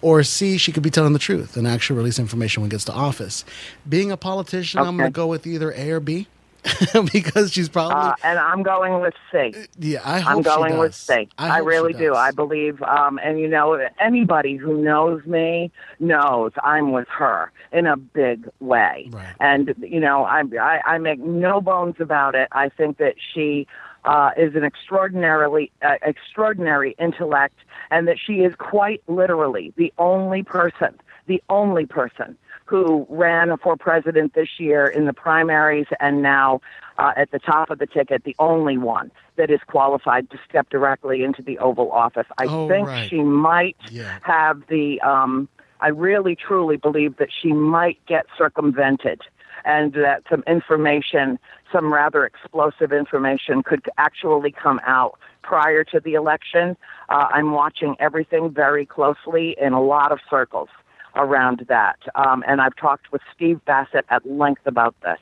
[0.02, 2.86] Or C, she could be telling the truth and actually release information when it gets
[2.86, 3.44] to office.
[3.88, 6.28] Being a politician, I'm going to go with either A or B
[7.14, 9.54] because she's probably Uh, and I'm going with C.
[9.78, 10.02] yeah.
[10.04, 10.94] I hope I'm going with.
[10.96, 11.28] C.
[11.38, 12.16] I, hope really do.
[12.16, 17.86] I believe, um, and you know, anybody who knows me knows I'm with her in
[17.86, 19.10] a big way.
[19.12, 19.36] Right.
[19.40, 22.48] And you know, I, I I make no bones about it.
[22.52, 23.68] I think that she
[24.06, 27.56] uh, is an extraordinarily uh, extraordinary intellect,
[27.92, 32.38] and that she is quite literally the only person, the only person
[32.70, 36.62] who ran for president this year in the primaries and now
[37.00, 40.70] uh, at the top of the ticket, the only one that is qualified to step
[40.70, 42.28] directly into the Oval Office.
[42.38, 43.10] I Oh, think right.
[43.10, 44.20] she might Yeah.
[44.22, 45.02] have the.
[45.02, 45.50] Um,
[45.82, 49.22] I really truly believe that she might get circumvented.
[49.66, 51.38] And that some information,
[51.70, 56.78] some rather explosive information, could actually come out prior to the election.
[57.10, 60.70] Uh, I'm watching everything very closely in a lot of circles
[61.16, 61.98] around that.
[62.16, 65.20] Um, and I've talked with Steve Bassett at length about this.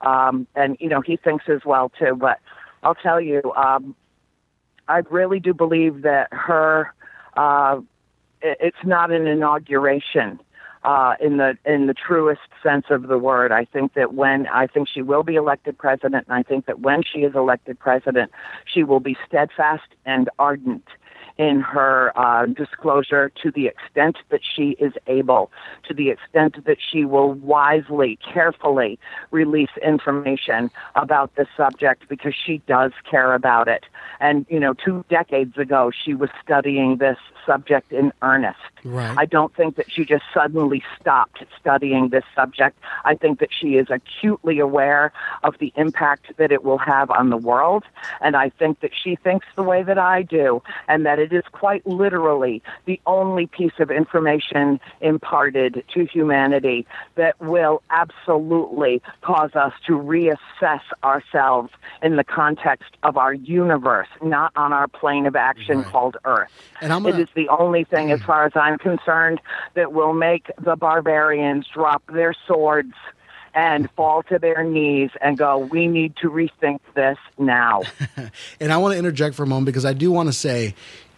[0.00, 2.14] Um, and, you know, he thinks as well, too.
[2.14, 2.38] But
[2.82, 3.94] I'll tell you, um,
[4.88, 6.92] I really do believe that her,
[7.36, 7.80] uh,
[8.42, 10.40] it's not an inauguration.
[10.82, 14.66] Uh, in the in the truest sense of the word, I think that when I
[14.66, 18.30] think she will be elected president, and I think that when she is elected president,
[18.66, 20.84] she will be steadfast and ardent
[21.36, 25.50] in her uh, disclosure to the extent that she is able,
[25.88, 28.98] to the extent that she will wisely, carefully
[29.30, 33.84] release information about this subject because she does care about it.
[34.20, 38.58] And, you know, two decades ago, she was studying this subject in earnest.
[38.84, 39.14] Right.
[39.18, 42.78] I don't think that she just suddenly stopped studying this subject.
[43.04, 45.12] I think that she is acutely aware
[45.42, 47.84] of the impact that it will have on the world.
[48.20, 51.44] And I think that she thinks the way that I do, and that it is
[51.52, 59.72] quite literally the only piece of information imparted to humanity that will absolutely cause us
[59.86, 61.70] to reassess ourselves
[62.02, 65.86] in the context of our universe, not on our plane of action Right.
[65.86, 66.50] called Earth.
[66.80, 68.26] And I'm gonna- is the only thing, as mm.
[68.26, 69.40] far as I'm concerned,
[69.74, 72.92] that will make the barbarians drop their swords
[73.54, 77.82] and fall to their knees and go, we need to rethink this now.
[78.60, 80.74] And I want to interject for a moment because I do want to say,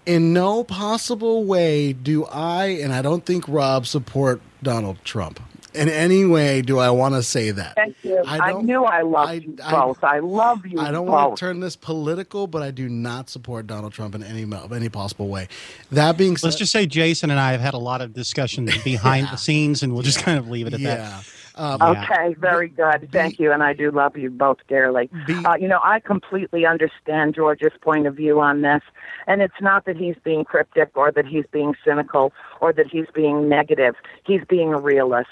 [0.06, 5.40] in no possible way do I, and I don't think Rob, support Donald Trump.
[5.74, 7.74] In any way do I want to say that.
[7.74, 8.22] Thank you.
[8.26, 10.02] I, don't- knew I loved I- you I- both.
[10.04, 11.12] I love you I don't both.
[11.14, 14.88] want to turn this political, but I do not support Donald Trump in any any
[14.88, 15.48] possible way.
[15.92, 18.82] That being said, Let's just say Jason and I have had a lot of discussions
[18.84, 21.24] behind the scenes, and we'll just kind of leave it at that.
[21.56, 21.62] Yeah.
[21.64, 22.02] Um, Yeah.
[22.04, 23.08] Okay, very good.
[23.12, 25.08] Thank you, and I do love you both dearly.
[25.26, 28.82] Be- Uh, you know, I completely understand George's point of view on this,
[29.26, 33.06] and it's not that he's being cryptic or that he's being cynical or that he's
[33.14, 33.94] being negative.
[34.24, 35.28] He's being a realist.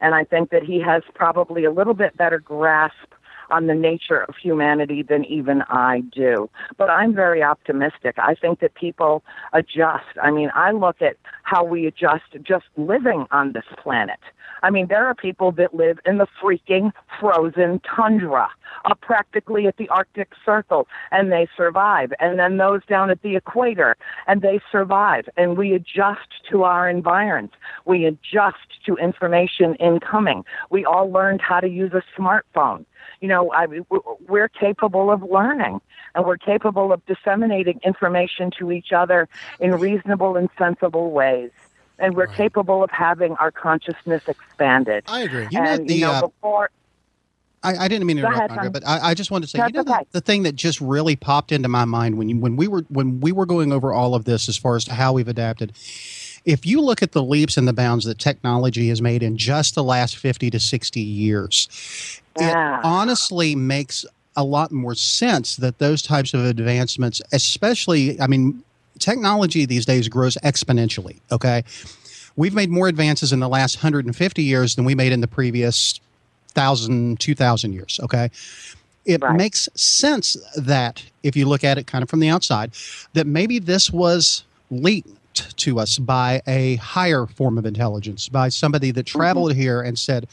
[0.00, 3.12] And I think that he has probably a little bit better grasp
[3.50, 6.48] on the nature of humanity than even I do.
[6.76, 8.16] But I'm very optimistic.
[8.18, 9.22] I think that people
[9.52, 10.06] adjust.
[10.22, 14.20] I mean, I look at how we adjust just living on this planet.
[14.62, 18.48] I mean, there are people that live in the freaking frozen tundra,
[18.84, 22.12] up practically at the Arctic Circle, and they survive.
[22.18, 23.96] And then those down at the equator,
[24.26, 25.28] and they survive.
[25.36, 27.50] And we adjust to our environs.
[27.84, 30.44] We adjust to information incoming.
[30.70, 32.84] We all learned how to use a smartphone.
[33.20, 33.66] You know, I,
[34.28, 35.80] we're capable of learning
[36.14, 39.28] and we're capable of disseminating information to each other
[39.60, 41.50] in reasonable and sensible ways
[41.98, 42.36] and we're right.
[42.36, 45.04] capable of having our consciousness expanded.
[45.06, 45.48] I agree.
[45.50, 46.70] You and, know, the, you know, uh, before.
[47.62, 49.72] I, I, didn't mean to interrupt, Andrea, but I, I, just wanted to say, That's
[49.72, 50.04] you know, okay.
[50.12, 52.84] the, the, thing that just really popped into my mind when you, when we were
[52.88, 55.72] when we were going over all of this as far as to how we've adapted.
[56.44, 59.74] If you look at the leaps and the bounds that technology has made in just
[59.74, 62.78] the last fifty to sixty years, yeah.
[62.78, 64.04] it honestly makes
[64.36, 68.62] a lot more sense that those types of advancements, especially, I mean,
[68.98, 71.20] technology these days grows exponentially.
[71.32, 71.64] Okay.
[72.36, 75.98] We've made more advances in the last 150 years than we made in the previous
[76.54, 77.98] 1,000, 2,000 years.
[78.02, 78.30] Okay.
[79.04, 79.36] It right.
[79.36, 82.72] makes sense that if you look at it kind of from the outside,
[83.14, 88.90] that maybe this was leaked to us by a higher form of intelligence, by somebody
[88.90, 89.18] that mm-hmm.
[89.18, 89.60] traveled mm-hmm.
[89.60, 90.28] here and said,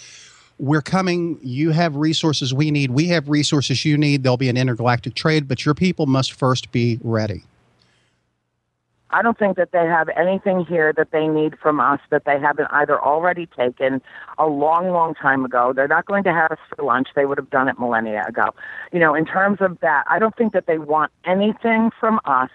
[0.59, 1.39] we're coming.
[1.41, 2.91] You have resources we need.
[2.91, 4.23] We have resources you need.
[4.23, 7.43] There'll be an intergalactic trade, but your people must first be ready.
[9.11, 12.37] I don't think that they have anything here that they need from us that they
[12.37, 14.01] haven't either already taken
[14.37, 15.71] a long, long time ago.
[15.73, 17.09] They're not going to have us for lunch.
[17.15, 18.53] They would have done it millennia ago.
[18.91, 22.49] You know, in terms of that, I don't think that they want anything from us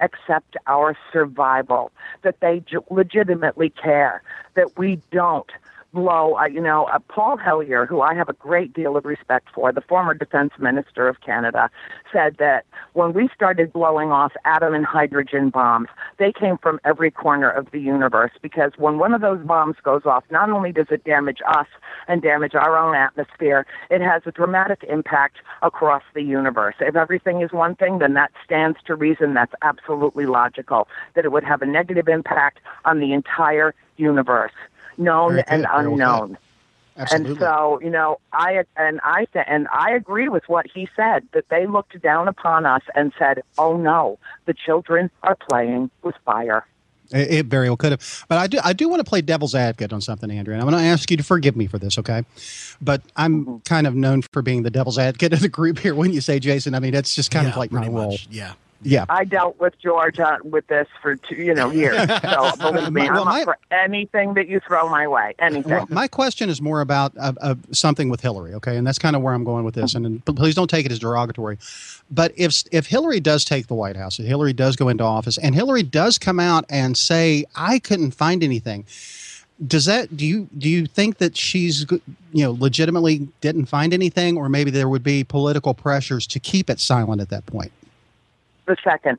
[0.00, 1.90] except our survival,
[2.22, 4.22] that they legitimately care,
[4.54, 5.50] that we don't
[5.96, 9.48] blow, uh, you know, uh, Paul Hellyer, who I have a great deal of respect
[9.54, 11.70] for, the former defense minister of Canada,
[12.12, 17.10] said that when we started blowing off atom and hydrogen bombs, they came from every
[17.10, 20.88] corner of the universe because when one of those bombs goes off, not only does
[20.90, 21.66] it damage us
[22.08, 26.74] and damage our own atmosphere, it has a dramatic impact across the universe.
[26.78, 31.32] If everything is one thing, then that stands to reason that's absolutely logical, that it
[31.32, 34.52] would have a negative impact on the entire universe
[34.98, 36.38] known and unknown.
[36.98, 37.30] Absolutely.
[37.32, 41.48] And so, you know, I and I and I agree with what he said that
[41.50, 46.66] they looked down upon us and said, "Oh no, the children are playing with fire."
[47.12, 48.58] It, it very well could have, but I do.
[48.64, 50.54] I do want to play devil's advocate on something, Andrea.
[50.54, 52.24] And I'm going to ask you to forgive me for this, okay?
[52.80, 53.56] But I'm mm-hmm.
[53.58, 55.94] kind of known for being the devil's advocate of the group here.
[55.94, 58.16] When you say Jason, I mean that's just kind yeah, of like my role.
[58.30, 58.54] Yeah.
[58.82, 61.96] Yeah, I dealt with George uh, with this for two, you know years.
[62.26, 65.34] So believe me, well, I'm my, up for anything that you throw my way.
[65.38, 65.70] Anything.
[65.70, 68.54] Well, my question is more about uh, uh, something with Hillary.
[68.54, 69.94] Okay, and that's kind of where I'm going with this.
[69.94, 71.58] And, and please don't take it as derogatory.
[72.10, 75.38] But if if Hillary does take the White House, if Hillary does go into office,
[75.38, 78.84] and Hillary does come out and say, "I couldn't find anything."
[79.64, 84.36] does that do you do you think that she's you know legitimately didn't find anything
[84.36, 87.72] or maybe there would be political pressures to keep it silent at that point
[88.66, 89.18] the second.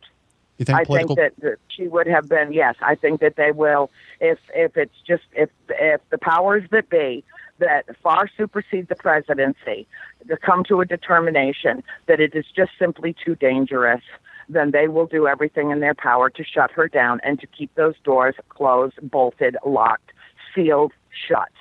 [0.57, 2.51] You think I political- think that, that she would have been.
[2.51, 3.91] Yes, I think that they will.
[4.19, 7.23] If if it's just if if the powers that be
[7.59, 9.87] that far supersede the presidency
[10.27, 14.01] to come to a determination that it is just simply too dangerous,
[14.49, 17.73] then they will do everything in their power to shut her down and to keep
[17.75, 20.11] those doors closed, bolted, locked,
[20.53, 20.93] sealed,
[21.27, 21.51] shut.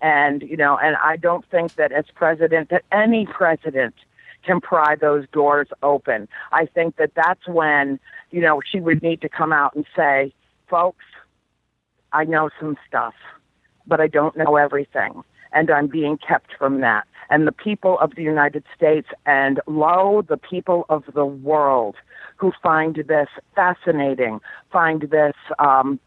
[0.00, 3.94] And you know, and I don't think that as president that any president
[4.46, 6.28] can pry those doors open.
[6.52, 7.98] I think that that's when,
[8.30, 10.32] you know, she would need to come out and say,
[10.70, 11.04] folks,
[12.12, 13.14] I know some stuff,
[13.86, 15.22] but I don't know everything.
[15.52, 17.06] And I'm being kept from that.
[17.28, 21.96] And the people of the United States and lo, the people of the world
[22.36, 24.40] who find this fascinating,
[24.70, 25.98] find this um,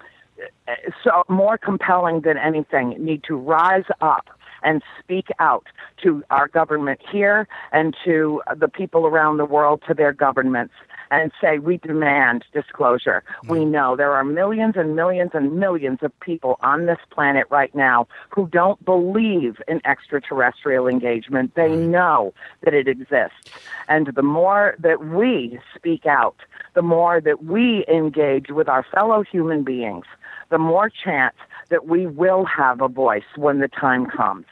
[1.03, 4.27] so more compelling than anything, need to rise up
[4.63, 5.67] and speak out
[6.03, 10.73] to our government here and to the people around the world, to their governments,
[11.11, 13.23] and say, we demand disclosure.
[13.43, 13.51] Mm-hmm.
[13.51, 17.73] We know there are millions and millions and millions of people on this planet right
[17.73, 21.55] now who don't believe in extraterrestrial engagement.
[21.55, 22.33] They know
[22.63, 23.49] that it exists.
[23.87, 26.35] And the more that we speak out,
[26.75, 30.05] the more that we engage with our fellow human beings,
[30.49, 31.35] the more chance
[31.69, 34.45] that we will have a voice when the time comes.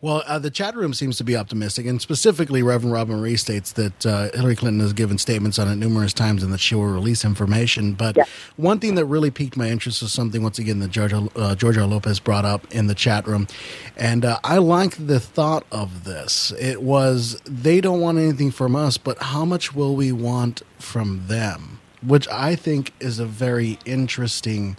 [0.00, 3.72] Well, uh, the chat room seems to be optimistic, and specifically, Reverend Robyn Marie states
[3.72, 6.86] that uh, Hillary Clinton has given statements on it numerous times and that she will
[6.86, 7.94] release information.
[7.94, 8.24] But Yeah.
[8.56, 11.84] one thing that really piqued my interest is something, once again, that Georgia, uh, Georgia
[11.86, 13.46] Lopez brought up in the chat room.
[13.96, 16.52] And uh, I like the thought of this.
[16.58, 21.24] It was they don't want anything from us, but how much will we want from
[21.26, 21.80] them?
[22.06, 24.76] Which I think is a very interesting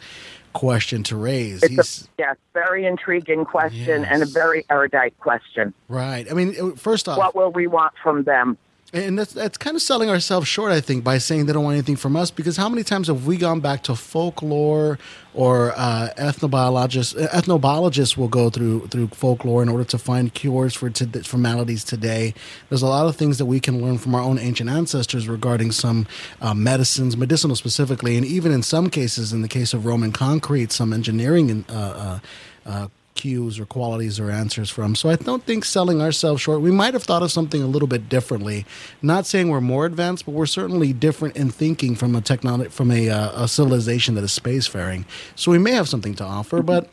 [0.53, 1.63] question to raise.
[1.63, 5.73] It's a yes, very intriguing question and a very erudite question.
[5.87, 6.29] Right.
[6.29, 8.57] I mean, first off, What will we want from them?
[8.91, 11.75] And that's that's kind of selling ourselves short, I think, by saying they don't want
[11.75, 12.31] anything from us.
[12.31, 14.97] Because how many times have we gone back to folklore
[15.35, 17.13] or uh, ethnobiologists?
[17.27, 21.83] Ethnobiologists will go through through folklore in order to find cures for to, for maladies
[21.83, 22.33] today.
[22.69, 25.71] There's a lot of things that we can learn from our own ancient ancestors regarding
[25.71, 26.07] some
[26.41, 30.71] uh, medicines, medicinal specifically, and even in some cases, in the case of Roman concrete,
[30.71, 31.65] some engineering and.
[31.69, 32.19] Uh, uh,
[32.65, 34.95] uh, cues or qualities or answers from.
[34.95, 36.61] So I don't think selling ourselves short.
[36.61, 38.65] We might have thought of something a little bit differently.
[39.01, 42.91] Not saying we're more advanced, but we're certainly different in thinking from a technology from
[42.91, 45.05] a, uh, a civilization that is spacefaring.
[45.35, 46.89] So we may have something to offer, but.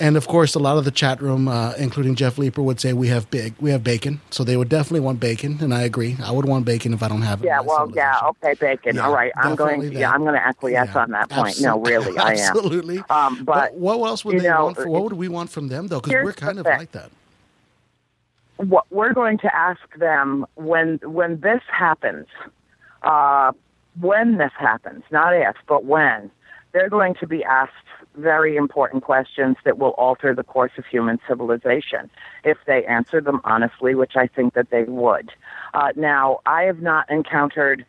[0.00, 2.94] And of course, a lot of the chat room, uh, including Jeff Leeper, would say
[2.94, 4.22] we have big, we have bacon.
[4.30, 6.16] So they would definitely want bacon, and I agree.
[6.24, 7.46] I would want bacon if I don't have it.
[7.46, 8.96] Yeah, well, yeah, okay, bacon.
[8.96, 9.80] Yeah, All right, I'm going.
[9.80, 10.10] definitely Yeah.
[10.10, 11.60] I'm going to acquiesce Yeah, on that point.
[11.60, 12.38] No, really, I am.
[12.38, 13.02] Absolutely.
[13.10, 14.76] Um, but what else would they know, want?
[14.78, 16.00] For, what would we want from them, though?
[16.00, 17.10] Because we're kind of like that.
[18.56, 22.26] what we're going to ask them when when this happens,
[23.02, 23.52] uh,
[24.00, 26.30] when this happens, not if, but when,
[26.72, 27.72] they're going to be asked
[28.16, 32.10] very important questions that will alter the course of human civilization
[32.44, 35.30] if they answer them honestly, which I think that they would.
[35.74, 37.84] Uh, now, I have not encountered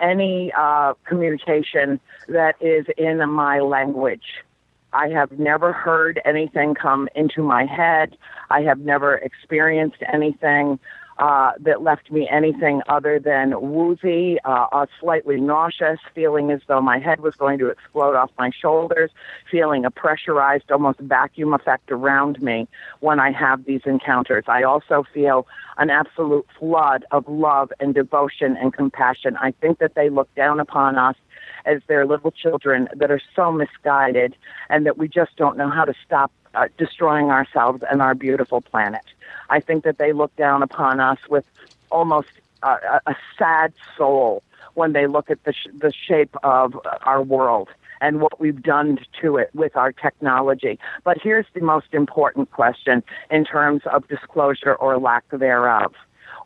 [0.00, 4.44] any uh, communication that is in my language.
[4.92, 8.16] I have never heard anything come into my head.
[8.50, 10.78] I have never experienced anything
[11.18, 16.80] uh, that left me anything other than woozy, uh, uh, slightly nauseous, feeling as though
[16.80, 19.10] my head was going to explode off my shoulders,
[19.50, 22.68] feeling a pressurized, almost vacuum effect around me
[23.00, 24.44] when I have these encounters.
[24.46, 25.46] I also feel
[25.78, 29.36] an absolute flood of love and devotion and compassion.
[29.36, 31.16] I think that they look down upon us
[31.64, 34.36] as their little children that are so misguided
[34.68, 38.60] and that we just don't know how to stop uh, destroying ourselves and our beautiful
[38.60, 39.02] planet.
[39.50, 41.44] I think that they look down upon us with
[41.90, 42.28] almost
[42.62, 44.42] a, a sad soul
[44.74, 47.68] when they look at the, sh- the shape of our world
[48.00, 50.78] and what we've done to it with our technology.
[51.04, 55.94] But here's the most important question in terms of disclosure or lack thereof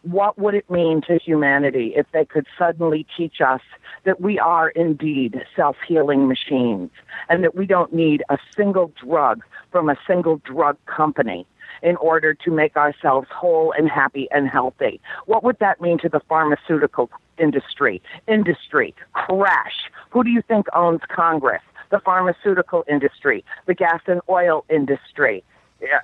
[0.03, 3.61] what would it mean to humanity if they could suddenly teach us
[4.05, 6.91] that we are indeed self healing machines
[7.29, 11.47] and that we don't need a single drug from a single drug company
[11.83, 15.01] in order to make ourselves whole and happy and healthy?
[15.27, 18.03] What would that mean to the pharmaceutical industry?
[18.29, 19.91] Industry, crash.
[20.11, 21.63] Who do you think owns Congress?
[21.91, 25.43] The pharmaceutical industry, the gas and oil industry.
[25.81, 26.01] Yeah,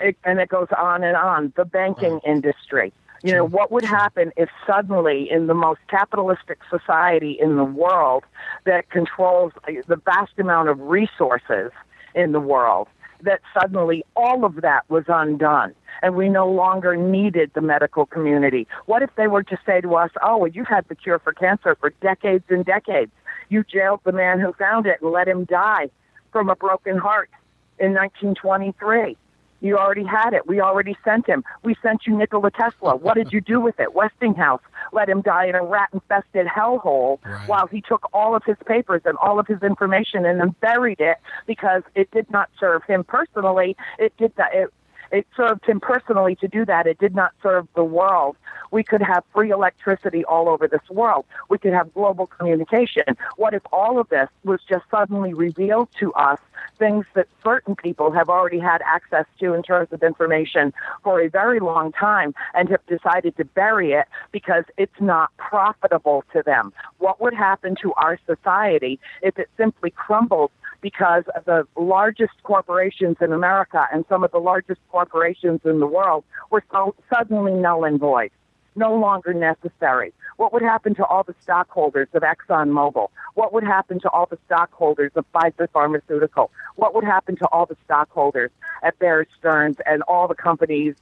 [0.00, 1.52] it, and it goes on and on.
[1.56, 2.92] The banking industry.
[3.22, 8.24] You know, what would happen if suddenly in the most capitalistic society in the world
[8.64, 11.72] that controls uh, the vast amount of resources
[12.14, 12.88] in the world,
[13.22, 18.66] that suddenly all of that was undone and we no longer needed the medical community?
[18.86, 21.32] What if they were to say to us, oh, well, you've had the cure for
[21.32, 23.12] cancer for decades and decades.
[23.48, 25.88] You jailed the man who found it and let him die
[26.32, 27.30] from a broken heart
[27.78, 29.16] in 1923.
[29.60, 30.46] You already had it.
[30.46, 31.44] We already sent him.
[31.62, 32.94] We sent you Nikola Tesla.
[32.96, 33.94] What did you do with it?
[33.94, 34.60] Westinghouse
[34.92, 37.48] let him die in a rat-infested hellhole Right.
[37.48, 41.00] while he took all of his papers and all of his information and then buried
[41.00, 41.16] it
[41.46, 43.76] because it did not serve him personally.
[43.98, 44.54] It did that.
[44.54, 44.72] It,
[45.12, 46.86] it served him personally to do that.
[46.86, 48.36] It did not serve the world.
[48.70, 51.24] We could have free electricity all over this world.
[51.48, 53.04] We could have global communication.
[53.36, 56.40] What if all of this was just suddenly revealed to us,
[56.78, 60.72] things that certain people have already had access to in terms of information
[61.02, 66.24] for a very long time and have decided to bury it because it's not profitable
[66.32, 66.72] to them?
[66.98, 70.50] What would happen to our society if it simply crumbled
[70.80, 76.24] because the largest corporations in America and some of the largest corporations in the world
[76.50, 78.30] were so suddenly null and void,
[78.74, 80.12] no longer necessary.
[80.36, 83.08] What would happen to all the stockholders of ExxonMobil?
[83.34, 86.50] What would happen to all the stockholders of Pfizer Pharmaceutical?
[86.76, 88.50] What would happen to all the stockholders
[88.82, 90.94] at Bear Stearns and all the companies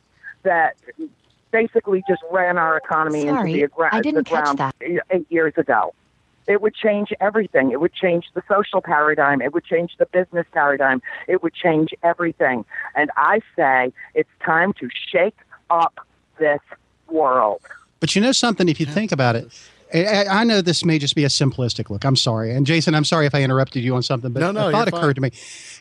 [0.45, 0.77] that
[1.51, 4.75] basically just ran our economy Sorry, into the, gra- I didn't the catch ground that.
[5.11, 5.95] eight years ago?
[6.47, 7.71] It would change everything.
[7.71, 9.41] It would change the social paradigm.
[9.41, 11.01] It would change the business paradigm.
[11.27, 12.65] It would change everything.
[12.95, 15.37] And I say it's time to shake
[15.71, 16.07] up
[16.39, 16.61] this
[17.09, 17.63] world.
[18.01, 19.49] But you know something, if you think about it,
[19.95, 22.05] I, I know this may just be a simplistic look.
[22.05, 22.53] I'm sorry.
[22.53, 24.91] And Jason, I'm sorry if I interrupted you on something, but No, no, a thought
[24.91, 25.31] you're occurred to me.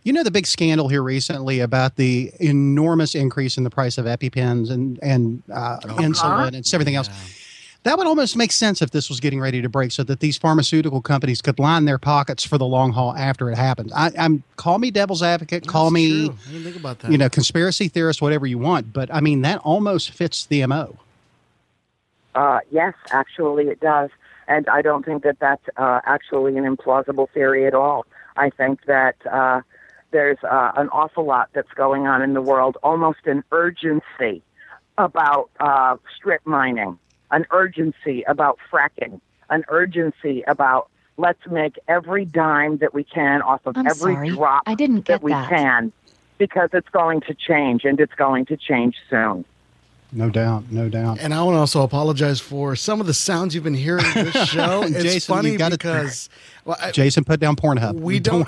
[0.03, 4.05] You know the big scandal here recently about the enormous increase in the price of
[4.05, 7.09] EpiPens and, and uh, insulin and everything else.
[7.83, 10.37] That would almost make sense if this was getting ready to break, so that these
[10.37, 13.91] pharmaceutical companies could line their pockets for the long haul after it happens.
[13.93, 16.37] I, I'm call me devil's advocate, call That's me true.
[16.47, 17.11] I didn't think about that.
[17.11, 18.93] you know conspiracy theorist, whatever you want.
[18.93, 20.97] But I mean that almost fits the mo.
[22.35, 24.09] Uh, yes, actually, it does.
[24.47, 28.05] And I don't think that that's uh, actually an implausible theory at all.
[28.35, 29.61] I think that uh,
[30.11, 34.41] there's uh, an awful lot that's going on in the world, almost an urgency
[34.97, 36.97] about uh, strip mining,
[37.33, 39.19] an urgency about fracking,
[39.49, 44.29] an urgency about let's make every dime that we can off of I'm every sorry.
[44.29, 45.49] drop I didn't get that we that.
[45.49, 45.91] can
[46.37, 49.45] because it's going to change and it's going to change soon.
[50.15, 51.17] No doubt, no doubt.
[51.19, 54.25] And I want to also apologize for some of the sounds you've been hearing in
[54.25, 54.83] this show.
[54.87, 56.29] It's Jason, funny gotta- because
[56.65, 57.95] well, I- Jason, put down Pornhub.
[57.95, 58.47] we don't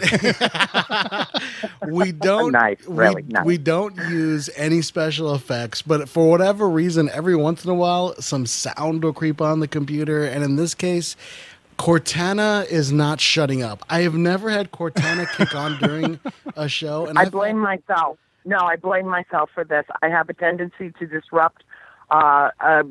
[1.87, 3.45] we don't Nice, really we, nice.
[3.45, 8.13] we don't use any special effects but for whatever reason every once in a while
[8.21, 11.15] some sound will creep on the computer and in this case
[11.77, 13.83] Cortana is not shutting up.
[13.89, 16.21] I have never had Cortana kick on during
[16.55, 18.17] a show, and I I've- blame myself.
[18.45, 19.85] No, I blame myself for this.
[20.01, 21.63] I have a tendency to disrupt
[22.11, 22.84] uh, uh,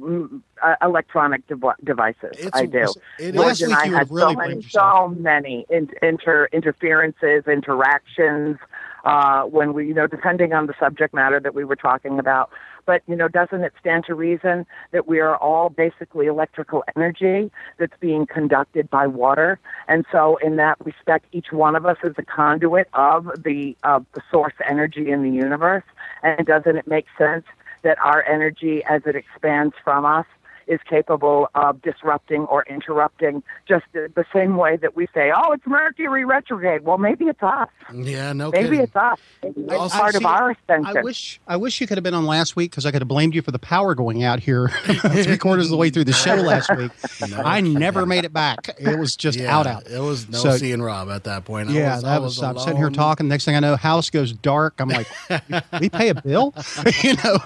[0.60, 2.32] uh, electronic dev- devices.
[2.32, 2.86] It's- I do.
[3.20, 6.48] it Last is- George and week I had really so many, so many in, inter,
[6.52, 8.58] interferences, interactions.
[9.04, 12.50] Uh, when we, you know, depending on the subject matter that we were talking about.
[12.86, 17.50] But you know, doesn't it stand to reason that we are all basically electrical energy
[17.78, 19.58] that's being conducted by water?
[19.88, 24.06] And so, in that respect, each one of us is a conduit of the of
[24.14, 25.84] the source energy in the universe.
[26.22, 27.44] And doesn't it make sense
[27.82, 30.26] that our energy, as it expands from us,
[30.66, 35.52] is capable of disrupting or interrupting just the, the same way that we say, oh,
[35.52, 36.84] it's Mercury retrograde.
[36.84, 37.68] Well, maybe it's us.
[37.92, 38.80] yeah, no Maybe kidding.
[38.80, 39.18] it's us.
[39.42, 40.96] Maybe it's Also- part of our ascension.
[40.96, 43.08] I wish I wish you could have been on last week because I could have
[43.08, 46.12] blamed you for the power going out here three quarters of the way through the
[46.12, 46.90] show last week.
[47.44, 48.70] I never made it back.
[48.78, 49.86] It was just yeah, out out.
[49.86, 51.70] It was no So- seeing Rob at that point.
[51.70, 52.42] I Yeah, was, I that was.
[52.42, 52.92] I'm sitting here alone.
[52.94, 53.28] talking.
[53.28, 54.74] Next thing I know, house goes dark.
[54.78, 55.06] I'm like,
[55.80, 56.54] we pay a bill,
[57.02, 57.38] you know.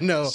[0.00, 0.30] no,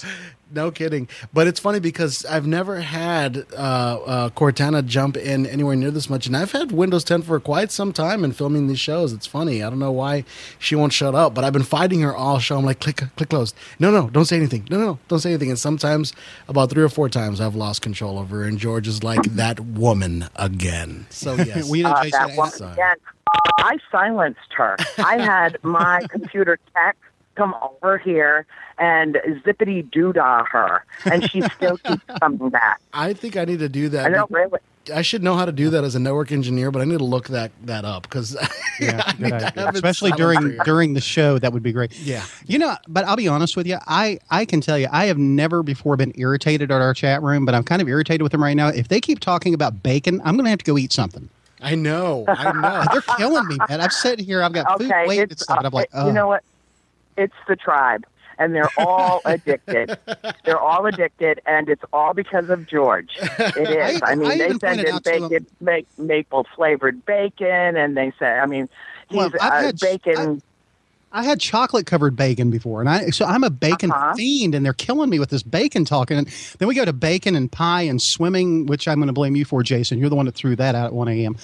[0.54, 1.08] no kidding.
[1.34, 6.10] But it's funny because I've never had uh, uh, Cortana jump in anywhere near this
[6.10, 9.14] much, and I've had Windows 10 for quite some time in filming these shows.
[9.14, 9.64] It's funny.
[9.64, 10.24] I don't know why
[10.60, 12.58] she won't shut up, but I've been fighting her all show.
[12.58, 13.56] I'm like, click, click closed.
[13.80, 14.68] No, no, don't say anything.
[14.70, 15.50] No, no, no, don't say anything.
[15.50, 16.14] And sometimes,
[16.48, 19.60] about three or four times, I've lost control of her, and George is like that
[19.60, 21.06] woman again.
[21.10, 22.20] So yes, We know uh, Jason.
[22.28, 22.74] that woman sorry.
[22.74, 22.96] again.
[23.60, 24.76] I silenced her.
[24.98, 26.98] I had my computer tech
[27.36, 28.46] come over here
[28.78, 32.82] and zippity doodah her, and she still keeps coming back.
[32.94, 34.12] I think I need to do that.
[34.12, 34.60] don't really.
[34.94, 37.04] I should know how to do that as a network engineer, but I need to
[37.04, 38.36] look that that up because
[38.80, 39.52] Yeah, I good need to idea.
[39.66, 41.38] have it especially during during the show.
[41.38, 41.98] That would be great.
[42.00, 42.26] Yeah.
[42.48, 43.78] You know, but I'll be honest with you.
[43.88, 47.46] I I can tell you, I have never before been irritated at our chat room,
[47.46, 48.70] but I'm kind of irritated with them right now.
[48.70, 51.30] If they keep talking about bacon, I'm going to have to go eat something.
[51.62, 52.84] I know, I know.
[52.92, 53.82] They're killing me, man.
[53.82, 54.42] I'm sitting here.
[54.42, 56.08] I've got food waiting and it's stuff, and I'm like, uh, oh.
[56.08, 56.44] you know what?
[57.22, 58.06] It's the tribe,
[58.40, 59.98] and they're all addicted.
[60.46, 63.12] They're all addicted, and it's all because of George.
[63.20, 63.58] It
[63.96, 64.02] is.
[64.02, 68.26] I- I, mean, I they send in bacon, make, maple flavored bacon, and they say,
[68.40, 68.68] I mean,
[69.10, 70.42] he's Well, I've uh, had- bacon.
[71.14, 74.14] I had chocolate covered bacon before, and I so I'm a bacon Uh-huh.
[74.16, 76.18] fiend, and they're killing me with this bacon talking.
[76.18, 76.28] And
[76.58, 79.44] then we go to bacon and pie and swimming, which I'm going to blame you
[79.44, 80.00] for, Jason.
[80.00, 81.36] You're the one that threw that out at 1 a.m.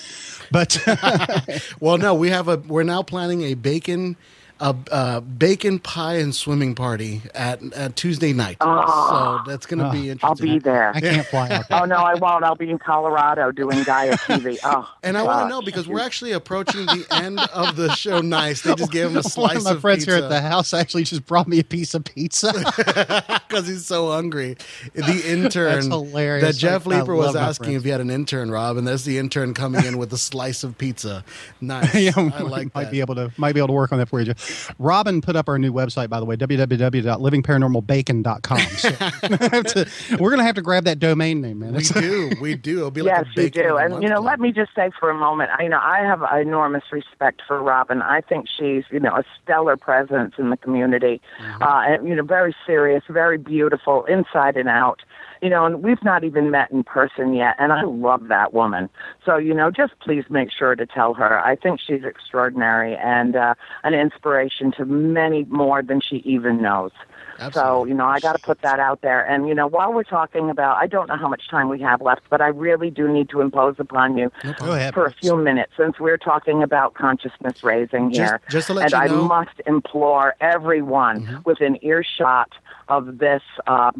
[0.51, 0.77] But
[1.81, 2.55] Well, no, we have a.
[2.55, 4.15] We're now planning a bacon,
[4.59, 8.57] a uh, bacon pie and swimming party at, at Tuesday night.
[8.61, 10.49] so that's going to be interesting.
[10.49, 10.91] I'll be there.
[10.95, 11.81] I can't fly out there.
[11.81, 12.43] Oh no, I won't.
[12.43, 14.57] I'll be in Colorado doing Gaia TV.
[14.63, 18.19] Oh, And I want to know because we're actually approaching the end of the show.
[18.21, 19.73] Nice, they just gave him a One slice of pizza.
[19.75, 22.51] my friends pizza here at the house actually just brought me a piece of pizza.
[23.47, 24.57] because he's so hungry.
[24.93, 26.43] The intern, That's hilarious.
[26.45, 27.77] that Jeff I- I Leeper was asking friends.
[27.77, 30.63] if he had an intern, Rob, and there's the intern coming in with a slice
[30.63, 31.23] of pizza.
[31.61, 32.91] Nice, yeah, I like might that.
[32.91, 34.25] be able to might be able to work on that for you.
[34.25, 34.47] Jeff.
[34.80, 38.60] Robyn put up our new website, by the way, www.livingparanormalbacon.com.
[38.60, 39.88] So to-
[40.19, 41.74] we're going to have to grab that domain name, man.
[41.74, 42.78] we do, we do.
[42.80, 43.78] It'll be yes, like a you bacon do.
[43.78, 45.80] of the And you know, let me just say for a moment, I you know
[45.82, 48.02] I have enormous respect for Robyn.
[48.02, 51.64] I think she's you know a stellar presence in the community, Mm-hmm.
[51.64, 55.02] uh, and you know very serious, very beautiful, inside and out.
[55.41, 57.55] You know, and we've not even met in person yet.
[57.59, 58.89] And I love that woman.
[59.26, 61.39] So, you know, just please make sure to tell her.
[61.39, 66.91] I think she's extraordinary and uh, an inspiration to many more than she even knows.
[67.39, 67.53] Absolutely.
[67.61, 69.23] So, you know, I got to put that out there.
[69.23, 72.01] And, you know, while we're talking about, I don't know how much time we have
[72.01, 74.77] left, but I really do need to impose upon you No Go problem.
[74.80, 74.93] ahead.
[74.95, 78.41] for a few minutes since we're talking about consciousness raising here.
[78.49, 79.27] just let and you I know- Mm-hmm.
[79.27, 82.51] must implore everyone within earshot
[82.88, 83.91] of this uh,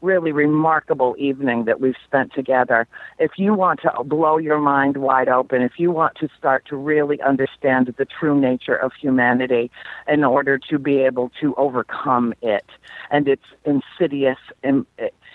[0.00, 2.86] really remarkable evening that we've spent together.
[3.18, 6.76] If you want to blow your mind wide open, if you want to start to
[6.76, 9.70] really understand the true nature of humanity
[10.06, 12.66] in order to be able to overcome it
[13.10, 14.86] and its insidious, Im-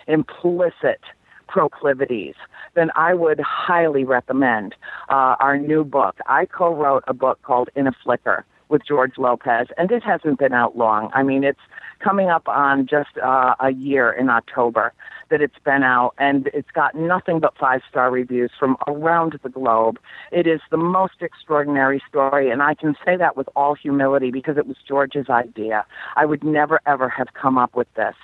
[0.07, 1.01] implicit
[1.47, 2.35] proclivities,
[2.75, 4.73] then I would highly recommend
[5.09, 6.17] uh, our new book.
[6.27, 10.39] I co wrote a book called In a Flicker with George Lopez, and it hasn't
[10.39, 11.11] been out long.
[11.14, 11.60] I mean, it's
[11.99, 14.93] coming up on just uh, a year in October
[15.30, 19.49] that it's been out, and it's got nothing but five star reviews from around the
[19.49, 19.99] globe.
[20.31, 24.57] It is the most extraordinary story, and I can say that with all humility because
[24.57, 25.85] it was George's idea.
[26.15, 28.15] I would never, ever have come up with this.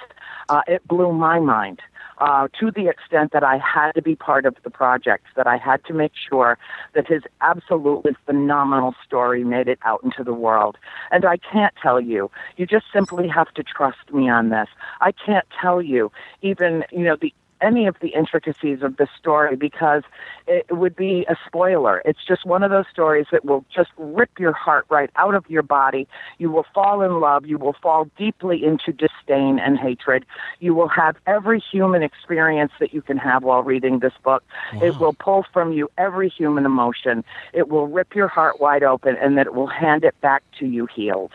[0.50, 1.82] Uh, it blew my mind
[2.20, 5.58] uh, to the extent that I had to be part of the project, that I
[5.58, 6.58] had to make sure
[6.94, 10.78] that his absolutely phenomenal story made it out into the world.
[11.12, 14.68] And I can't tell you, you just simply have to trust me on this.
[15.02, 16.12] I can't tell you
[16.42, 20.04] even, you know, the any of the intricacies of the story because
[20.48, 22.02] it would be a spoiler.
[22.06, 25.50] It's just one of those stories that will just rip your heart right out of
[25.50, 26.08] your body.
[26.38, 27.46] You will fall in love.
[27.46, 30.26] You will fall deeply into disdain and hatred.
[30.60, 34.44] You will have every human experience that you can have while reading this book.
[34.82, 37.24] It will pull from you every human emotion.
[37.54, 40.66] It will rip your heart wide open and that it will hand it back to
[40.66, 41.32] you healed.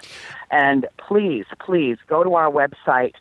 [0.51, 3.15] And please, please go to our website,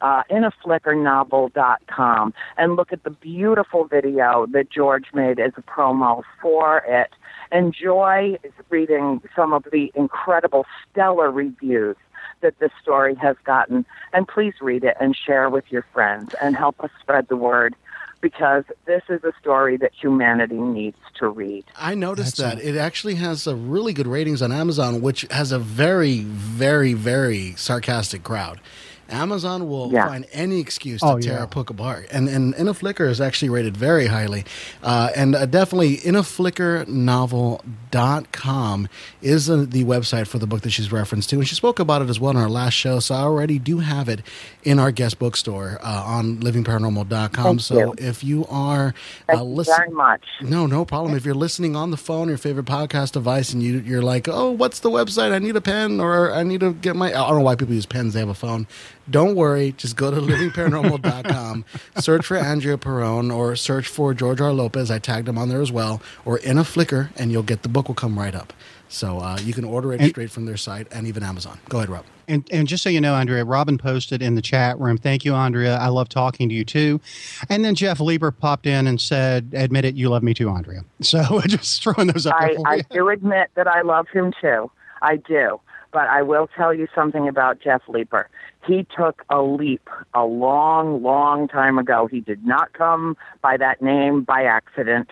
[0.00, 6.78] uh, inaflickernovel.com and look at the beautiful video that George made as a promo for
[6.86, 7.10] it.
[7.50, 8.38] Enjoy
[8.68, 11.96] reading some of the incredible, stellar reviews
[12.40, 13.84] that this story has gotten.
[14.12, 17.74] And please read it and share with your friends and help us spread the word
[18.20, 21.64] because this is a story that humanity needs to read.
[21.76, 22.58] I noticed Excellent.
[22.58, 26.94] that it actually has a really good ratings on Amazon, which has a very, very,
[26.94, 28.60] very sarcastic crowd.
[29.10, 30.08] Amazon will Yeah.
[30.08, 31.44] find any excuse to Oh, tear yeah.
[31.44, 34.44] a book apart, and and In a Flicker is actually rated very highly,
[34.82, 38.88] uh, and uh, definitely In a Flicker Novel.com
[39.22, 42.02] is uh, the website for the book that she's referenced to, and she spoke about
[42.02, 43.00] it as well in our last show.
[43.00, 44.20] So I already do have it
[44.62, 47.30] in our guest bookstore uh, on LivingParanormal.com.
[47.30, 47.94] Thank so you.
[47.98, 48.94] if you are
[49.32, 49.76] uh, listening.
[49.76, 50.22] very much.
[50.42, 51.16] No, no problem.
[51.16, 54.50] If you're listening on the phone, your favorite podcast device, and you, you're like, oh,
[54.50, 55.32] what's the website?
[55.32, 57.08] I need a pen or I need to get my.
[57.08, 58.66] I don't know why people use pens, they have a phone.
[59.10, 59.72] Don't worry.
[59.76, 61.64] Just go to livingparanormal.com,
[61.98, 64.52] search for Andrea Perron, or search for George R.
[64.52, 64.90] Lopez.
[64.90, 67.68] I tagged him on there as well, or in a flicker, and you'll get the
[67.68, 68.52] book will come right up.
[68.90, 71.58] So uh, you can order it And- straight from their site and even Amazon.
[71.68, 72.04] Go ahead, Rob.
[72.26, 75.32] And, and just so you know, Andrea, Robyn posted in the chat room, thank you,
[75.34, 75.76] Andrea.
[75.78, 77.00] I love talking to you too.
[77.48, 80.84] And then Jeff Leeper popped in and said, admit it, you love me too, Andrea.
[81.00, 84.70] So just throwing those up I, for I do admit that I love him too.
[85.00, 85.58] I do.
[85.90, 88.28] But I will tell you something about Jeff Leeper.
[88.66, 92.06] He took a leap a long, long time ago.
[92.06, 95.08] He did not come by that name by accident.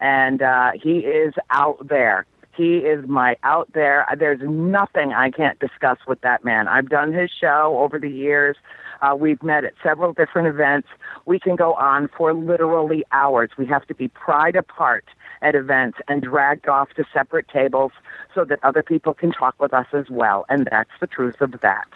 [0.00, 2.26] And uh, he is out there.
[2.54, 4.04] He is my out there.
[4.18, 6.66] There's nothing I can't discuss with that man.
[6.66, 8.56] I've done his show over the years.
[9.00, 10.88] Uh, we've met at several different events.
[11.24, 13.50] We can go on for literally hours.
[13.56, 15.04] We have to be pried apart
[15.40, 17.92] at events and dragged off to separate tables
[18.34, 20.44] so that other people can talk with us as well.
[20.48, 21.86] And that's the truth of that.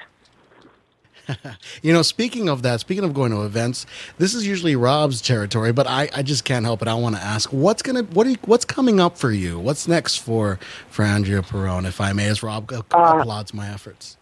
[1.83, 3.87] You know, speaking of that, speaking of going to events,
[4.19, 6.89] this is usually Rob's territory, but I, I just can't help it.
[6.89, 9.59] I want to ask, what's gonna what are you, what's coming up for you?
[9.59, 14.17] What's next for for Andrea Perron, if I may, as Rob uh, applauds my efforts.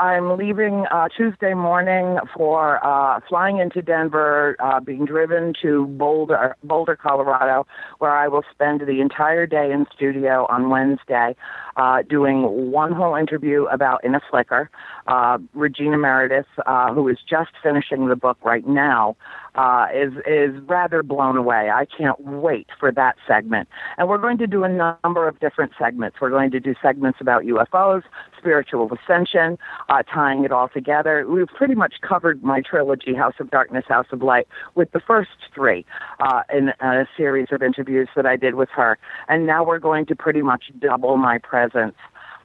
[0.00, 6.56] I'm leaving uh, Tuesday morning for uh, flying into Denver, uh, being driven to Boulder,
[6.64, 7.66] Boulder, Colorado,
[7.98, 11.36] where I will spend the entire day in studio on Wednesday,
[11.76, 14.70] uh, doing one whole interview about In a Flicker.
[15.06, 19.16] Uh, Regina Meredith, uh, who is just finishing the book right now,
[19.54, 21.70] uh, is is rather blown away.
[21.70, 23.68] I can't wait for that segment.
[23.98, 26.16] And we're going to do a number of different segments.
[26.20, 28.02] We're going to do segments about UFOs,
[28.36, 31.26] spiritual ascension, uh, tying it all together.
[31.28, 35.30] We've pretty much covered my trilogy, House of Darkness, House of Light, with the first
[35.54, 35.84] three
[36.18, 38.98] uh, in a series of interviews that I did with her.
[39.28, 41.63] And now we're going to pretty much double my presence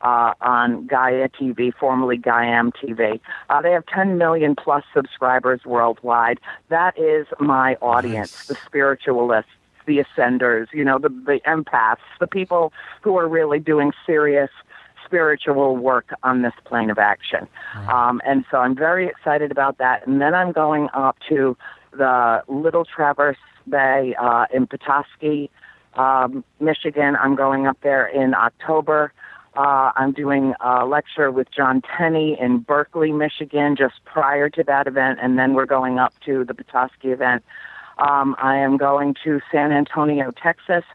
[0.02, 3.20] uh, on Gaia TV, formerly Gaiam TV.
[3.50, 6.40] Uh, they have 10 million plus subscribers worldwide.
[6.70, 8.48] That is my audience, Nice.
[8.48, 9.52] the spiritualists,
[9.86, 12.72] the ascenders, you know, the, the empaths, the people
[13.02, 14.50] who are really doing serious
[15.06, 17.48] spiritual work on this plane of action.
[17.88, 20.06] Um, and so I'm very excited about that.
[20.06, 21.58] And then I'm going up to
[21.92, 23.38] the Little Traverse
[23.68, 25.50] Bay uh, in Petoskey,
[26.00, 27.18] um, Michigan.
[27.22, 29.12] I'm going up there in October.
[29.56, 34.88] Uh, I'm doing a lecture with John Tenney in Berkeley, Michigan, just prior to that
[34.88, 37.44] event, and then we're going up to the Petoskey event.
[37.98, 40.86] Um, I am going to San Antonio, Texas,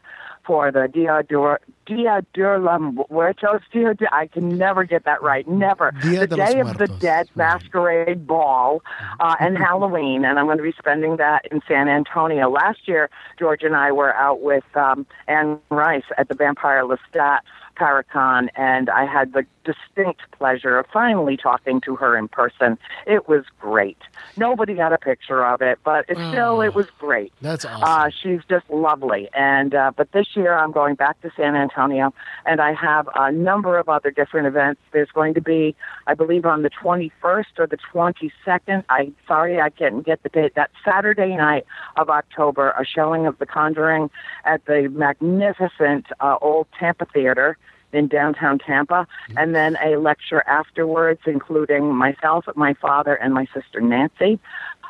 [0.45, 3.61] for the Dia de Dia de los Muertos.
[3.71, 5.47] Dia de, I can never get that right.
[5.47, 5.91] Never.
[6.01, 8.81] Dia the Day of the Dead masquerade ball
[9.19, 12.49] uh, and Halloween, and I'm going to be spending that in San Antonio.
[12.49, 17.39] Last year, George and I were out with um, Anne Rice at the Vampire Lestat
[17.75, 22.77] Paracon, and I had the distinct pleasure of finally talking to her in person.
[23.07, 23.97] It was great.
[24.37, 26.61] Nobody got a picture of it, but it still, Oh.
[26.61, 27.33] it was great.
[27.41, 27.83] That's awesome.
[27.83, 29.27] Uh, she's just lovely.
[29.33, 32.13] And uh, but this year I'm going back to San Antonio,
[32.45, 34.81] and I have a number of other different events.
[34.91, 35.75] There's going to be,
[36.07, 38.83] I believe, on the 21st or the 22nd.
[38.89, 40.53] I sorry I can't get the date.
[40.55, 41.65] That Saturday night
[41.97, 44.09] of October, a showing of The Conjuring
[44.45, 47.57] at the magnificent uh, old Tampa Theater
[47.95, 49.07] in downtown Tampa,
[49.37, 54.39] and then a lecture afterwards, including myself, my father, and my sister Nancy.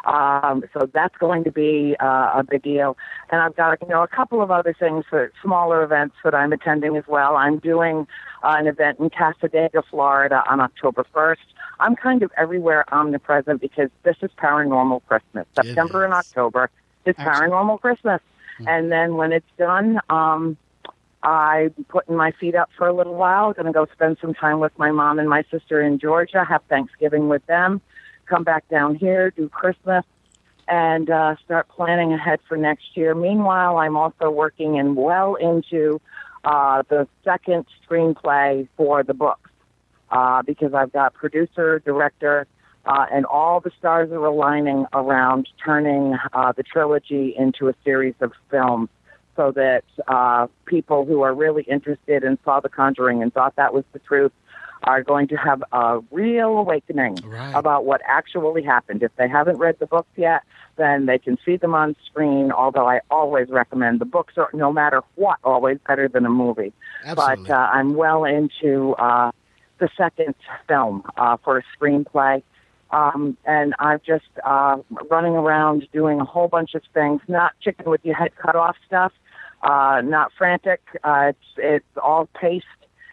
[0.06, 2.96] Um, so that's going to be uh, a big deal.
[3.32, 6.54] And I've got you know a couple of other things, uh, smaller events that I'm
[6.54, 7.36] attending as well.
[7.36, 8.08] I'm doing
[8.44, 11.38] uh, an event in Cassadaga, Florida, on October 1st.
[11.80, 15.48] I'm kind of everywhere omnipresent because this is Paranormal Christmas.
[15.56, 16.14] September and.
[16.14, 16.70] October
[17.06, 17.52] is Excellent.
[17.52, 18.22] Paranormal Christmas.
[18.68, 20.58] And then when it's done, um,
[21.26, 23.52] I'm putting my feet up for a little while.
[23.52, 26.62] Going to go spend some time with my mom and my sister in Georgia, have
[26.70, 27.82] Thanksgiving with them,
[28.28, 30.06] come back down here, do Christmas,
[30.68, 33.16] and uh, start planning ahead for next year.
[33.16, 36.00] Meanwhile, I'm also working in well into
[36.44, 39.50] uh, the second screenplay for the books
[40.12, 42.46] uh, because I've got producer, director,
[42.86, 48.14] uh, and all the stars are aligning around turning uh, the trilogy into a series
[48.22, 48.90] of films
[49.36, 53.74] so that uh, people who are really interested and saw The Conjuring and thought that
[53.74, 54.32] was the truth
[54.84, 57.54] are going to have a real awakening Right.
[57.56, 59.02] about what actually happened.
[59.04, 60.44] If they haven't read the books yet,
[60.76, 62.52] then they can see them on screen.
[62.52, 66.72] Although I always recommend the books are, no matter what, always better than a movie.
[67.04, 67.46] Absolutely.
[67.48, 69.32] But uh, I'm well into uh,
[69.80, 70.36] the second
[70.68, 72.44] film uh, for a screenplay.
[72.92, 74.78] Um, and I'm just uh,
[75.10, 78.76] running around doing a whole bunch of things, not chicken with your head cut off
[78.86, 79.12] stuff,
[79.66, 80.82] uh, not frantic.
[81.04, 82.66] Uh, it's, it's all paced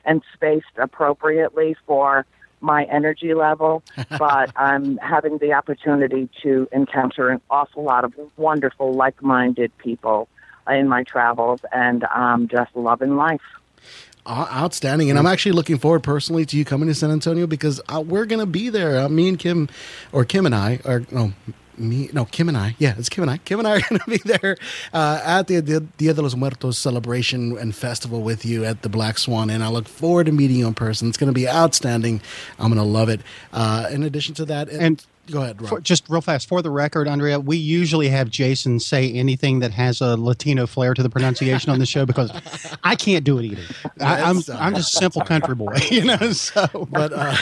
[0.04, 2.26] and spaced appropriately for
[2.60, 3.82] my energy level,
[4.18, 10.28] but I'm having the opportunity to encounter an awful lot of wonderful, like minded people
[10.68, 13.40] in my travels, and I'm just loving life.
[14.24, 18.00] Outstanding, and I'm actually looking forward personally to you coming to San Antonio because uh,
[18.00, 19.00] we're gonna be there.
[19.00, 19.68] Uh, me and Kim,
[20.12, 21.32] or Kim and I, or no,
[21.78, 22.77] me, no, Kim and I.
[22.78, 23.39] Yeah, it's Kim and I.
[23.39, 24.57] Kim and I are gonna be there
[24.93, 28.89] uh, at the Dia Dia de los Muertos celebration and festival with you at the
[28.89, 31.09] Black Swan, and I look forward to meeting you in person.
[31.09, 32.20] It's gonna be outstanding.
[32.59, 33.20] I'm gonna love it.
[33.53, 35.69] Uh, in addition to that, And go ahead, Rob.
[35.69, 39.70] For, just real fast, for the record, Andrea, we usually have Jason say anything that
[39.73, 42.31] has a Latino flair to the pronunciation on the show because
[42.85, 43.62] I can't do it either.
[44.01, 46.32] I, I'm uh, I'm just a simple country boy, you know.
[46.32, 47.36] So, but uh,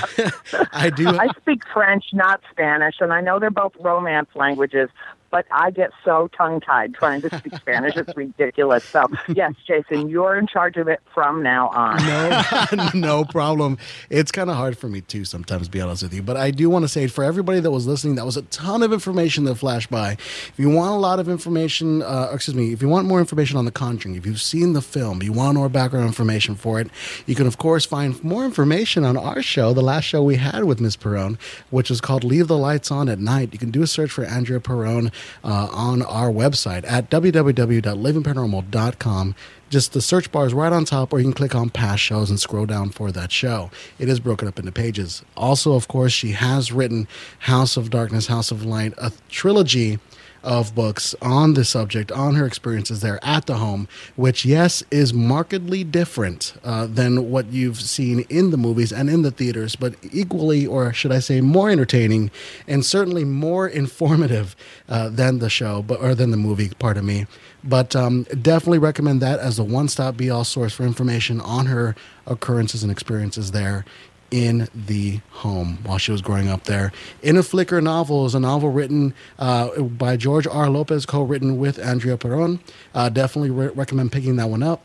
[0.72, 1.08] I do.
[1.08, 4.90] I speak French, not Spanish, and I know they're both Romance languages,
[5.30, 7.96] but I get so tongue tied trying to speak Spanish.
[7.96, 8.84] It's ridiculous.
[8.84, 11.96] So, yes, Jason, you're in charge of it from now on.
[12.06, 13.78] no, no problem.
[14.08, 16.22] It's kind of hard for me too sometimes, to be honest with you.
[16.22, 18.82] But I do want to say for everybody that was listening, that was a ton
[18.82, 20.12] of information that flashed by.
[20.12, 23.56] If you want a lot of information, uh, excuse me, if you want more information
[23.56, 26.90] on The Conjuring, if you've seen the film, you want more background information for it,
[27.26, 30.64] you can of course find more information on our show, the last show we had
[30.64, 31.38] with Miss Perron,
[31.70, 34.24] which is called "Leave the Lights On at Night." You can do a search for
[34.24, 35.10] Andrea Perron
[35.44, 39.34] uh, on our website at www.livingparanormal.com.
[39.68, 42.28] Just the search bar is right on top, or you can click on past shows
[42.28, 43.70] and scroll down for that show.
[44.00, 45.22] It is broken up into pages.
[45.36, 47.06] Also, of course, she has written
[47.40, 50.00] House of Darkness, House of Light, a trilogy
[50.42, 55.12] of books on the subject, on her experiences there at the home, which, yes, is
[55.12, 59.94] markedly different uh, than what you've seen in the movies and in the theaters, but
[60.12, 62.30] equally, or should I say, more entertaining
[62.66, 64.56] and certainly more informative
[64.88, 66.70] uh, than the show, but or than the movie.
[66.78, 67.26] Pardon me.
[67.62, 71.94] But um, definitely recommend that as a one-stop be-all source for information on her
[72.26, 73.84] occurrences and experiences there
[74.30, 76.92] in the home while she was growing up there.
[77.22, 80.70] In a Flicker novel is a novel written uh, by George R.
[80.70, 82.60] Lopez, co-written with Andrea Perron.
[82.94, 84.84] Uh, definitely re- recommend picking that one up.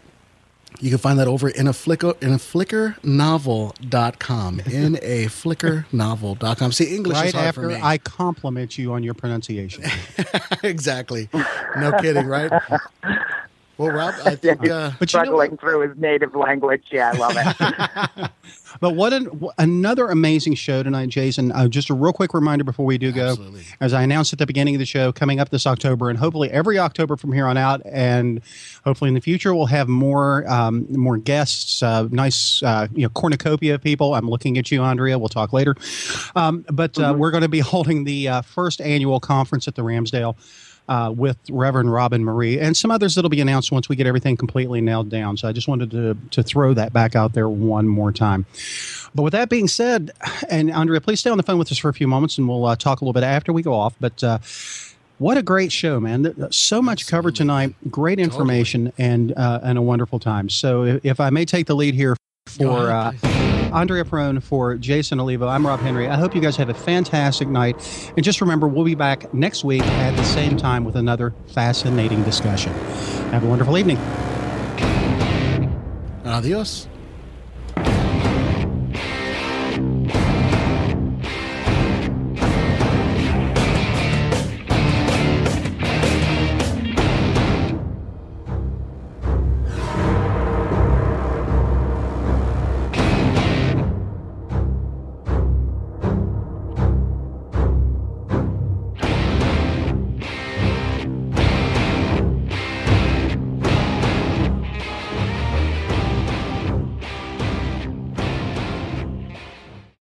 [0.82, 4.60] You can find that over in a flicker in a flickernovel.com.
[4.62, 6.72] In a flickernovel.com.
[6.74, 7.80] See, English right is hard after for me.
[7.82, 9.86] I compliment you on your pronunciation.
[10.64, 11.30] exactly.
[11.78, 12.52] No kidding, right?
[13.78, 15.24] Well, Rob, I think uh, But you know?
[15.24, 16.84] Struggling through his native language.
[16.92, 18.32] Yeah, I love it.
[18.80, 21.52] But what an, another amazing show tonight, Jason.
[21.52, 23.30] Uh, just a real quick reminder before we do go.
[23.30, 23.64] Absolutely.
[23.80, 26.50] As I announced at the beginning of the show, coming up this October, and hopefully
[26.52, 28.42] every October from here on out, and
[28.84, 33.10] hopefully in the future we'll have more um, more guests, uh, nice uh, you know
[33.10, 34.14] cornucopia of people.
[34.14, 35.18] I'm looking at you, Andrea.
[35.18, 35.76] We'll talk later.
[36.36, 39.82] Um, but uh, we're going to be holding the uh, first annual conference at the
[39.82, 40.36] Ramsdell
[40.88, 44.38] uh, with Reverend Robyn Marie and some others that'll be announced once we get everything
[44.38, 45.38] completely nailed down.
[45.38, 48.46] So I just wanted to to throw that back out there one more time.
[49.14, 50.12] But with that being said,
[50.50, 52.66] and Andrea, please stay on the phone with us for a few moments, and we'll
[52.66, 53.96] uh, talk a little bit after we go off.
[54.00, 54.40] But uh,
[55.18, 56.52] what a great show, man!
[56.52, 60.50] So much covered tonight, great information, and uh, and a wonderful time.
[60.50, 62.16] So if, if I may take the lead here
[62.48, 62.92] for.
[62.92, 63.55] Uh.
[63.74, 65.48] Andrea Perron for Jason Olivo.
[65.48, 66.08] I'm Rob Henry.
[66.08, 67.76] I hope you guys have a fantastic night.
[68.16, 72.24] And just remember, we'll be back next week at the same time with another fascinating
[72.24, 72.74] discussion.
[73.32, 73.98] Have a wonderful evening.
[76.26, 76.88] Adios.